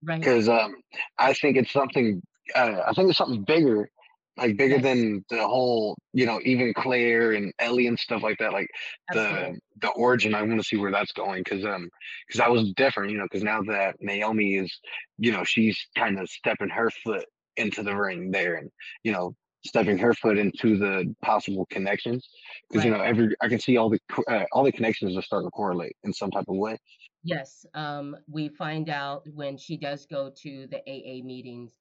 right. 0.02 0.20
because 0.20 0.48
um, 0.48 0.76
I 1.18 1.34
think 1.34 1.56
it's 1.56 1.72
something. 1.72 2.22
Uh, 2.54 2.82
I 2.86 2.92
think 2.94 3.08
it's 3.08 3.18
something 3.18 3.44
bigger, 3.44 3.88
like 4.36 4.56
bigger 4.56 4.76
Yes. 4.76 4.82
than 4.82 5.24
the 5.30 5.46
whole, 5.46 5.96
you 6.12 6.26
know, 6.26 6.40
even 6.44 6.74
Claire 6.74 7.32
and 7.32 7.52
Ellie 7.58 7.86
and 7.86 7.98
stuff 7.98 8.22
like 8.22 8.38
that. 8.38 8.52
Like 8.52 8.68
the 9.12 9.20
Absolutely. 9.20 9.60
the 9.80 9.88
origin. 9.88 10.34
I 10.34 10.42
want 10.42 10.60
to 10.60 10.66
see 10.66 10.76
where 10.76 10.90
that's 10.90 11.12
going 11.12 11.42
because 11.44 11.64
um, 11.64 11.88
because 12.26 12.38
that 12.38 12.50
was 12.50 12.72
different, 12.74 13.12
you 13.12 13.18
know. 13.18 13.24
Because 13.24 13.44
now 13.44 13.62
that 13.62 13.96
Naomi 14.00 14.56
is, 14.56 14.80
you 15.18 15.32
know, 15.32 15.44
she's 15.44 15.78
kind 15.96 16.18
of 16.18 16.28
stepping 16.28 16.70
her 16.70 16.90
foot 17.04 17.26
into 17.56 17.82
the 17.82 17.94
ring 17.94 18.30
there, 18.30 18.56
and 18.56 18.70
you 19.04 19.12
know, 19.12 19.34
stepping 19.64 19.98
her 19.98 20.14
foot 20.14 20.38
into 20.38 20.78
the 20.78 21.14
possible 21.22 21.66
connections. 21.70 22.28
Because 22.68 22.84
you 22.84 22.90
know, 22.90 23.00
every 23.00 23.34
I 23.40 23.48
can 23.48 23.60
see 23.60 23.76
all 23.76 23.90
the 23.90 24.00
uh, 24.28 24.44
all 24.52 24.64
the 24.64 24.72
connections 24.72 25.16
are 25.16 25.22
starting 25.22 25.48
to 25.48 25.52
correlate 25.52 25.96
in 26.04 26.12
some 26.12 26.30
type 26.30 26.46
of 26.48 26.56
way. 26.56 26.78
Yes, 27.22 27.66
um, 27.74 28.16
we 28.30 28.48
find 28.48 28.88
out 28.88 29.22
when 29.34 29.58
she 29.58 29.76
does 29.76 30.06
go 30.06 30.30
to 30.42 30.66
the 30.68 30.78
AA 30.88 31.22
meetings 31.24 31.72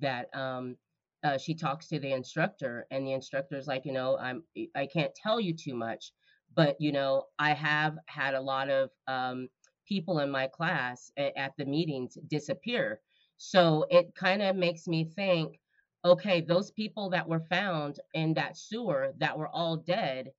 that 0.00 0.34
um, 0.34 0.76
uh, 1.22 1.38
she 1.38 1.54
talks 1.54 1.86
to 1.88 2.00
the 2.00 2.12
instructor, 2.12 2.86
and 2.90 3.06
the 3.06 3.12
instructor's 3.12 3.66
like, 3.66 3.84
you 3.84 3.92
know, 3.92 4.18
I'm 4.18 4.42
I 4.74 4.86
can't 4.86 5.14
tell 5.14 5.40
you 5.40 5.54
too 5.54 5.74
much, 5.74 6.12
but 6.54 6.80
you 6.80 6.92
know, 6.92 7.24
I 7.38 7.52
have 7.52 7.98
had 8.06 8.34
a 8.34 8.40
lot 8.40 8.70
of 8.70 8.90
um, 9.06 9.48
people 9.86 10.20
in 10.20 10.30
my 10.30 10.46
class 10.46 11.10
at 11.16 11.52
the 11.56 11.64
meetings 11.64 12.18
disappear. 12.28 13.00
So 13.38 13.86
it 13.90 14.14
kind 14.14 14.42
of 14.42 14.56
makes 14.56 14.86
me 14.86 15.04
think, 15.04 15.60
okay, 16.04 16.40
those 16.40 16.70
people 16.72 17.10
that 17.10 17.28
were 17.28 17.40
found 17.50 18.00
in 18.14 18.34
that 18.34 18.56
sewer 18.56 19.12
that 19.18 19.38
were 19.38 19.48
all 19.48 19.76
dead, 19.76 20.32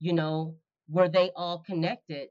you 0.00 0.12
know, 0.12 0.56
were 0.88 1.08
they 1.08 1.30
all 1.36 1.60
connected 1.60 2.28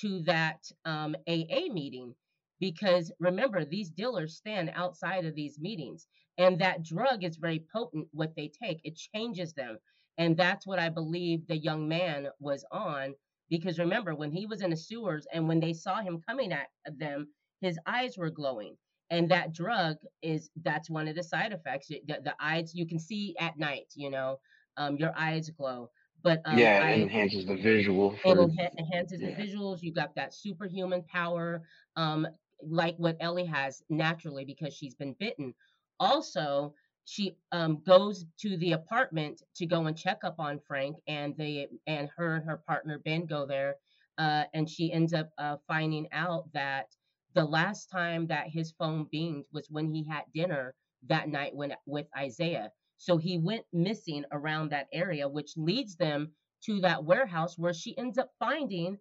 to 0.00 0.20
that 0.22 0.64
um, 0.84 1.16
AA 1.28 1.72
meeting? 1.72 2.14
Because 2.60 3.12
remember 3.20 3.64
these 3.64 3.90
dealers 3.90 4.36
stand 4.36 4.72
outside 4.74 5.24
of 5.26 5.34
these 5.34 5.58
meetings 5.60 6.06
and 6.38 6.60
that 6.60 6.84
drug 6.84 7.24
is 7.24 7.36
very 7.36 7.64
potent 7.72 8.08
what 8.12 8.34
they 8.36 8.48
take. 8.62 8.80
It 8.84 8.96
changes 9.14 9.52
them 9.54 9.78
and 10.18 10.36
that's 10.36 10.66
what 10.66 10.78
i 10.78 10.88
believe 10.88 11.46
the 11.46 11.56
young 11.56 11.88
man 11.88 12.28
was 12.40 12.64
on 12.70 13.14
because 13.50 13.78
remember 13.78 14.14
when 14.14 14.30
he 14.30 14.46
was 14.46 14.62
in 14.62 14.70
the 14.70 14.76
sewers 14.76 15.26
and 15.32 15.48
when 15.48 15.60
they 15.60 15.72
saw 15.72 16.00
him 16.02 16.20
coming 16.28 16.52
at 16.52 16.68
them 16.98 17.28
his 17.60 17.78
eyes 17.86 18.16
were 18.18 18.30
glowing 18.30 18.76
and 19.12 19.30
that 19.30 19.52
drug 19.54 19.96
is 20.22 20.50
that's 20.64 20.90
one 20.90 21.06
of 21.06 21.14
the 21.14 21.22
side 21.22 21.52
effects 21.52 21.86
the, 21.86 22.00
the 22.06 22.34
eyes 22.40 22.74
you 22.74 22.86
can 22.86 22.98
see 22.98 23.36
at 23.38 23.56
night 23.56 23.86
you 23.94 24.10
know 24.10 24.40
um, 24.76 24.96
your 24.96 25.12
eyes 25.16 25.48
glow 25.50 25.88
but 26.22 26.40
um, 26.44 26.58
yeah, 26.58 26.80
I, 26.82 26.90
it 26.90 27.02
enhances 27.02 27.46
the 27.46 27.56
visual 27.56 28.14
it 28.24 28.38
enha- 28.38 28.78
enhances 28.78 29.20
yeah. 29.20 29.30
the 29.30 29.42
visuals. 29.42 29.82
You 29.82 29.92
got 29.92 30.14
that 30.14 30.34
superhuman 30.34 31.02
power, 31.02 31.62
um, 31.96 32.26
like 32.62 32.94
what 32.96 33.16
Ellie 33.20 33.46
has 33.46 33.82
naturally 33.88 34.44
because 34.44 34.74
she's 34.74 34.94
been 34.94 35.14
bitten. 35.18 35.54
Also, 35.98 36.74
she 37.04 37.36
um, 37.50 37.82
goes 37.84 38.24
to 38.40 38.56
the 38.58 38.72
apartment 38.72 39.42
to 39.56 39.66
go 39.66 39.86
and 39.86 39.96
check 39.96 40.18
up 40.22 40.36
on 40.38 40.60
Frank, 40.66 40.96
and 41.08 41.36
they 41.36 41.68
and 41.86 42.08
her 42.16 42.36
and 42.36 42.44
her 42.44 42.56
partner 42.56 43.00
Ben 43.04 43.26
go 43.26 43.44
there, 43.44 43.76
uh, 44.18 44.44
and 44.54 44.70
she 44.70 44.92
ends 44.92 45.12
up 45.12 45.30
uh, 45.38 45.56
finding 45.66 46.06
out 46.12 46.44
that 46.52 46.86
the 47.34 47.44
last 47.44 47.90
time 47.90 48.26
that 48.28 48.48
his 48.48 48.72
phone 48.72 49.06
binged 49.12 49.46
was 49.52 49.68
when 49.70 49.88
he 49.94 50.04
had 50.04 50.24
dinner 50.34 50.74
that 51.04 51.28
night 51.28 51.54
when 51.54 51.74
with 51.86 52.08
Isaiah. 52.16 52.72
So 52.98 53.16
he 53.16 53.38
went 53.38 53.66
missing 53.72 54.24
around 54.32 54.70
that 54.70 54.88
area, 54.92 55.28
which 55.28 55.56
leads 55.56 55.96
them 55.96 56.32
to 56.64 56.80
that 56.80 57.04
warehouse 57.04 57.58
where 57.58 57.74
she 57.74 57.96
ends 57.98 58.18
up 58.18 58.30
finding 58.38 58.98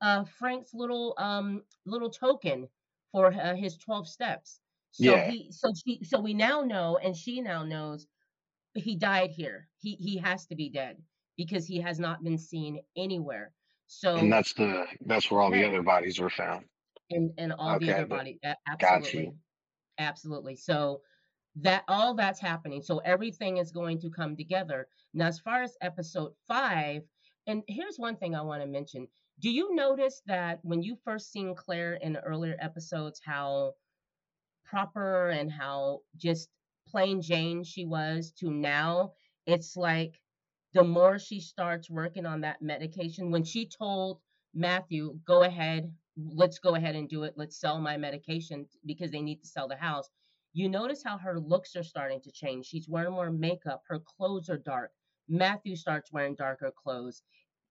uh, 0.00 0.24
Frank's 0.24 0.74
little 0.74 1.14
um, 1.18 1.64
little 1.86 2.10
token 2.10 2.68
for 3.12 3.32
uh, 3.32 3.54
his 3.56 3.76
12 3.78 4.08
steps. 4.08 4.60
So 4.92 5.18
Yeah. 5.18 5.26
he 5.26 5.52
so 5.52 5.72
she 5.74 6.04
so 6.04 6.20
we 6.20 6.34
now 6.34 6.62
know 6.62 6.98
and 6.98 7.16
she 7.16 7.40
now 7.40 7.64
knows 7.64 8.06
he 8.74 8.96
died 8.96 9.30
here. 9.30 9.68
He 9.78 9.96
he 9.96 10.18
has 10.18 10.46
to 10.46 10.56
be 10.56 10.68
dead 10.70 11.02
because 11.36 11.66
he 11.66 11.80
has 11.80 11.98
not 12.00 12.22
been 12.24 12.38
seen 12.38 12.82
anywhere. 12.96 13.52
So 13.86 14.16
and 14.20 14.32
that's 14.32 14.52
the 14.54 14.86
that's 15.06 15.30
where 15.30 15.40
all 15.40 15.50
the 15.50 15.64
other 15.64 15.82
bodies 15.82 16.18
were 16.18 16.30
found. 16.30 16.66
And 17.10 17.32
and 17.38 17.52
all 17.52 17.78
the 17.78 17.92
other 17.92 18.06
body 18.06 18.38
a- 18.44 18.56
got 18.78 19.12
you. 19.14 19.26
absolutely 19.26 19.34
absolutely. 19.98 20.56
So 20.56 21.02
that 21.56 21.84
all 21.88 22.14
that's 22.14 22.40
happening 22.40 22.82
so 22.82 22.98
everything 22.98 23.56
is 23.58 23.72
going 23.72 24.00
to 24.00 24.10
come 24.10 24.36
together. 24.36 24.88
Now 25.14 25.26
as 25.26 25.40
far 25.40 25.62
as 25.62 25.76
episode 25.80 26.32
five 26.48 27.02
and 27.46 27.62
here's 27.68 27.98
one 27.98 28.16
thing 28.16 28.34
i 28.34 28.42
want 28.42 28.62
to 28.62 28.68
mention. 28.68 29.08
Do 29.40 29.50
you 29.50 29.74
notice 29.74 30.22
that 30.26 30.60
when 30.62 30.82
you 30.82 30.96
first 31.04 31.32
seen 31.32 31.54
claire 31.54 31.94
in 31.94 32.12
the 32.12 32.20
earlier 32.22 32.56
episodes 32.60 33.20
how 33.24 33.74
proper 34.64 35.28
and 35.30 35.50
how 35.50 36.00
just 36.16 36.48
plain 36.88 37.20
jane 37.20 37.62
she 37.64 37.84
was 37.84 38.32
to 38.32 38.50
now 38.50 39.12
it's 39.46 39.76
like 39.76 40.20
the 40.72 40.84
more 40.84 41.18
she 41.18 41.40
starts 41.40 41.90
working 41.90 42.26
on 42.26 42.40
that 42.40 42.62
medication 42.62 43.30
when 43.30 43.44
she 43.44 43.66
told 43.66 44.20
matthew 44.54 45.18
go 45.24 45.42
ahead 45.42 45.92
let's 46.32 46.58
go 46.58 46.74
ahead 46.74 46.96
and 46.96 47.08
do 47.08 47.24
it. 47.24 47.34
Let's 47.36 47.56
sell 47.60 47.80
my 47.80 47.96
medication 47.96 48.66
because 48.86 49.10
they 49.10 49.20
need 49.20 49.40
to 49.42 49.46
sell 49.46 49.68
the 49.68 49.76
house. 49.76 50.08
You 50.52 50.68
notice 50.68 51.02
how 51.04 51.16
her 51.18 51.38
looks 51.38 51.76
are 51.76 51.82
starting 51.82 52.20
to 52.22 52.32
change. 52.32 52.66
She's 52.66 52.88
wearing 52.88 53.12
more 53.12 53.30
makeup. 53.30 53.82
Her 53.88 54.00
clothes 54.00 54.48
are 54.50 54.58
dark. 54.58 54.90
Matthew 55.28 55.76
starts 55.76 56.12
wearing 56.12 56.34
darker 56.34 56.72
clothes. 56.76 57.22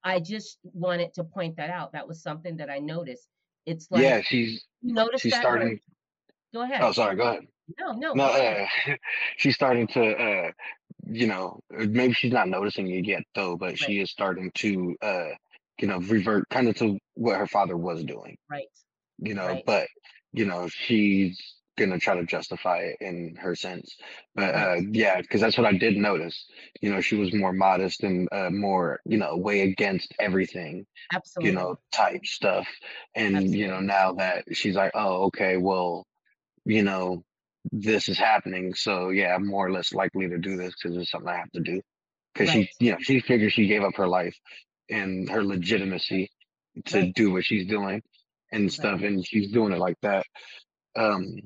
I 0.03 0.21
just 0.21 0.59
wanted 0.63 1.13
to 1.15 1.25
point 1.25 1.57
that 1.57 1.69
out. 1.69 1.91
That 1.91 2.07
was 2.07 2.21
something 2.23 2.55
that 2.57 2.69
i 2.69 2.79
noticed. 2.79 3.27
It's 3.65 3.91
like 3.91 4.01
yeah, 4.01 4.21
she's 4.21 4.63
notice 4.81 5.21
she's 5.21 5.33
that 5.33 5.41
starting. 5.41 5.79
go 6.53 6.61
ahead. 6.61 6.81
Oh, 6.81 6.93
sorry. 6.93 7.17
Go 7.17 7.23
ahead. 7.23 7.47
no 7.77 7.91
no 7.91 8.13
No, 8.13 8.23
uh, 8.23 8.65
she's 9.37 9.55
starting 9.55 9.87
to, 9.87 10.01
uh, 10.01 10.51
you 11.05 11.27
know, 11.27 11.59
maybe 11.69 12.13
she's 12.13 12.31
not 12.31 12.47
noticing 12.47 12.89
it 12.89 13.05
yet 13.05 13.23
though, 13.35 13.57
but 13.57 13.77
she 13.77 13.99
is 13.99 14.09
starting 14.09 14.51
to, 14.55 14.95
uh, 15.01 15.29
you 15.79 15.87
know, 15.87 15.99
revert 15.99 16.49
kind 16.49 16.67
of 16.67 16.75
to 16.77 16.97
what 17.15 17.37
her 17.37 17.47
father 17.47 17.77
was 17.77 18.03
doing. 18.03 18.37
right 18.49 18.67
You 19.19 19.33
know, 19.33 19.47
Right. 19.47 19.63
but 19.65 19.87
you 20.31 20.45
know, 20.45 20.67
she's 20.67 21.55
gonna 21.77 21.99
try 21.99 22.15
to 22.15 22.25
justify 22.25 22.79
it 22.79 22.97
in 23.01 23.35
her 23.37 23.55
sense. 23.55 23.95
But 24.35 24.55
uh, 24.55 24.81
yeah, 24.91 25.21
because 25.21 25.41
that's 25.41 25.57
what 25.57 25.67
I 25.67 25.73
did 25.77 25.95
notice. 25.97 26.45
You 26.81 26.91
know, 26.91 27.01
she 27.01 27.15
was 27.15 27.33
more 27.33 27.53
modest 27.53 28.03
and 28.03 28.27
uh, 28.31 28.49
more, 28.49 28.99
you 29.05 29.17
know, 29.17 29.37
way 29.37 29.61
against 29.61 30.13
everything. 30.19 30.85
absolutely 31.13 31.49
you 31.49 31.55
know, 31.55 31.75
type 31.91 32.25
stuff. 32.25 32.67
And, 33.15 33.53
you 33.55 33.67
know, 33.67 33.79
now 33.79 34.13
that 34.13 34.45
she's 34.55 34.75
like, 34.75 34.91
oh, 34.95 35.25
okay, 35.25 35.57
well, 35.57 36.05
you 36.65 36.83
know, 36.83 37.23
this 37.71 38.09
is 38.09 38.17
happening. 38.17 38.73
So, 38.73 39.09
yeah, 39.09 39.35
I'm 39.35 39.47
more 39.47 39.67
or 39.67 39.71
less 39.71 39.93
likely 39.93 40.27
to 40.29 40.37
do 40.37 40.57
this 40.57 40.73
because 40.81 40.97
it's 40.97 41.11
something 41.11 41.29
I 41.29 41.37
have 41.37 41.51
to 41.51 41.61
do. 41.61 41.81
because 42.33 42.49
Right. 42.49 42.69
she, 42.79 42.85
you 42.85 42.91
know, 42.93 42.97
she 43.01 43.19
figures 43.21 43.53
she 43.53 43.67
gave 43.67 43.83
up 43.83 43.95
her 43.97 44.07
life 44.07 44.35
and 44.89 45.29
her 45.29 45.43
legitimacy 45.43 46.31
to 46.85 46.99
Right. 46.99 47.15
do 47.15 47.31
what 47.31 47.45
she's 47.45 47.67
doing 47.67 48.01
and 48.51 48.63
Right. 48.63 48.71
stuff, 48.71 49.01
and 49.01 49.25
she's 49.25 49.51
doing 49.51 49.73
it 49.73 49.79
like 49.79 49.97
that. 50.01 50.25
Um, 50.95 51.39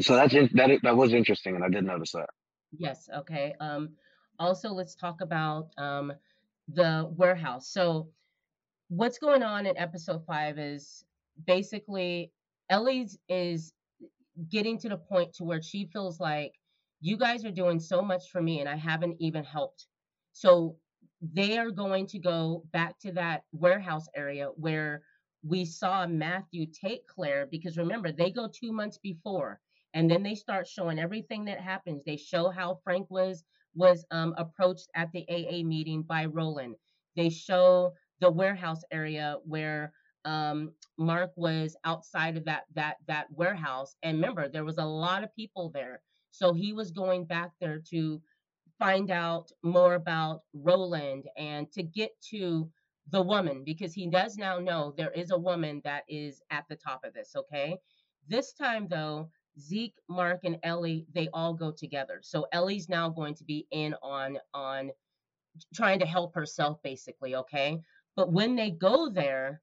so 0.00 0.14
that's 0.16 0.34
in, 0.34 0.50
that 0.54 0.70
that 0.82 0.96
was 0.96 1.12
interesting, 1.12 1.54
and 1.54 1.64
I 1.64 1.68
did 1.68 1.84
notice 1.84 2.12
that. 2.12 2.28
Yes, 2.76 3.08
okay. 3.14 3.54
Um, 3.60 3.90
also, 4.38 4.70
let's 4.70 4.94
talk 4.94 5.20
about 5.20 5.70
um, 5.78 6.12
the 6.68 7.10
warehouse. 7.16 7.68
So, 7.68 8.08
what's 8.88 9.18
going 9.18 9.42
on 9.42 9.66
in 9.66 9.76
episode 9.78 10.24
five 10.26 10.58
is 10.58 11.04
basically 11.46 12.32
Ellie's 12.70 13.18
is 13.28 13.72
getting 14.50 14.78
to 14.78 14.88
the 14.88 14.96
point 14.96 15.32
to 15.34 15.44
where 15.44 15.62
she 15.62 15.86
feels 15.86 16.20
like 16.20 16.52
you 17.00 17.16
guys 17.16 17.44
are 17.44 17.50
doing 17.50 17.80
so 17.80 18.02
much 18.02 18.30
for 18.30 18.42
me 18.42 18.60
and 18.60 18.68
I 18.68 18.76
haven't 18.76 19.16
even 19.20 19.44
helped. 19.44 19.86
So 20.32 20.76
they 21.20 21.58
are 21.58 21.70
going 21.70 22.06
to 22.08 22.18
go 22.18 22.64
back 22.72 22.98
to 23.00 23.12
that 23.12 23.44
warehouse 23.52 24.06
area 24.14 24.48
where 24.56 25.02
we 25.42 25.64
saw 25.64 26.06
Matthew 26.06 26.66
take 26.66 27.06
Claire 27.06 27.46
because 27.50 27.78
remember 27.78 28.12
they 28.12 28.30
go 28.30 28.48
2 28.48 28.72
months 28.72 28.98
before 28.98 29.60
and 29.94 30.10
then 30.10 30.22
they 30.22 30.34
start 30.34 30.66
showing 30.66 30.98
everything 30.98 31.44
that 31.46 31.60
happens. 31.60 32.02
They 32.04 32.16
show 32.16 32.50
how 32.50 32.80
Frank 32.84 33.10
was 33.10 33.44
was 33.74 34.04
um, 34.10 34.34
approached 34.38 34.88
at 34.94 35.12
the 35.12 35.24
AA 35.28 35.62
meeting 35.62 36.02
by 36.02 36.24
Roland. 36.26 36.76
They 37.14 37.28
show 37.28 37.92
the 38.20 38.30
warehouse 38.30 38.82
area 38.90 39.36
where 39.44 39.92
um, 40.24 40.72
Mark 40.98 41.30
was 41.36 41.76
outside 41.84 42.36
of 42.36 42.44
that 42.46 42.64
that 42.74 42.96
that 43.06 43.26
warehouse, 43.30 43.94
and 44.02 44.18
remember 44.18 44.48
there 44.48 44.64
was 44.64 44.78
a 44.78 44.84
lot 44.84 45.22
of 45.22 45.34
people 45.34 45.70
there, 45.72 46.02
so 46.30 46.52
he 46.52 46.72
was 46.72 46.90
going 46.90 47.24
back 47.24 47.52
there 47.60 47.80
to 47.90 48.20
find 48.78 49.10
out 49.10 49.50
more 49.62 49.94
about 49.94 50.42
Roland 50.54 51.24
and 51.36 51.70
to 51.72 51.82
get 51.82 52.10
to 52.30 52.68
the 53.10 53.22
woman 53.22 53.62
because 53.64 53.94
he 53.94 54.08
does 54.08 54.36
now 54.36 54.58
know 54.58 54.92
there 54.96 55.12
is 55.12 55.30
a 55.30 55.38
woman 55.38 55.80
that 55.84 56.04
is 56.08 56.42
at 56.50 56.64
the 56.68 56.76
top 56.76 57.04
of 57.04 57.14
this. 57.14 57.32
Okay, 57.36 57.76
this 58.28 58.52
time 58.52 58.86
though. 58.88 59.30
Zeke, 59.58 59.94
Mark, 60.06 60.40
and 60.44 60.58
Ellie, 60.64 61.06
they 61.14 61.30
all 61.32 61.54
go 61.54 61.70
together. 61.70 62.18
So 62.22 62.46
Ellie's 62.52 62.90
now 62.90 63.08
going 63.08 63.34
to 63.36 63.44
be 63.44 63.66
in 63.70 63.94
on 64.02 64.36
on 64.52 64.90
trying 65.74 65.98
to 66.00 66.06
help 66.06 66.34
herself, 66.34 66.82
basically, 66.82 67.34
okay? 67.34 67.80
But 68.14 68.32
when 68.32 68.56
they 68.56 68.70
go 68.70 69.08
there, 69.08 69.60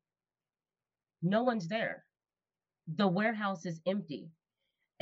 no 1.21 1.43
one's 1.43 1.67
there. 1.67 2.05
The 2.95 3.07
warehouse 3.07 3.65
is 3.65 3.81
empty. 3.85 4.29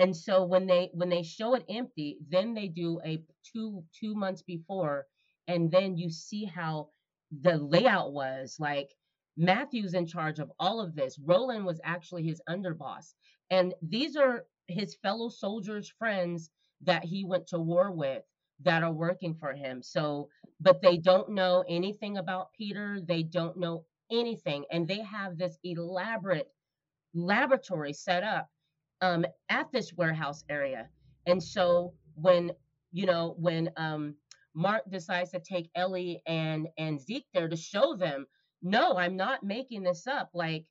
And 0.01 0.17
so 0.17 0.45
when 0.45 0.67
they 0.67 0.91
when 0.93 1.09
they 1.09 1.23
show 1.23 1.55
it 1.55 1.65
empty, 1.69 2.19
then 2.29 2.55
they 2.55 2.69
do 2.69 3.01
a 3.05 3.23
two 3.53 3.85
two 3.93 4.15
months 4.15 4.43
before, 4.43 5.07
and 5.47 5.71
then 5.71 5.97
you 5.97 6.11
see 6.11 6.45
how 6.45 6.89
the 7.31 7.57
layout 7.57 8.13
was. 8.13 8.57
Like 8.59 8.91
Matthew's 9.37 9.95
in 9.95 10.07
charge 10.07 10.39
of 10.39 10.51
all 10.59 10.81
of 10.81 10.95
this. 10.95 11.19
Roland 11.19 11.65
was 11.65 11.81
actually 11.85 12.23
his 12.25 12.41
underboss. 12.49 13.13
And 13.51 13.75
these 13.83 14.17
are 14.17 14.45
his 14.69 14.95
fellow 14.97 15.29
soldiers, 15.29 15.89
friends 15.99 16.51
that 16.83 17.05
he 17.05 17.25
went 17.25 17.47
to 17.49 17.59
war 17.59 17.91
with 17.91 18.23
that 18.63 18.83
are 18.83 18.93
working 18.93 19.35
for 19.35 19.53
him. 19.53 19.83
So, 19.83 20.29
but 20.61 20.81
they 20.83 20.97
don't 20.97 21.31
know 21.31 21.65
anything 21.69 22.17
about 22.17 22.53
Peter. 22.53 22.99
They 23.01 23.23
don't 23.23 23.57
know 23.57 23.85
anything. 24.11 24.65
And 24.71 24.87
they 24.87 25.01
have 25.01 25.37
this 25.37 25.59
elaborate 25.63 26.49
laboratory 27.15 27.93
set 27.93 28.23
up 28.23 28.49
um, 29.01 29.25
at 29.49 29.71
this 29.71 29.93
warehouse 29.93 30.43
area. 30.49 30.87
And 31.25 31.41
so 31.41 31.93
when, 32.15 32.51
you 32.91 33.05
know, 33.05 33.35
when 33.37 33.71
um, 33.77 34.15
Mark 34.53 34.83
decides 34.89 35.31
to 35.31 35.39
take 35.39 35.69
Ellie 35.75 36.21
and, 36.25 36.67
and 36.77 36.99
Zeke 36.99 37.27
there 37.33 37.47
to 37.47 37.55
show 37.55 37.95
them, 37.95 38.25
no, 38.61 38.97
I'm 38.97 39.15
not 39.15 39.43
making 39.43 39.83
this 39.83 40.07
up. 40.07 40.29
Like, 40.33 40.65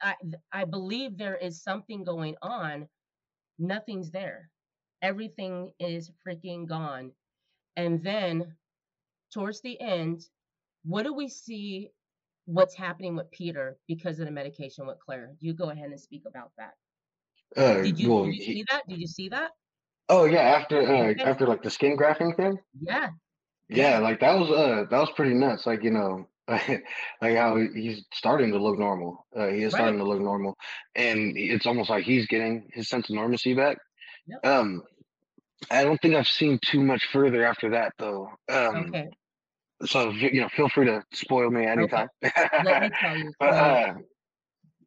I, 0.00 0.14
I 0.52 0.64
believe 0.64 1.16
there 1.16 1.36
is 1.36 1.62
something 1.62 2.04
going 2.04 2.36
on. 2.42 2.88
Nothing's 3.58 4.10
there. 4.10 4.50
Everything 5.02 5.72
is 5.78 6.10
freaking 6.26 6.66
gone. 6.68 7.12
And 7.76 8.02
then 8.02 8.54
towards 9.32 9.60
the 9.60 9.80
end, 9.80 10.22
what 10.84 11.02
do 11.04 11.12
we 11.12 11.28
see 11.28 11.90
what's 12.46 12.74
happening 12.74 13.16
with 13.16 13.30
Peter 13.30 13.76
because 13.88 14.20
of 14.20 14.26
the 14.26 14.32
medication 14.32 14.86
with 14.86 14.98
Claire? 15.04 15.32
You 15.40 15.52
go 15.52 15.70
ahead 15.70 15.90
and 15.90 16.00
speak 16.00 16.22
about 16.26 16.52
that. 16.58 16.74
Uh, 17.56 17.82
Did 17.82 17.98
you, 17.98 18.08
well, 18.08 18.24
did 18.24 18.34
you 18.34 18.40
he- 18.44 18.44
see 18.44 18.64
that? 18.70 18.82
Did 18.88 19.00
you 19.00 19.06
see 19.06 19.28
that? 19.30 19.52
oh 20.08 20.24
yeah, 20.24 20.40
after 20.40 20.80
uh, 20.80 21.14
Okay. 21.14 21.24
after 21.24 21.46
like 21.46 21.62
the 21.62 21.70
skin 21.70 21.96
grafting 21.96 22.34
thing, 22.34 22.58
Yeah. 22.80 23.10
yeah, 23.68 23.98
like 23.98 24.20
that 24.20 24.38
was 24.38 24.50
uh 24.50 24.84
that 24.90 24.98
was 24.98 25.10
pretty 25.16 25.34
nuts. 25.34 25.66
Like 25.66 25.82
you 25.82 25.90
know, 25.90 26.26
like 26.48 27.36
how 27.36 27.56
he's 27.56 28.04
starting 28.12 28.52
to 28.52 28.58
look 28.58 28.78
normal. 28.78 29.26
Uh, 29.34 29.48
he 29.48 29.62
is 29.62 29.72
Right. 29.72 29.74
starting 29.74 29.98
to 29.98 30.04
look 30.04 30.20
normal, 30.20 30.54
and 30.94 31.36
it's 31.36 31.66
almost 31.66 31.90
like 31.90 32.04
he's 32.04 32.26
getting 32.26 32.68
his 32.72 32.88
sense 32.88 33.08
of 33.08 33.16
normalcy 33.16 33.54
back. 33.54 33.78
Yep. 34.26 34.44
Um, 34.44 34.82
I 35.70 35.84
don't 35.84 36.00
think 36.02 36.14
I've 36.14 36.28
seen 36.28 36.58
too 36.64 36.82
much 36.82 37.06
further 37.12 37.44
after 37.44 37.70
that 37.72 37.94
though. 37.98 38.30
Um, 38.50 38.94
Okay. 38.94 39.08
so 39.86 40.10
you 40.10 40.40
know, 40.42 40.48
feel 40.50 40.68
free 40.70 40.86
to 40.86 41.04
spoil 41.12 41.50
me 41.50 41.66
anytime. 41.66 42.08
Let 42.58 42.78
me 42.78 42.90
tell 43.00 43.16
you. 43.16 43.34
But, 43.40 43.54
uh, 43.54 43.94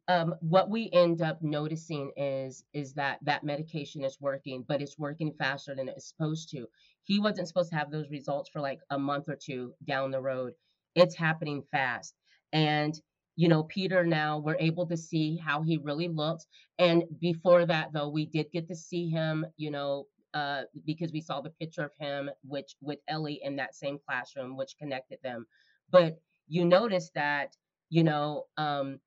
um, 0.08 0.34
what 0.40 0.70
we 0.70 0.90
end 0.92 1.22
up 1.22 1.40
noticing 1.42 2.10
is 2.16 2.64
is 2.72 2.94
that 2.94 3.18
that 3.22 3.44
medication 3.44 4.04
is 4.04 4.18
working, 4.20 4.64
but 4.66 4.82
it's 4.82 4.98
working 4.98 5.32
faster 5.38 5.74
than 5.74 5.88
it's 5.88 6.08
supposed 6.08 6.50
to. 6.50 6.66
He 7.04 7.20
wasn't 7.20 7.48
supposed 7.48 7.70
to 7.70 7.76
have 7.76 7.90
those 7.90 8.10
results 8.10 8.50
for 8.50 8.60
like 8.60 8.80
a 8.90 8.98
month 8.98 9.28
or 9.28 9.36
two 9.36 9.72
down 9.86 10.10
the 10.10 10.20
road. 10.20 10.54
It's 10.94 11.14
happening 11.16 11.62
fast, 11.70 12.14
and 12.52 13.00
you 13.36 13.48
know, 13.48 13.62
Peter. 13.64 14.04
Now 14.04 14.38
we're 14.38 14.56
able 14.58 14.86
to 14.88 14.96
see 14.96 15.36
how 15.36 15.62
he 15.62 15.78
really 15.78 16.08
looks. 16.08 16.46
And 16.78 17.04
before 17.20 17.64
that, 17.66 17.92
though, 17.92 18.08
we 18.08 18.26
did 18.26 18.50
get 18.52 18.68
to 18.68 18.74
see 18.74 19.08
him. 19.08 19.46
You 19.56 19.70
know, 19.70 20.06
uh, 20.34 20.62
because 20.84 21.12
we 21.12 21.20
saw 21.20 21.40
the 21.40 21.50
picture 21.50 21.84
of 21.84 21.92
him, 21.98 22.30
which 22.42 22.74
with 22.80 22.98
Ellie 23.08 23.40
in 23.42 23.56
that 23.56 23.74
same 23.74 23.98
classroom, 24.06 24.56
which 24.56 24.76
connected 24.78 25.18
them. 25.22 25.46
But 25.90 26.18
you 26.48 26.64
notice 26.64 27.10
that, 27.14 27.56
you 27.90 28.04
know, 28.04 28.46
um, 28.56 28.98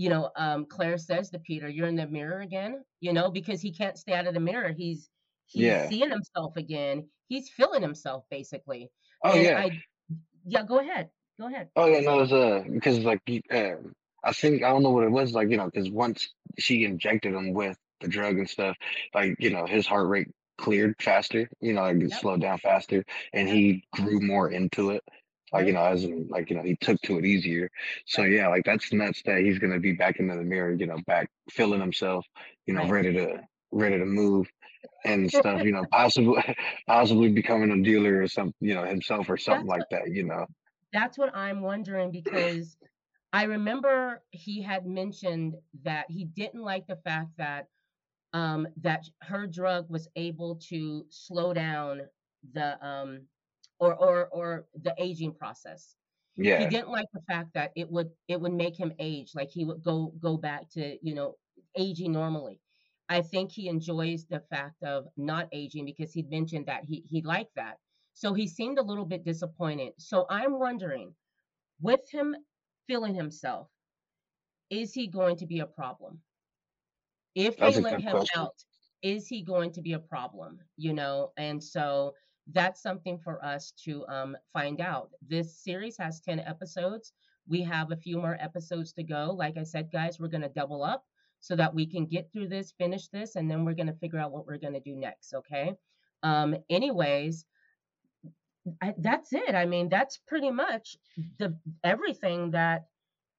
you 0.00 0.08
know, 0.08 0.30
um, 0.36 0.64
Claire 0.64 0.96
says 0.96 1.28
to 1.30 1.38
Peter, 1.38 1.68
"You're 1.68 1.86
in 1.86 1.94
the 1.94 2.06
mirror 2.06 2.40
again," 2.40 2.82
you 3.00 3.12
know, 3.12 3.30
because 3.30 3.60
he 3.60 3.70
can't 3.70 3.98
stay 3.98 4.14
out 4.14 4.26
of 4.26 4.32
the 4.32 4.40
mirror. 4.40 4.72
He's 4.72 5.10
he's 5.44 5.64
Yeah. 5.66 5.88
seeing 5.88 6.08
himself 6.10 6.56
again. 6.56 7.10
He's 7.28 7.50
feeling 7.50 7.82
himself 7.82 8.24
basically. 8.30 8.90
oh 9.24 9.34
and 9.34 9.44
yeah. 9.44 9.58
I, 9.58 9.70
yeah, 10.46 10.62
go 10.64 10.78
ahead, 10.78 11.10
go 11.38 11.48
ahead. 11.48 11.68
Oh 11.76 11.86
yeah, 11.86 12.00
no, 12.00 12.20
it's 12.20 12.32
uh 12.32 12.64
because 12.72 13.00
like 13.00 13.20
uh, 13.52 13.72
I 14.24 14.32
think 14.32 14.62
I 14.62 14.70
don't 14.70 14.82
know 14.82 14.90
what 14.90 15.04
it 15.04 15.10
was 15.10 15.32
like, 15.32 15.50
you 15.50 15.58
know, 15.58 15.66
because 15.66 15.90
once 15.90 16.30
she 16.58 16.84
injected 16.84 17.34
him 17.34 17.52
with 17.52 17.76
the 18.00 18.08
drug 18.08 18.38
and 18.38 18.48
stuff, 18.48 18.78
like 19.14 19.36
you 19.38 19.50
know, 19.50 19.66
his 19.66 19.86
heart 19.86 20.08
rate 20.08 20.28
cleared 20.56 20.94
faster, 21.00 21.48
you 21.60 21.74
know, 21.74 21.82
like 21.82 21.96
it 22.00 22.10
Yep. 22.10 22.20
slowed 22.20 22.40
down 22.40 22.58
faster, 22.58 23.04
and 23.34 23.50
he 23.50 23.84
grew 23.92 24.20
more 24.20 24.50
into 24.50 24.90
it, 24.92 25.02
like 25.52 25.66
you 25.66 25.72
know, 25.72 25.84
as 25.84 26.04
in 26.04 26.26
like 26.28 26.50
you 26.50 26.56
know, 26.56 26.62
he 26.62 26.76
took 26.76 27.00
to 27.02 27.18
it 27.18 27.24
easier. 27.24 27.70
So 28.06 28.22
yeah, 28.22 28.48
like 28.48 28.64
that's 28.64 28.92
nuts 28.92 29.22
that 29.26 29.40
he's 29.40 29.58
gonna 29.58 29.80
be 29.80 29.92
back 29.92 30.18
into 30.18 30.34
the 30.36 30.42
mirror, 30.42 30.72
you 30.72 30.86
know, 30.86 30.98
back 31.06 31.28
feeling 31.50 31.80
himself, 31.80 32.26
you 32.66 32.74
know, 32.74 32.84
ready 32.84 33.12
to 33.14 33.38
ready 33.72 33.98
to 33.98 34.04
move 34.04 34.48
and 35.04 35.30
stuff, 35.32 35.62
you 35.62 35.72
know, 35.72 35.86
possibly 35.90 36.42
possibly 36.86 37.28
becoming 37.30 37.70
a 37.70 37.82
dealer 37.82 38.22
or 38.22 38.28
something, 38.28 38.54
you 38.60 38.74
know, 38.74 38.84
himself 38.84 39.28
or 39.28 39.36
something 39.36 39.66
That's 39.66 39.68
like 39.68 39.88
that, 39.90 40.10
you 40.10 40.24
know. 40.24 40.46
That's 40.92 41.18
what 41.18 41.34
I'm 41.34 41.62
wondering 41.62 42.10
because 42.10 42.76
I 43.32 43.44
remember 43.44 44.22
he 44.30 44.62
had 44.62 44.86
mentioned 44.86 45.56
that 45.82 46.10
he 46.10 46.24
didn't 46.24 46.62
like 46.62 46.86
the 46.86 46.96
fact 46.96 47.30
that 47.38 47.68
um, 48.32 48.68
that 48.78 49.08
her 49.22 49.46
drug 49.46 49.90
was 49.90 50.08
able 50.16 50.56
to 50.68 51.06
slow 51.10 51.52
down 51.54 52.02
the 52.52 52.84
um, 52.86 53.26
or 53.80 53.94
or 53.94 54.28
or 54.28 54.66
the 54.82 54.94
aging 54.98 55.34
process. 55.34 55.96
Yeah. 56.36 56.60
He 56.60 56.68
didn't 56.68 56.90
like 56.90 57.06
the 57.12 57.22
fact 57.22 57.50
that 57.54 57.72
it 57.74 57.90
would 57.90 58.10
it 58.28 58.40
would 58.40 58.52
make 58.52 58.78
him 58.78 58.92
age, 58.98 59.32
like 59.34 59.50
he 59.50 59.64
would 59.64 59.82
go 59.82 60.14
go 60.20 60.36
back 60.36 60.70
to 60.70 60.98
you 61.02 61.14
know 61.14 61.36
aging 61.76 62.12
normally. 62.12 62.60
I 63.08 63.22
think 63.22 63.50
he 63.50 63.68
enjoys 63.68 64.26
the 64.26 64.40
fact 64.50 64.82
of 64.84 65.08
not 65.16 65.48
aging 65.50 65.84
because 65.84 66.12
he 66.12 66.22
mentioned 66.22 66.66
that 66.66 66.84
he 66.84 67.02
he 67.06 67.22
liked 67.22 67.56
that. 67.56 67.78
So 68.14 68.34
he 68.34 68.46
seemed 68.46 68.78
a 68.78 68.82
little 68.82 69.06
bit 69.06 69.24
disappointed. 69.24 69.94
So 69.98 70.26
I'm 70.28 70.58
wondering, 70.58 71.14
with 71.80 72.08
him 72.10 72.36
feeling 72.86 73.14
himself, 73.14 73.68
is 74.68 74.92
he 74.92 75.06
going 75.06 75.36
to 75.36 75.46
be 75.46 75.60
a 75.60 75.66
problem? 75.66 76.20
If 77.34 77.56
they 77.56 77.80
let 77.80 78.00
him 78.00 78.10
question. 78.12 78.40
out, 78.40 78.54
is 79.02 79.26
he 79.26 79.42
going 79.42 79.72
to 79.72 79.82
be 79.82 79.94
a 79.94 79.98
problem? 79.98 80.58
You 80.76 80.92
know, 80.92 81.32
and 81.36 81.62
so 81.62 82.14
that's 82.52 82.82
something 82.82 83.18
for 83.18 83.44
us 83.44 83.72
to 83.84 84.06
um, 84.08 84.36
find 84.52 84.80
out. 84.80 85.10
This 85.26 85.58
series 85.62 85.96
has 85.98 86.20
10 86.20 86.40
episodes. 86.40 87.12
We 87.48 87.62
have 87.62 87.90
a 87.90 87.96
few 87.96 88.16
more 88.18 88.36
episodes 88.40 88.92
to 88.94 89.02
go. 89.02 89.34
Like 89.36 89.56
I 89.56 89.62
said, 89.64 89.90
guys, 89.92 90.18
we're 90.18 90.28
going 90.28 90.42
to 90.42 90.48
double 90.48 90.82
up 90.82 91.04
so 91.40 91.56
that 91.56 91.74
we 91.74 91.86
can 91.86 92.06
get 92.06 92.30
through 92.32 92.48
this, 92.48 92.72
finish 92.72 93.08
this, 93.08 93.36
and 93.36 93.50
then 93.50 93.64
we're 93.64 93.74
going 93.74 93.86
to 93.86 93.94
figure 93.94 94.18
out 94.18 94.32
what 94.32 94.46
we're 94.46 94.58
going 94.58 94.74
to 94.74 94.80
do 94.80 94.94
next. 94.94 95.34
Okay. 95.34 95.74
Um, 96.22 96.54
anyways, 96.68 97.44
I, 98.82 98.94
that's 98.98 99.32
it. 99.32 99.54
I 99.54 99.64
mean, 99.66 99.88
that's 99.88 100.18
pretty 100.18 100.50
much 100.50 100.96
the 101.38 101.56
everything 101.82 102.50
that 102.50 102.84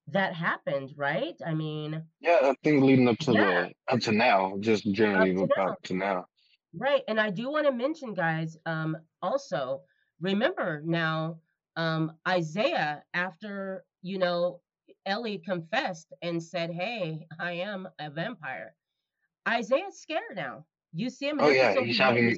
that 0.07 0.33
happened, 0.33 0.93
right? 0.97 1.35
I 1.45 1.53
mean, 1.53 2.03
Yeah, 2.19 2.37
I 2.41 2.55
think 2.63 2.83
leading 2.83 3.07
up 3.07 3.17
to 3.19 3.33
yeah, 3.33 3.67
the 3.87 3.93
up 3.93 3.99
to 4.01 4.11
now, 4.11 4.57
just 4.59 4.85
up 4.87 4.93
generally 4.93 5.35
to 5.35 5.47
now. 5.55 5.67
up 5.69 5.81
to 5.83 5.93
now. 5.93 6.25
Right. 6.73 7.03
And 7.07 7.19
I 7.19 7.29
do 7.29 7.51
want 7.51 7.65
to 7.65 7.71
mention, 7.71 8.13
guys, 8.13 8.57
um, 8.65 8.97
also 9.21 9.81
remember 10.21 10.81
now, 10.85 11.37
um, 11.75 12.13
Isaiah, 12.27 13.03
after, 13.13 13.83
you 14.01 14.17
know, 14.17 14.61
Ellie 15.05 15.39
confessed 15.39 16.13
and 16.21 16.41
said, 16.41 16.71
Hey, 16.71 17.25
I 17.39 17.53
am 17.53 17.87
a 17.99 18.09
vampire. 18.09 18.75
Isaiah's 19.47 19.99
scared 19.99 20.35
now. 20.35 20.65
You 20.93 21.09
see 21.09 21.27
him 21.27 21.39
Oh 21.39 21.49
yeah, 21.49 21.73
he's 21.79 21.97
having 21.97 22.37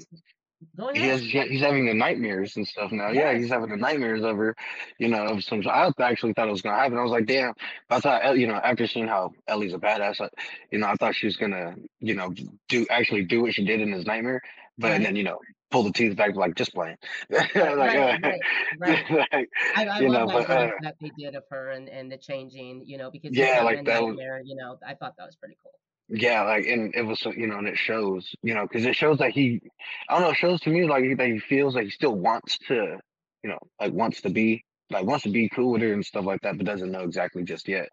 He's 0.93 1.21
he 1.21 1.37
has 1.37 1.49
he's 1.49 1.61
having 1.61 1.85
the 1.85 1.93
nightmares 1.93 2.55
and 2.57 2.67
stuff 2.67 2.91
now. 2.91 3.09
Yeah, 3.09 3.37
he's 3.37 3.49
having 3.49 3.69
the 3.69 3.77
nightmares 3.77 4.23
of 4.23 4.37
her, 4.37 4.55
you 4.97 5.07
know, 5.07 5.25
of 5.25 5.43
some. 5.43 5.61
I 5.67 5.91
actually 5.99 6.33
thought 6.33 6.47
it 6.47 6.51
was 6.51 6.61
gonna 6.61 6.77
happen. 6.77 6.97
I 6.97 7.01
was 7.03 7.11
like, 7.11 7.25
damn. 7.25 7.53
I 7.89 7.99
thought, 7.99 8.37
you 8.37 8.47
know, 8.47 8.55
after 8.55 8.87
seeing 8.87 9.07
how 9.07 9.33
Ellie's 9.47 9.73
a 9.73 9.77
badass, 9.77 10.21
I, 10.21 10.29
you 10.71 10.79
know, 10.79 10.87
I 10.87 10.95
thought 10.95 11.15
she 11.15 11.25
was 11.27 11.37
gonna, 11.37 11.75
you 11.99 12.15
know, 12.15 12.33
do 12.69 12.85
actually 12.89 13.25
do 13.25 13.41
what 13.41 13.53
she 13.53 13.65
did 13.65 13.81
in 13.81 13.91
his 13.91 14.05
nightmare, 14.05 14.41
but 14.77 14.91
and 14.91 15.05
then 15.05 15.15
you 15.15 15.23
know, 15.23 15.39
pull 15.71 15.83
the 15.83 15.91
teeth 15.91 16.15
back, 16.15 16.35
like 16.35 16.55
just 16.55 16.73
playing, 16.73 16.97
like, 17.29 17.55
Right, 17.55 17.67
uh, 17.67 17.75
right, 17.75 18.21
right, 18.21 18.41
right. 18.79 19.09
like, 19.33 19.49
I, 19.75 19.85
I 19.85 19.99
love 20.01 20.29
know, 20.29 20.39
that 20.39 20.47
but 20.47 20.49
uh, 20.49 20.71
that 20.81 20.95
they 21.01 21.11
did 21.17 21.35
of 21.35 21.43
her 21.49 21.71
and, 21.71 21.89
and 21.89 22.11
the 22.11 22.17
changing, 22.17 22.83
you 22.85 22.97
know, 22.97 23.09
because 23.11 23.35
yeah, 23.35 23.61
like 23.63 23.83
that 23.85 24.03
was. 24.03 24.17
you 24.45 24.55
know, 24.55 24.77
I 24.85 24.93
thought 24.93 25.15
that 25.17 25.25
was 25.25 25.35
pretty 25.35 25.57
cool. 25.63 25.73
Yeah, 26.09 26.43
like, 26.43 26.65
and 26.67 26.93
it 26.95 27.03
was, 27.03 27.19
so- 27.21 27.31
you 27.33 27.47
know, 27.47 27.57
and 27.57 27.67
it 27.67 27.77
shows, 27.77 28.35
you 28.43 28.53
know, 28.53 28.63
because 28.67 28.85
it 28.85 28.95
shows 28.95 29.19
that 29.19 29.31
he, 29.31 29.61
I 30.09 30.13
don't 30.15 30.23
know, 30.23 30.29
it 30.31 30.35
shows 30.37 30.59
to 30.61 30.69
me 30.69 30.85
like 30.87 31.05
that 31.17 31.27
he 31.27 31.39
feels 31.39 31.75
like 31.75 31.85
he 31.85 31.89
still 31.91 32.15
wants 32.15 32.57
to, 32.67 32.99
you 33.43 33.49
know, 33.49 33.59
like 33.79 33.93
wants 33.93 34.21
to 34.21 34.29
be, 34.29 34.63
like 34.89 35.05
wants 35.05 35.23
to 35.23 35.31
be 35.31 35.49
cool 35.49 35.71
with 35.71 35.81
her 35.81 35.93
and 35.93 36.05
stuff 36.05 36.25
like 36.25 36.41
that, 36.41 36.57
but 36.57 36.65
doesn't 36.65 36.91
know 36.91 37.03
exactly 37.03 37.43
just 37.43 37.67
yet 37.67 37.89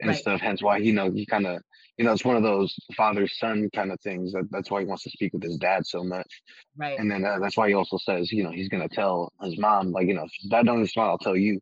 and 0.00 0.14
Right, 0.14 0.16
stuff. 0.16 0.40
Hence 0.40 0.62
why, 0.62 0.78
you 0.78 0.92
know, 0.92 1.10
he 1.10 1.24
kind 1.24 1.46
of, 1.46 1.62
you 1.96 2.04
know, 2.04 2.12
it's 2.12 2.24
one 2.24 2.36
of 2.36 2.42
those 2.42 2.74
father 2.96 3.26
son 3.28 3.70
kind 3.74 3.92
of 3.92 4.00
things. 4.00 4.32
That 4.32 4.48
that's 4.50 4.70
why 4.70 4.80
he 4.80 4.86
wants 4.86 5.04
to 5.04 5.10
speak 5.10 5.32
with 5.32 5.42
his 5.42 5.56
dad 5.56 5.86
so 5.86 6.02
much, 6.04 6.42
right, 6.76 6.98
and 6.98 7.10
then 7.10 7.24
uh, 7.24 7.38
that's 7.40 7.56
why 7.56 7.68
he 7.68 7.74
also 7.74 7.96
says, 7.98 8.32
you 8.32 8.44
know, 8.44 8.50
he's 8.50 8.68
gonna 8.68 8.88
tell 8.88 9.32
his 9.42 9.58
mom, 9.58 9.92
like, 9.92 10.06
you 10.08 10.14
know, 10.14 10.24
if 10.24 10.50
dad 10.50 10.66
don't 10.66 10.86
smile, 10.88 11.10
I'll 11.10 11.18
tell 11.18 11.36
you. 11.36 11.60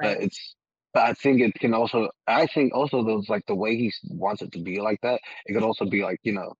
right, 0.00 0.16
But 0.16 0.20
it's, 0.22 0.56
but 0.94 1.04
I 1.04 1.14
think 1.14 1.40
it 1.40 1.54
can 1.54 1.74
also, 1.74 2.10
I 2.26 2.46
think 2.46 2.74
also 2.74 3.02
those 3.02 3.28
like 3.28 3.46
the 3.46 3.54
way 3.54 3.76
he 3.76 3.92
wants 4.10 4.42
it 4.42 4.52
to 4.52 4.58
be 4.58 4.80
like 4.80 5.00
that. 5.02 5.20
It 5.46 5.54
could 5.54 5.62
also 5.62 5.84
be 5.84 6.02
like, 6.02 6.20
you 6.22 6.32
know 6.32 6.54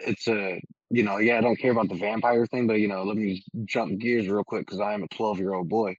it's 0.00 0.28
a 0.28 0.60
you 0.90 1.02
know 1.02 1.18
yeah 1.18 1.38
i 1.38 1.40
don't 1.40 1.56
care 1.56 1.72
about 1.72 1.88
the 1.88 1.94
vampire 1.94 2.46
thing 2.46 2.66
but 2.66 2.74
you 2.74 2.88
know 2.88 3.02
let 3.02 3.16
me 3.16 3.44
jump 3.64 3.98
gears 3.98 4.28
real 4.28 4.44
quick 4.44 4.66
because 4.66 4.80
i 4.80 4.94
am 4.94 5.02
a 5.02 5.08
12 5.08 5.38
year 5.38 5.54
old 5.54 5.68
boy 5.68 5.94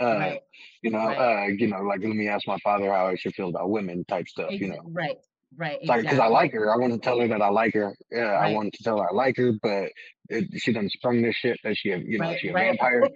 uh 0.00 0.04
right, 0.04 0.40
you 0.82 0.90
know 0.90 0.98
right. 0.98 1.44
uh 1.44 1.46
you 1.46 1.66
know 1.66 1.80
like 1.80 2.00
let 2.00 2.10
me 2.10 2.28
ask 2.28 2.46
my 2.46 2.58
father 2.58 2.92
how 2.92 3.06
i 3.06 3.14
should 3.14 3.34
feel 3.34 3.48
about 3.48 3.70
women 3.70 4.04
type 4.04 4.28
stuff 4.28 4.50
you 4.52 4.68
know 4.68 4.80
right, 4.84 5.16
right, 5.56 5.78
it's 5.80 5.88
like 5.88 6.02
because 6.02 6.18
i 6.18 6.26
like 6.26 6.52
her 6.52 6.72
i 6.72 6.76
want 6.76 6.92
to 6.92 6.98
tell 6.98 7.20
her 7.20 7.28
that 7.28 7.42
i 7.42 7.48
like 7.48 7.74
her. 7.74 7.94
Yeah 8.10 8.32
i 8.32 8.46
Right, 8.46 8.54
wanted 8.54 8.72
to 8.74 8.82
tell 8.84 8.98
her 8.98 9.10
i 9.10 9.14
like 9.14 9.36
her 9.36 9.52
but 9.62 9.90
it, 10.28 10.46
she 10.60 10.72
done 10.72 10.88
sprung 10.88 11.22
this 11.22 11.34
shit 11.36 11.58
that 11.64 11.76
she 11.76 11.88
you 11.90 12.18
know 12.18 12.28
right, 12.28 12.38
she 12.38 12.48
a 12.48 12.52
right, 12.52 12.68
vampire 12.78 13.08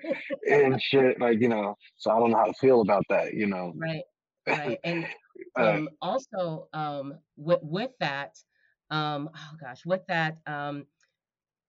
and 0.50 0.80
shit 0.82 1.20
like 1.20 1.40
you 1.40 1.48
know 1.48 1.76
so 1.96 2.10
i 2.10 2.18
don't 2.18 2.30
know 2.30 2.38
how 2.38 2.46
to 2.46 2.54
feel 2.54 2.80
about 2.80 3.04
that 3.08 3.34
you 3.34 3.46
know. 3.46 3.72
Right, 3.76 4.02
right. 4.48 4.78
And 4.84 5.06
uh 5.56 5.62
um 5.62 5.88
also 6.02 6.68
um 6.72 7.14
with 7.36 7.60
with 7.62 7.90
that, 8.00 8.36
um 8.90 9.30
oh 9.34 9.56
gosh, 9.60 9.84
with 9.86 10.06
that, 10.08 10.38
um 10.46 10.86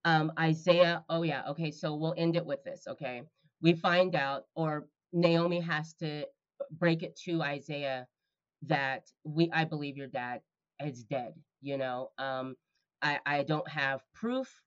um 0.06 0.32
Isaiah, 0.40 1.04
oh 1.10 1.24
yeah, 1.24 1.44
okay, 1.50 1.72
so 1.72 1.96
we'll 1.96 2.16
end 2.18 2.36
it 2.36 2.46
with 2.46 2.64
this, 2.64 2.88
okay? 2.88 3.24
We 3.62 3.74
find 3.74 4.16
out 4.16 4.46
or 4.56 4.88
Naomi 5.14 5.60
has 5.62 5.94
to 5.96 6.26
break 6.72 7.04
it 7.04 7.18
to 7.26 7.42
Isaiah 7.42 8.08
that 8.64 9.04
we 9.24 9.50
I 9.52 9.66
believe 9.66 9.98
your 9.98 10.08
dad 10.08 10.42
is 10.84 11.04
dead, 11.04 11.34
you 11.62 11.78
know. 11.78 12.12
Um 12.18 12.56
I 13.02 13.20
I 13.26 13.44
don't 13.44 13.68
have 13.70 14.02
proof, 14.14 14.62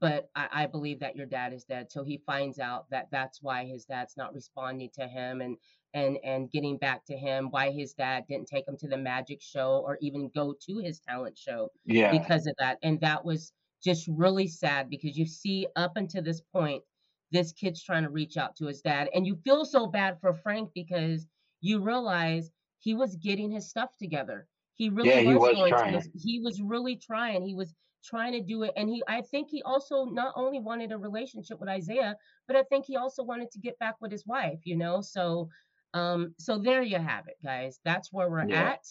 but 0.00 0.30
I, 0.34 0.48
I 0.64 0.66
believe 0.66 1.00
that 1.00 1.16
your 1.16 1.26
dad 1.26 1.52
is 1.52 1.64
dead. 1.64 1.90
So 1.92 2.02
he 2.04 2.18
finds 2.26 2.58
out 2.58 2.90
that 2.90 3.08
that's 3.10 3.40
why 3.42 3.64
his 3.66 3.84
dad's 3.84 4.16
not 4.16 4.34
responding 4.34 4.90
to 4.94 5.06
him 5.06 5.40
and 5.40 5.56
and 5.94 6.18
and 6.24 6.50
getting 6.50 6.78
back 6.78 7.04
to 7.06 7.16
him, 7.16 7.50
why 7.50 7.70
his 7.70 7.94
dad 7.94 8.24
didn't 8.28 8.48
take 8.48 8.66
him 8.66 8.76
to 8.78 8.88
the 8.88 8.96
magic 8.96 9.40
show 9.42 9.82
or 9.84 9.98
even 10.00 10.30
go 10.34 10.54
to 10.66 10.78
his 10.78 11.00
talent 11.00 11.38
show 11.38 11.70
yeah 11.84 12.10
because 12.10 12.46
of 12.46 12.54
that. 12.58 12.78
And 12.82 13.00
that 13.00 13.24
was 13.24 13.52
just 13.82 14.06
really 14.08 14.46
sad 14.48 14.88
because 14.90 15.16
you 15.18 15.26
see 15.26 15.66
up 15.76 15.96
until 15.96 16.22
this 16.22 16.40
point, 16.40 16.84
this 17.30 17.52
kid's 17.52 17.82
trying 17.82 18.04
to 18.04 18.10
reach 18.10 18.36
out 18.36 18.56
to 18.56 18.66
his 18.66 18.80
dad. 18.82 19.08
And 19.14 19.26
you 19.26 19.36
feel 19.36 19.64
so 19.64 19.86
bad 19.86 20.20
for 20.20 20.32
Frank 20.34 20.70
because 20.74 21.26
you 21.60 21.80
realize 21.80 22.50
he 22.78 22.94
was 22.94 23.16
getting 23.16 23.50
his 23.50 23.68
stuff 23.68 23.96
together. 23.98 24.48
He 24.82 24.88
really 24.90 25.08
yeah 25.08 25.20
he 25.20 25.34
was 25.34 25.58
trying 25.68 26.02
he 26.26 26.40
was 26.40 26.60
really 26.60 26.96
trying. 26.96 27.42
He 27.46 27.54
was 27.54 27.74
trying 28.04 28.32
to 28.32 28.40
do 28.42 28.64
it. 28.64 28.72
And 28.76 28.88
he 28.88 29.02
I 29.06 29.22
think 29.22 29.48
he 29.50 29.62
also 29.62 30.04
not 30.06 30.32
only 30.36 30.60
wanted 30.60 30.90
a 30.92 30.98
relationship 30.98 31.60
with 31.60 31.68
Isaiah, 31.68 32.16
but 32.48 32.56
I 32.56 32.64
think 32.64 32.86
he 32.86 32.96
also 32.96 33.22
wanted 33.22 33.50
to 33.52 33.60
get 33.60 33.78
back 33.78 33.96
with 34.00 34.10
his 34.10 34.26
wife, 34.26 34.60
you 34.64 34.76
know? 34.76 35.00
So 35.00 35.48
um 35.94 36.34
so 36.38 36.58
there 36.58 36.82
you 36.82 36.98
have 36.98 37.28
it, 37.28 37.38
guys. 37.44 37.80
That's 37.84 38.12
where 38.12 38.28
we're 38.30 38.46
yeah 38.48 38.70
at. 38.72 38.84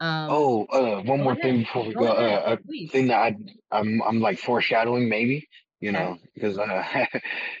Um 0.00 0.30
Oh, 0.30 0.64
uh, 0.66 1.02
one 1.02 1.22
more 1.22 1.32
ahead. 1.32 1.42
thing 1.42 1.58
before 1.60 1.84
we 1.86 1.94
Go 1.94 2.04
go. 2.04 2.12
ahead, 2.12 2.42
Uh, 2.44 2.52
a 2.52 2.56
please. 2.66 2.90
thing 2.92 3.08
that 3.08 3.18
I, 3.18 3.36
I'm, 3.78 4.02
I'm 4.02 4.20
like 4.20 4.38
foreshadowing, 4.38 5.08
maybe, 5.08 5.48
you 5.86 5.92
know, 5.92 6.16
because 6.34 6.58
uh, 6.58 6.84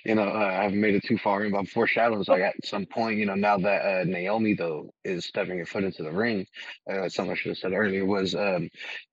you 0.04 0.14
know, 0.14 0.28
uh, 0.28 0.56
I 0.58 0.62
haven't 0.62 0.80
made 0.80 0.94
it 0.94 1.04
too 1.04 1.18
far 1.18 1.44
in, 1.44 1.52
but 1.52 1.58
I'm 1.58 1.66
foreshadowing. 1.66 2.24
So 2.24 2.32
like 2.32 2.42
at 2.42 2.54
some 2.64 2.86
point, 2.86 3.18
you 3.18 3.26
know, 3.26 3.34
now 3.34 3.58
that 3.58 3.84
uh, 3.84 4.04
Naomi 4.04 4.54
though 4.54 4.90
is 5.04 5.26
stepping 5.26 5.58
her 5.58 5.66
foot 5.66 5.84
into 5.84 6.04
the 6.04 6.12
ring, 6.12 6.46
uh, 6.90 7.08
something 7.08 7.32
I 7.32 7.34
should 7.34 7.50
have 7.50 7.58
said 7.58 7.72
earlier 7.72 8.06
was 8.06 8.34
um, 8.34 8.70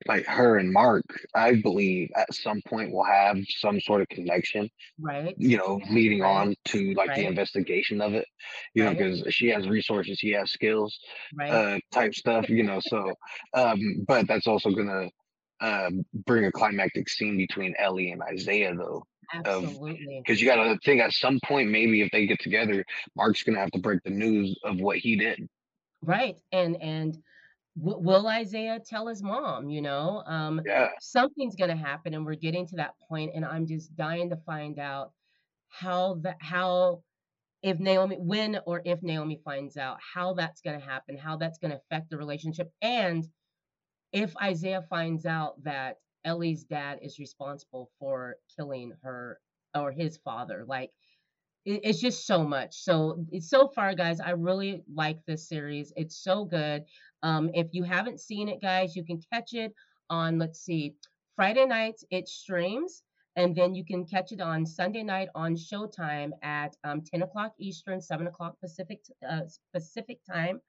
like 0.07 0.25
her 0.27 0.57
and 0.57 0.71
Mark. 0.71 1.05
I 1.35 1.55
believe 1.55 2.11
at 2.15 2.33
some 2.33 2.61
point 2.67 2.91
will 2.91 3.05
have 3.05 3.37
some 3.49 3.79
sort 3.81 4.01
of 4.01 4.09
connection 4.09 4.69
Right, 4.99 5.33
you 5.37 5.57
know, 5.57 5.79
leading 5.89 6.21
right, 6.21 6.29
on 6.29 6.55
to 6.65 6.93
like 6.93 7.15
the 7.15 7.25
investigation 7.25 8.01
of 8.01 8.13
it, 8.13 8.27
you 8.73 8.83
know, 8.83 8.91
because 8.91 9.23
she 9.33 9.47
has 9.47 9.67
resources, 9.67 10.19
he 10.19 10.31
has 10.31 10.51
skills, 10.51 10.99
right. 11.33 11.51
uh, 11.51 11.79
type 11.91 12.13
stuff, 12.13 12.49
you 12.49 12.63
know. 12.63 12.79
So, 12.81 13.13
um, 13.53 13.79
but 14.07 14.27
that's 14.27 14.47
also 14.47 14.71
gonna 14.71 15.09
uh, 15.61 15.89
bring 16.13 16.45
a 16.45 16.51
climactic 16.51 17.09
scene 17.09 17.37
between 17.37 17.75
Ellie 17.77 18.11
and 18.11 18.21
Isaiah, 18.21 18.75
though, 18.75 19.05
Absolutely. 19.33 20.21
because 20.25 20.41
you 20.41 20.47
got 20.47 20.63
to 20.63 20.77
think 20.83 21.01
at 21.01 21.11
some 21.13 21.39
point, 21.45 21.69
maybe 21.69 22.01
if 22.01 22.11
they 22.11 22.25
get 22.25 22.39
together, 22.39 22.85
Mark's 23.15 23.43
gonna 23.43 23.59
have 23.59 23.71
to 23.71 23.79
break 23.79 24.01
the 24.03 24.09
news 24.09 24.57
of 24.63 24.79
what 24.79 24.97
he 24.97 25.15
did. 25.15 25.47
Right. 26.01 26.37
And 26.51 26.81
and 26.81 27.17
w- 27.77 27.99
will 27.99 28.27
Isaiah 28.27 28.79
tell 28.79 29.07
his 29.07 29.21
mom, 29.21 29.69
you 29.69 29.81
know? 29.81 30.23
Um 30.25 30.61
Yeah, 30.65 30.89
something's 30.99 31.55
going 31.55 31.69
to 31.69 31.75
happen 31.75 32.13
and 32.13 32.25
we're 32.25 32.35
getting 32.35 32.67
to 32.67 32.77
that 32.77 32.95
point 33.07 33.31
and 33.35 33.45
I'm 33.45 33.65
just 33.67 33.95
dying 33.95 34.29
to 34.29 34.37
find 34.37 34.79
out 34.79 35.11
how 35.69 36.15
that 36.23 36.37
how 36.39 37.03
if 37.61 37.79
Naomi 37.79 38.15
when 38.17 38.59
or 38.65 38.81
if 38.85 39.03
Naomi 39.03 39.41
finds 39.43 39.75
out 39.77 39.97
how 40.01 40.33
that's 40.33 40.61
going 40.61 40.79
to 40.79 40.85
happen, 40.85 41.17
how 41.17 41.35
that's 41.37 41.57
going 41.59 41.71
to 41.71 41.77
affect 41.77 42.09
the 42.09 42.17
relationship 42.17 42.71
and 42.81 43.27
if 44.11 44.35
Isaiah 44.41 44.85
finds 44.89 45.25
out 45.25 45.63
that 45.63 45.97
Ellie's 46.25 46.63
dad 46.63 46.99
is 47.01 47.19
responsible 47.19 47.91
for 47.99 48.35
killing 48.55 48.93
her 49.03 49.39
or 49.75 49.91
his 49.91 50.17
father, 50.17 50.65
like 50.67 50.91
it, 51.65 51.81
it's 51.83 51.99
just 51.99 52.25
so 52.25 52.43
much. 52.43 52.83
So 52.83 53.25
so 53.39 53.67
far, 53.67 53.93
guys. 53.93 54.19
I 54.19 54.31
really 54.31 54.83
like 54.93 55.19
this 55.25 55.47
series. 55.47 55.93
It's 55.95 56.23
so 56.23 56.45
good. 56.45 56.83
Um, 57.23 57.49
if 57.53 57.67
you 57.71 57.83
haven't 57.83 58.19
seen 58.19 58.49
it, 58.49 58.61
guys, 58.61 58.95
you 58.95 59.03
can 59.03 59.21
catch 59.31 59.53
it 59.53 59.73
on. 60.09 60.37
Let's 60.37 60.59
see, 60.59 60.95
Friday 61.35 61.65
nights 61.65 62.03
it 62.11 62.27
streams, 62.27 63.03
and 63.35 63.55
then 63.55 63.75
you 63.75 63.85
can 63.85 64.05
catch 64.05 64.31
it 64.31 64.41
on 64.41 64.65
Sunday 64.65 65.03
night 65.03 65.29
on 65.35 65.55
Showtime 65.55 66.31
at 66.41 66.75
um, 66.83 67.01
10 67.01 67.23
o'clock 67.23 67.53
Eastern, 67.59 68.01
7 68.01 68.27
o'clock 68.27 68.59
Pacific 68.59 68.99
uh, 69.27 69.41
Pacific 69.73 70.19
time, 70.29 70.59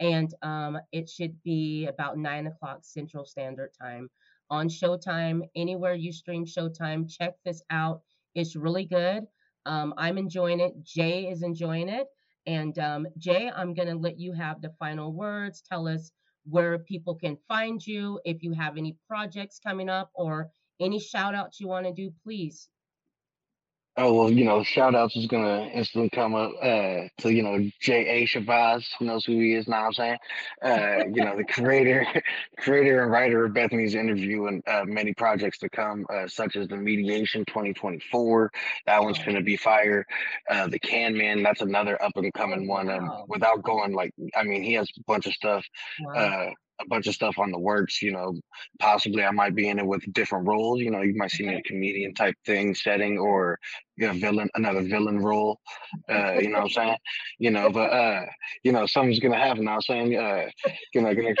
and 0.00 0.32
um, 0.42 0.78
it 0.92 1.08
should 1.08 1.42
be 1.42 1.86
about 1.86 2.18
9 2.18 2.46
o'clock 2.46 2.80
Central 2.82 3.24
Standard 3.24 3.70
Time 3.80 4.08
on 4.50 4.68
Showtime. 4.68 5.42
Anywhere 5.56 5.94
you 5.94 6.12
stream 6.12 6.44
Showtime, 6.44 7.10
check 7.10 7.34
this 7.44 7.62
out. 7.70 8.02
It's 8.34 8.56
really 8.56 8.84
good. 8.84 9.26
Um, 9.66 9.94
I'm 9.96 10.18
enjoying 10.18 10.60
it. 10.60 10.82
Jay 10.82 11.28
is 11.28 11.42
enjoying 11.42 11.88
it. 11.88 12.06
And 12.46 12.78
um, 12.78 13.06
Jay, 13.18 13.50
I'm 13.54 13.74
going 13.74 13.88
to 13.88 13.94
let 13.96 14.18
you 14.18 14.32
have 14.32 14.62
the 14.62 14.72
final 14.78 15.12
words. 15.12 15.62
Tell 15.68 15.86
us 15.86 16.10
where 16.48 16.78
people 16.78 17.14
can 17.14 17.36
find 17.46 17.84
you. 17.84 18.20
If 18.24 18.42
you 18.42 18.52
have 18.52 18.78
any 18.78 18.96
projects 19.06 19.58
coming 19.58 19.88
up 19.88 20.10
or 20.14 20.50
any 20.80 20.98
shout 20.98 21.34
outs 21.34 21.60
you 21.60 21.68
want 21.68 21.86
to 21.86 21.92
do, 21.92 22.10
please. 22.22 22.68
Oh 24.00 24.14
well, 24.14 24.30
you 24.30 24.44
know, 24.44 24.62
shout 24.62 24.94
outs 24.94 25.16
is 25.16 25.26
gonna 25.26 25.64
instantly 25.74 26.08
come 26.10 26.32
up 26.32 26.52
uh, 26.62 27.08
to 27.18 27.32
you 27.32 27.42
know 27.42 27.58
J 27.80 28.22
A 28.22 28.26
Shabazz, 28.28 28.84
who 28.96 29.06
knows 29.06 29.24
who 29.24 29.32
he 29.40 29.54
is 29.54 29.66
now. 29.66 29.86
I'm 29.86 29.92
saying, 29.92 30.18
uh, 30.64 30.98
you 31.12 31.24
know, 31.24 31.36
the 31.36 31.44
creator, 31.48 32.06
creator 32.58 33.02
and 33.02 33.10
writer 33.10 33.44
of 33.46 33.54
Bethany's 33.54 33.96
interview 33.96 34.46
and 34.46 34.62
uh, 34.68 34.84
many 34.86 35.14
projects 35.14 35.58
to 35.58 35.68
come, 35.68 36.06
uh, 36.14 36.28
such 36.28 36.54
as 36.54 36.68
the 36.68 36.76
Mediation 36.76 37.44
2024. 37.46 38.52
That 38.86 39.02
one's 39.02 39.18
gonna 39.18 39.42
be 39.42 39.56
fire. 39.56 40.06
Uh, 40.48 40.68
the 40.68 40.78
Can 40.78 41.18
Man, 41.18 41.42
that's 41.42 41.60
another 41.60 42.00
up 42.00 42.12
and 42.14 42.32
coming 42.32 42.68
one. 42.68 42.88
Um, 42.88 43.08
Wow. 43.08 43.24
without 43.28 43.62
going 43.64 43.94
like, 43.94 44.12
I 44.36 44.44
mean, 44.44 44.62
he 44.62 44.74
has 44.74 44.88
a 44.96 45.02
bunch 45.08 45.26
of 45.26 45.32
stuff. 45.32 45.64
Wow. 46.00 46.14
Uh, 46.14 46.50
a 46.80 46.86
bunch 46.86 47.08
of 47.08 47.14
stuff 47.14 47.38
on 47.38 47.50
the 47.50 47.58
works, 47.58 48.00
you 48.02 48.12
know, 48.12 48.34
possibly 48.78 49.24
I 49.24 49.32
might 49.32 49.54
be 49.54 49.68
in 49.68 49.80
it 49.80 49.86
with 49.86 50.12
different 50.12 50.46
roles. 50.46 50.80
You 50.80 50.92
know, 50.92 51.02
you 51.02 51.14
might 51.16 51.32
see 51.32 51.44
me 51.44 51.54
in 51.54 51.58
a 51.58 51.62
comedian 51.62 52.14
type 52.14 52.36
thing 52.46 52.74
setting 52.74 53.18
or 53.18 53.58
you 53.98 54.06
know, 54.06 54.12
villain, 54.14 54.48
another 54.54 54.82
villain 54.82 55.18
role. 55.18 55.58
Uh, 56.08 56.34
you 56.34 56.48
know 56.50 56.58
what 56.58 56.64
I'm 56.64 56.70
saying? 56.70 56.96
You 57.38 57.50
know, 57.50 57.70
but 57.70 57.92
uh, 57.92 58.24
you 58.62 58.72
know, 58.72 58.86
something's 58.86 59.18
gonna 59.18 59.36
happen. 59.36 59.66
I'm 59.68 59.80
saying, 59.82 60.16
uh, 60.16 60.46
you 60.94 61.02
know, 61.02 61.14
gonna 61.14 61.34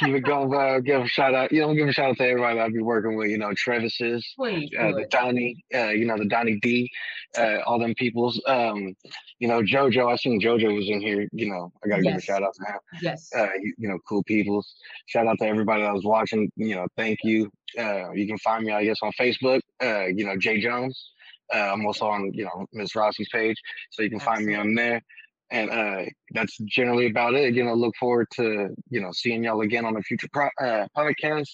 keep 0.00 0.14
it 0.14 0.20
going. 0.20 0.52
Uh, 0.54 0.80
give 0.80 1.02
a 1.02 1.06
shout 1.06 1.34
out. 1.34 1.52
You 1.52 1.60
know, 1.62 1.74
give 1.74 1.88
a 1.88 1.92
shout 1.92 2.10
out 2.10 2.16
to 2.16 2.26
everybody 2.26 2.58
I'll 2.58 2.70
be 2.70 2.80
working 2.80 3.16
with. 3.16 3.28
You 3.30 3.38
know, 3.38 3.52
Travis's, 3.54 4.26
Please 4.36 4.70
uh, 4.78 4.92
the. 4.92 5.06
Donnie, 5.10 5.62
uh, 5.74 5.88
you 5.90 6.06
know, 6.06 6.16
the 6.18 6.26
Donnie 6.26 6.58
D, 6.60 6.90
uh, 7.38 7.58
all 7.66 7.78
them 7.78 7.94
peoples. 7.94 8.40
Um, 8.46 8.94
you 9.38 9.48
know, 9.48 9.62
JoJo. 9.62 10.10
I 10.12 10.16
seen 10.16 10.40
JoJo 10.40 10.74
was 10.74 10.88
in 10.88 11.00
here. 11.00 11.28
You 11.32 11.50
know, 11.50 11.72
I 11.84 11.88
gotta 11.88 12.02
give 12.02 12.16
a 12.16 12.20
shout 12.20 12.42
out 12.42 12.54
to 12.54 12.64
him 12.64 12.78
Yes. 13.02 13.30
uh, 13.36 13.48
you, 13.60 13.74
you 13.78 13.88
know, 13.88 13.98
cool 14.08 14.22
peoples. 14.24 14.74
Shout 15.06 15.26
out 15.26 15.38
to 15.40 15.46
everybody 15.46 15.82
that 15.82 15.92
was 15.92 16.04
watching. 16.04 16.50
You 16.56 16.76
know, 16.76 16.86
thank 16.96 17.18
you. 17.22 17.50
Uh, 17.78 18.12
you 18.12 18.26
can 18.26 18.38
find 18.38 18.64
me, 18.64 18.72
I 18.72 18.84
guess, 18.84 18.98
on 19.02 19.12
Facebook. 19.20 19.60
Uh, 19.82 20.06
you 20.06 20.24
know, 20.24 20.36
Jay 20.38 20.60
Jones. 20.60 21.10
Uh, 21.52 21.72
I'm 21.72 21.84
also 21.86 22.06
on, 22.06 22.32
you 22.32 22.44
know, 22.44 22.66
Miss 22.72 22.94
Rossi's 22.94 23.28
page, 23.32 23.56
so 23.90 24.02
you 24.02 24.10
can 24.10 24.20
find 24.20 24.44
me 24.44 24.54
on 24.54 24.74
there. 24.74 25.02
And 25.50 25.70
uh, 25.70 26.04
that's 26.32 26.56
generally 26.64 27.06
about 27.06 27.34
it. 27.34 27.54
You 27.54 27.64
know, 27.64 27.74
look 27.74 27.94
forward 28.00 28.28
to 28.36 28.74
you 28.88 29.00
know 29.00 29.10
seeing 29.12 29.44
y'all 29.44 29.60
again 29.60 29.84
on 29.84 29.96
a 29.96 30.00
future 30.02 30.28
pro- 30.32 30.48
uh, 30.60 30.86
podcast, 30.96 31.48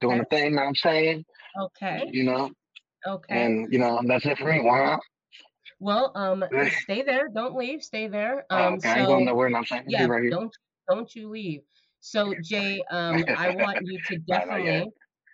doing 0.00 0.18
the 0.18 0.24
thing. 0.24 0.54
Know 0.54 0.62
what 0.62 0.68
I'm 0.68 0.74
saying, 0.74 1.24
Okay. 1.60 2.08
you 2.10 2.24
know, 2.24 2.50
Okay. 3.06 3.34
and 3.44 3.70
you 3.72 3.78
know 3.78 4.00
that's 4.06 4.24
it 4.24 4.38
for 4.38 4.50
me. 4.50 4.60
Wow. 4.62 4.98
Well, 5.78 6.12
um, 6.14 6.42
stay 6.82 7.02
there. 7.02 7.28
Don't 7.28 7.54
leave. 7.54 7.82
Stay 7.82 8.08
there. 8.08 8.46
Um, 8.50 8.74
okay, 8.74 8.88
I 8.88 8.98
ain't 9.00 9.06
going 9.08 9.24
nowhere. 9.26 9.54
I'm 9.54 9.64
saying, 9.66 9.84
yeah, 9.88 10.06
right 10.06 10.22
here. 10.22 10.30
don't 10.30 10.50
don't 10.88 11.14
you 11.14 11.28
leave. 11.28 11.60
So 12.00 12.34
Jay, 12.42 12.82
um, 12.90 13.24
I 13.36 13.50
want 13.56 13.78
you 13.82 13.98
to 14.08 14.18
Not- 14.28 14.48
not 14.48 14.64
yet. 14.64 14.86
definitely, 14.86 14.92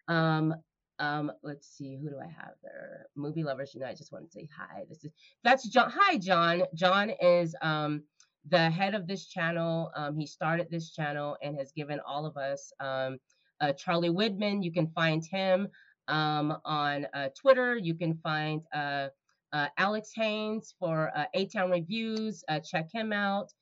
um, 0.09 0.55
um, 1.01 1.33
let's 1.43 1.67
see, 1.77 1.99
who 2.01 2.11
do 2.11 2.19
I 2.21 2.27
have 2.29 2.55
there? 2.63 3.07
Movie 3.17 3.43
lovers 3.43 3.75
unite. 3.75 3.91
I 3.91 3.95
just 3.95 4.13
want 4.13 4.27
to 4.27 4.31
say 4.31 4.49
hi. 4.57 4.83
This 4.89 5.03
is 5.05 5.11
that's 5.43 5.69
John. 5.69 5.91
Hi, 5.93 6.19
John. 6.19 6.63
John 6.75 7.11
is 7.21 7.55
um 7.63 8.03
the 8.49 8.71
head 8.71 8.95
of 8.95 9.07
this 9.07 9.27
channel. 9.27 9.91
Um, 9.97 10.17
he 10.17 10.27
started 10.27 10.69
this 10.71 10.93
channel 10.93 11.37
and 11.43 11.59
has 11.59 11.73
given 11.73 12.01
all 12.07 12.27
of 12.27 12.37
us 12.37 12.73
um, 12.81 13.19
uh, 13.61 13.73
Charlie 13.73 14.11
Widman. 14.11 14.63
You 14.63 14.73
can 14.73 14.89
find 14.89 15.25
him 15.25 15.69
um, 16.09 16.57
on 16.65 17.07
uh, 17.15 17.29
Twitter. 17.41 17.77
You 17.77 17.95
can 17.95 18.15
find 18.23 18.63
uh, 18.75 19.09
uh, 19.53 19.67
Alex 19.79 20.11
Haynes 20.15 20.75
for 20.79 21.11
uh, 21.17 21.27
A 21.35 21.47
Town 21.47 21.71
Reviews. 21.71 22.45
Uh, 22.49 22.61
check 22.61 22.89
him 22.93 23.13
out. 23.13 23.53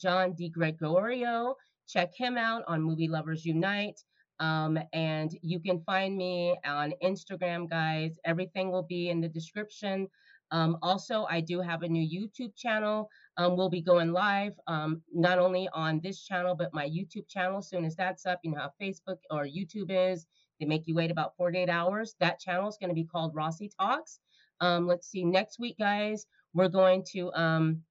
John 0.00 0.34
D. 0.34 0.48
Gregorio. 0.50 1.56
Check 1.88 2.12
him 2.16 2.38
out 2.38 2.62
on 2.68 2.80
Movie 2.80 3.08
Lovers 3.08 3.44
Unite. 3.44 4.00
Um, 4.40 4.78
and 4.92 5.30
you 5.42 5.60
can 5.60 5.80
find 5.82 6.16
me 6.16 6.56
on 6.64 6.92
Instagram, 7.02 7.68
guys. 7.68 8.18
Everything 8.24 8.70
will 8.70 8.82
be 8.82 9.10
in 9.10 9.20
the 9.20 9.28
description. 9.28 10.08
Um, 10.50 10.76
also, 10.82 11.26
I 11.30 11.40
do 11.40 11.60
have 11.60 11.82
a 11.82 11.88
new 11.88 12.06
YouTube 12.06 12.54
channel. 12.56 13.08
Um, 13.36 13.56
we'll 13.56 13.70
be 13.70 13.82
going 13.82 14.12
live 14.12 14.54
um, 14.66 15.02
not 15.12 15.38
only 15.38 15.68
on 15.72 16.00
this 16.02 16.22
channel, 16.24 16.54
but 16.54 16.74
my 16.74 16.86
YouTube 16.86 17.28
channel. 17.28 17.58
As 17.58 17.68
soon 17.68 17.84
as 17.84 17.96
that's 17.96 18.26
up, 18.26 18.40
you 18.42 18.50
know 18.52 18.58
how 18.60 18.72
Facebook 18.80 19.18
or 19.30 19.46
YouTube 19.46 19.90
is. 19.90 20.26
They 20.60 20.66
make 20.66 20.86
you 20.86 20.94
wait 20.94 21.10
about 21.10 21.36
48 21.36 21.68
hours. 21.68 22.14
That 22.20 22.38
channel 22.38 22.68
is 22.68 22.76
going 22.78 22.90
to 22.90 22.94
be 22.94 23.04
called 23.04 23.34
Rossi 23.34 23.70
Talks. 23.80 24.20
Um, 24.60 24.86
let's 24.86 25.08
see, 25.10 25.24
next 25.24 25.58
week, 25.58 25.76
guys, 25.78 26.26
we're 26.52 26.68
going 26.68 27.04
to 27.12 27.32
um, 27.32 27.82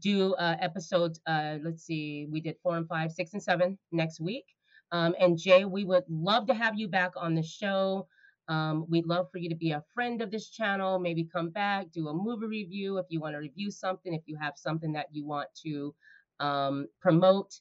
do 0.00 0.34
uh, 0.34 0.56
episodes. 0.60 1.20
Uh, 1.26 1.58
let's 1.62 1.84
see, 1.84 2.26
we 2.30 2.40
did 2.40 2.56
four 2.62 2.76
and 2.76 2.88
five, 2.88 3.12
six 3.12 3.32
and 3.34 3.42
seven 3.42 3.78
next 3.92 4.20
week. 4.20 4.44
Um, 4.92 5.14
and 5.20 5.38
Jay, 5.38 5.64
we 5.64 5.84
would 5.84 6.04
love 6.08 6.46
to 6.46 6.54
have 6.54 6.78
you 6.78 6.88
back 6.88 7.12
on 7.16 7.34
the 7.34 7.42
show. 7.42 8.06
Um, 8.48 8.86
we'd 8.88 9.06
love 9.06 9.28
for 9.30 9.38
you 9.38 9.48
to 9.50 9.54
be 9.54 9.72
a 9.72 9.84
friend 9.94 10.22
of 10.22 10.30
this 10.30 10.48
channel. 10.48 10.98
Maybe 10.98 11.24
come 11.24 11.50
back, 11.50 11.90
do 11.92 12.08
a 12.08 12.14
movie 12.14 12.46
review 12.46 12.98
if 12.98 13.06
you 13.10 13.20
want 13.20 13.34
to 13.34 13.38
review 13.38 13.70
something, 13.70 14.14
if 14.14 14.22
you 14.26 14.36
have 14.40 14.54
something 14.56 14.92
that 14.92 15.06
you 15.12 15.26
want 15.26 15.48
to 15.66 15.94
um, 16.40 16.86
promote. 17.00 17.60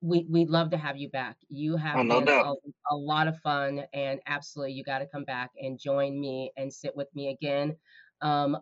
We, 0.00 0.26
we'd 0.28 0.50
love 0.50 0.70
to 0.70 0.76
have 0.76 0.96
you 0.96 1.10
back. 1.10 1.36
You 1.48 1.76
have 1.76 1.96
Oh, 1.98 2.02
no 2.02 2.20
been 2.20 2.28
a, 2.28 2.52
a 2.90 2.96
lot 2.96 3.28
of 3.28 3.38
fun, 3.40 3.84
and 3.92 4.20
absolutely, 4.26 4.72
you 4.74 4.82
got 4.84 4.98
to 4.98 5.06
come 5.06 5.24
back 5.24 5.50
and 5.60 5.78
join 5.78 6.18
me 6.18 6.52
and 6.56 6.72
sit 6.72 6.96
with 6.96 7.08
me 7.14 7.28
again. 7.30 7.76
Um, 8.20 8.58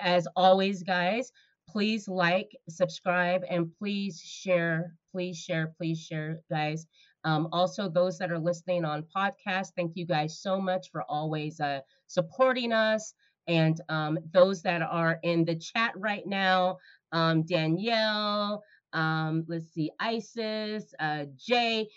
as 0.00 0.26
always, 0.36 0.82
guys, 0.82 1.32
please 1.68 2.08
like, 2.08 2.50
subscribe, 2.68 3.42
and 3.48 3.70
please 3.78 4.20
share. 4.20 4.94
Please 5.12 5.38
share. 5.38 5.72
Please 5.78 5.98
share, 5.98 6.40
guys. 6.50 6.86
Um, 7.26 7.48
also, 7.50 7.88
those 7.88 8.18
that 8.18 8.30
are 8.30 8.38
listening 8.38 8.84
on 8.84 9.04
podcast, 9.14 9.72
thank 9.76 9.96
you 9.96 10.06
guys 10.06 10.38
so 10.38 10.60
much 10.60 10.92
for 10.92 11.02
always 11.08 11.58
uh, 11.58 11.80
supporting 12.06 12.72
us. 12.72 13.14
And 13.48 13.80
um, 13.88 14.16
those 14.32 14.62
that 14.62 14.80
are 14.80 15.18
in 15.24 15.44
the 15.44 15.56
chat 15.56 15.92
right 15.96 16.24
now, 16.24 16.78
um, 17.10 17.42
Danielle, 17.42 18.62
um, 18.92 19.44
let's 19.48 19.72
see, 19.74 19.90
Isis, 19.98 20.94
uh, 21.00 21.24
Jay. 21.36 21.88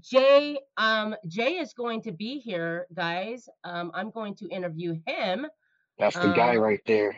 Jay, 0.00 0.58
um, 0.76 1.16
Jay 1.26 1.58
is 1.58 1.72
going 1.72 2.02
to 2.02 2.12
be 2.12 2.38
here, 2.38 2.86
guys. 2.94 3.48
Um, 3.64 3.90
I'm 3.92 4.10
going 4.10 4.36
to 4.36 4.48
interview 4.48 4.96
him. 5.06 5.46
That's 5.98 6.16
the 6.16 6.32
guy 6.32 6.56
right 6.56 6.80
there. 6.86 7.16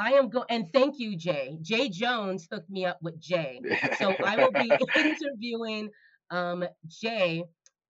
I 0.00 0.12
am 0.12 0.28
going, 0.28 0.46
and 0.50 0.66
thank 0.72 0.98
you, 0.98 1.16
Jay. 1.16 1.56
Jay 1.62 1.88
Jones 1.88 2.48
hooked 2.50 2.68
me 2.68 2.84
up 2.84 2.98
with 3.00 3.20
Jay. 3.20 3.60
So 3.98 4.14
I 4.24 4.36
will 4.36 4.50
be 4.50 4.70
interviewing 4.96 5.90
um, 6.30 6.64
Jay 6.86 7.44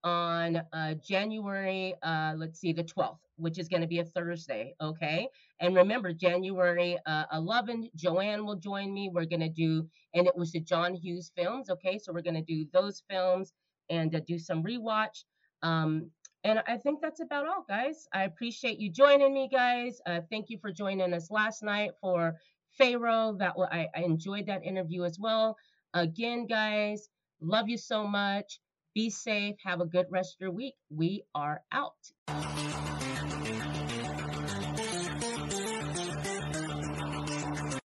on 0.05 0.63
uh, 0.73 0.95
January, 0.95 1.95
uh, 2.03 2.35
let's 2.37 2.61
see, 2.61 2.73
the 2.73 2.85
12th, 2.85 3.19
which 3.37 3.59
is 3.59 3.69
going 3.69 3.81
to 3.81 3.89
be 3.89 3.99
a 3.99 4.05
Thursday. 4.05 4.75
Okay. 4.81 5.29
And 5.61 5.75
remember, 5.75 6.13
January 6.13 6.97
uh, 7.07 7.25
11, 7.33 7.91
Joanne 7.97 8.47
will 8.47 8.55
join 8.57 8.95
me. 8.95 9.11
We're 9.13 9.25
going 9.25 9.41
to 9.41 9.49
do, 9.49 9.89
and 10.15 10.27
it 10.27 10.37
was 10.37 10.53
the 10.53 10.61
John 10.61 10.95
Hughes 10.95 11.33
films. 11.37 11.71
Okay. 11.71 11.99
So 11.99 12.13
we're 12.13 12.23
going 12.23 12.35
to 12.37 12.43
do 12.43 12.67
those 12.73 13.03
films 13.11 13.53
and 13.91 14.15
uh, 14.15 14.21
do 14.27 14.39
some 14.39 14.63
rewatch. 14.63 15.25
Um, 15.63 16.11
and 16.45 16.63
I 16.69 16.77
think 16.77 17.01
that's 17.03 17.21
about 17.21 17.49
all, 17.49 17.65
guys. 17.69 18.07
I 18.13 18.23
appreciate 18.23 18.79
you 18.79 18.89
joining 18.91 19.35
me, 19.35 19.49
guys. 19.51 20.01
Uh, 20.07 20.21
thank 20.31 20.49
you 20.49 20.59
for 20.59 20.71
joining 20.71 21.13
us 21.13 21.31
last 21.33 21.65
night 21.65 21.91
for 22.01 22.37
Pharaoh. 22.79 23.35
That 23.37 23.55
I, 23.73 23.89
I 23.97 24.03
enjoyed 24.03 24.47
that 24.47 24.65
interview 24.65 25.03
as 25.03 25.19
well. 25.19 25.57
Again, 25.95 26.47
guys, 26.47 27.09
love 27.41 27.69
you 27.69 27.79
so 27.79 28.07
much. 28.07 28.61
Be 28.95 29.11
safe. 29.11 29.57
Have 29.65 29.81
a 29.81 29.87
good 29.87 30.07
rest 30.11 30.37
of 30.37 30.41
your 30.41 30.53
week. 30.53 30.75
We 30.91 31.25
are 31.35 31.63
out. 31.71 32.86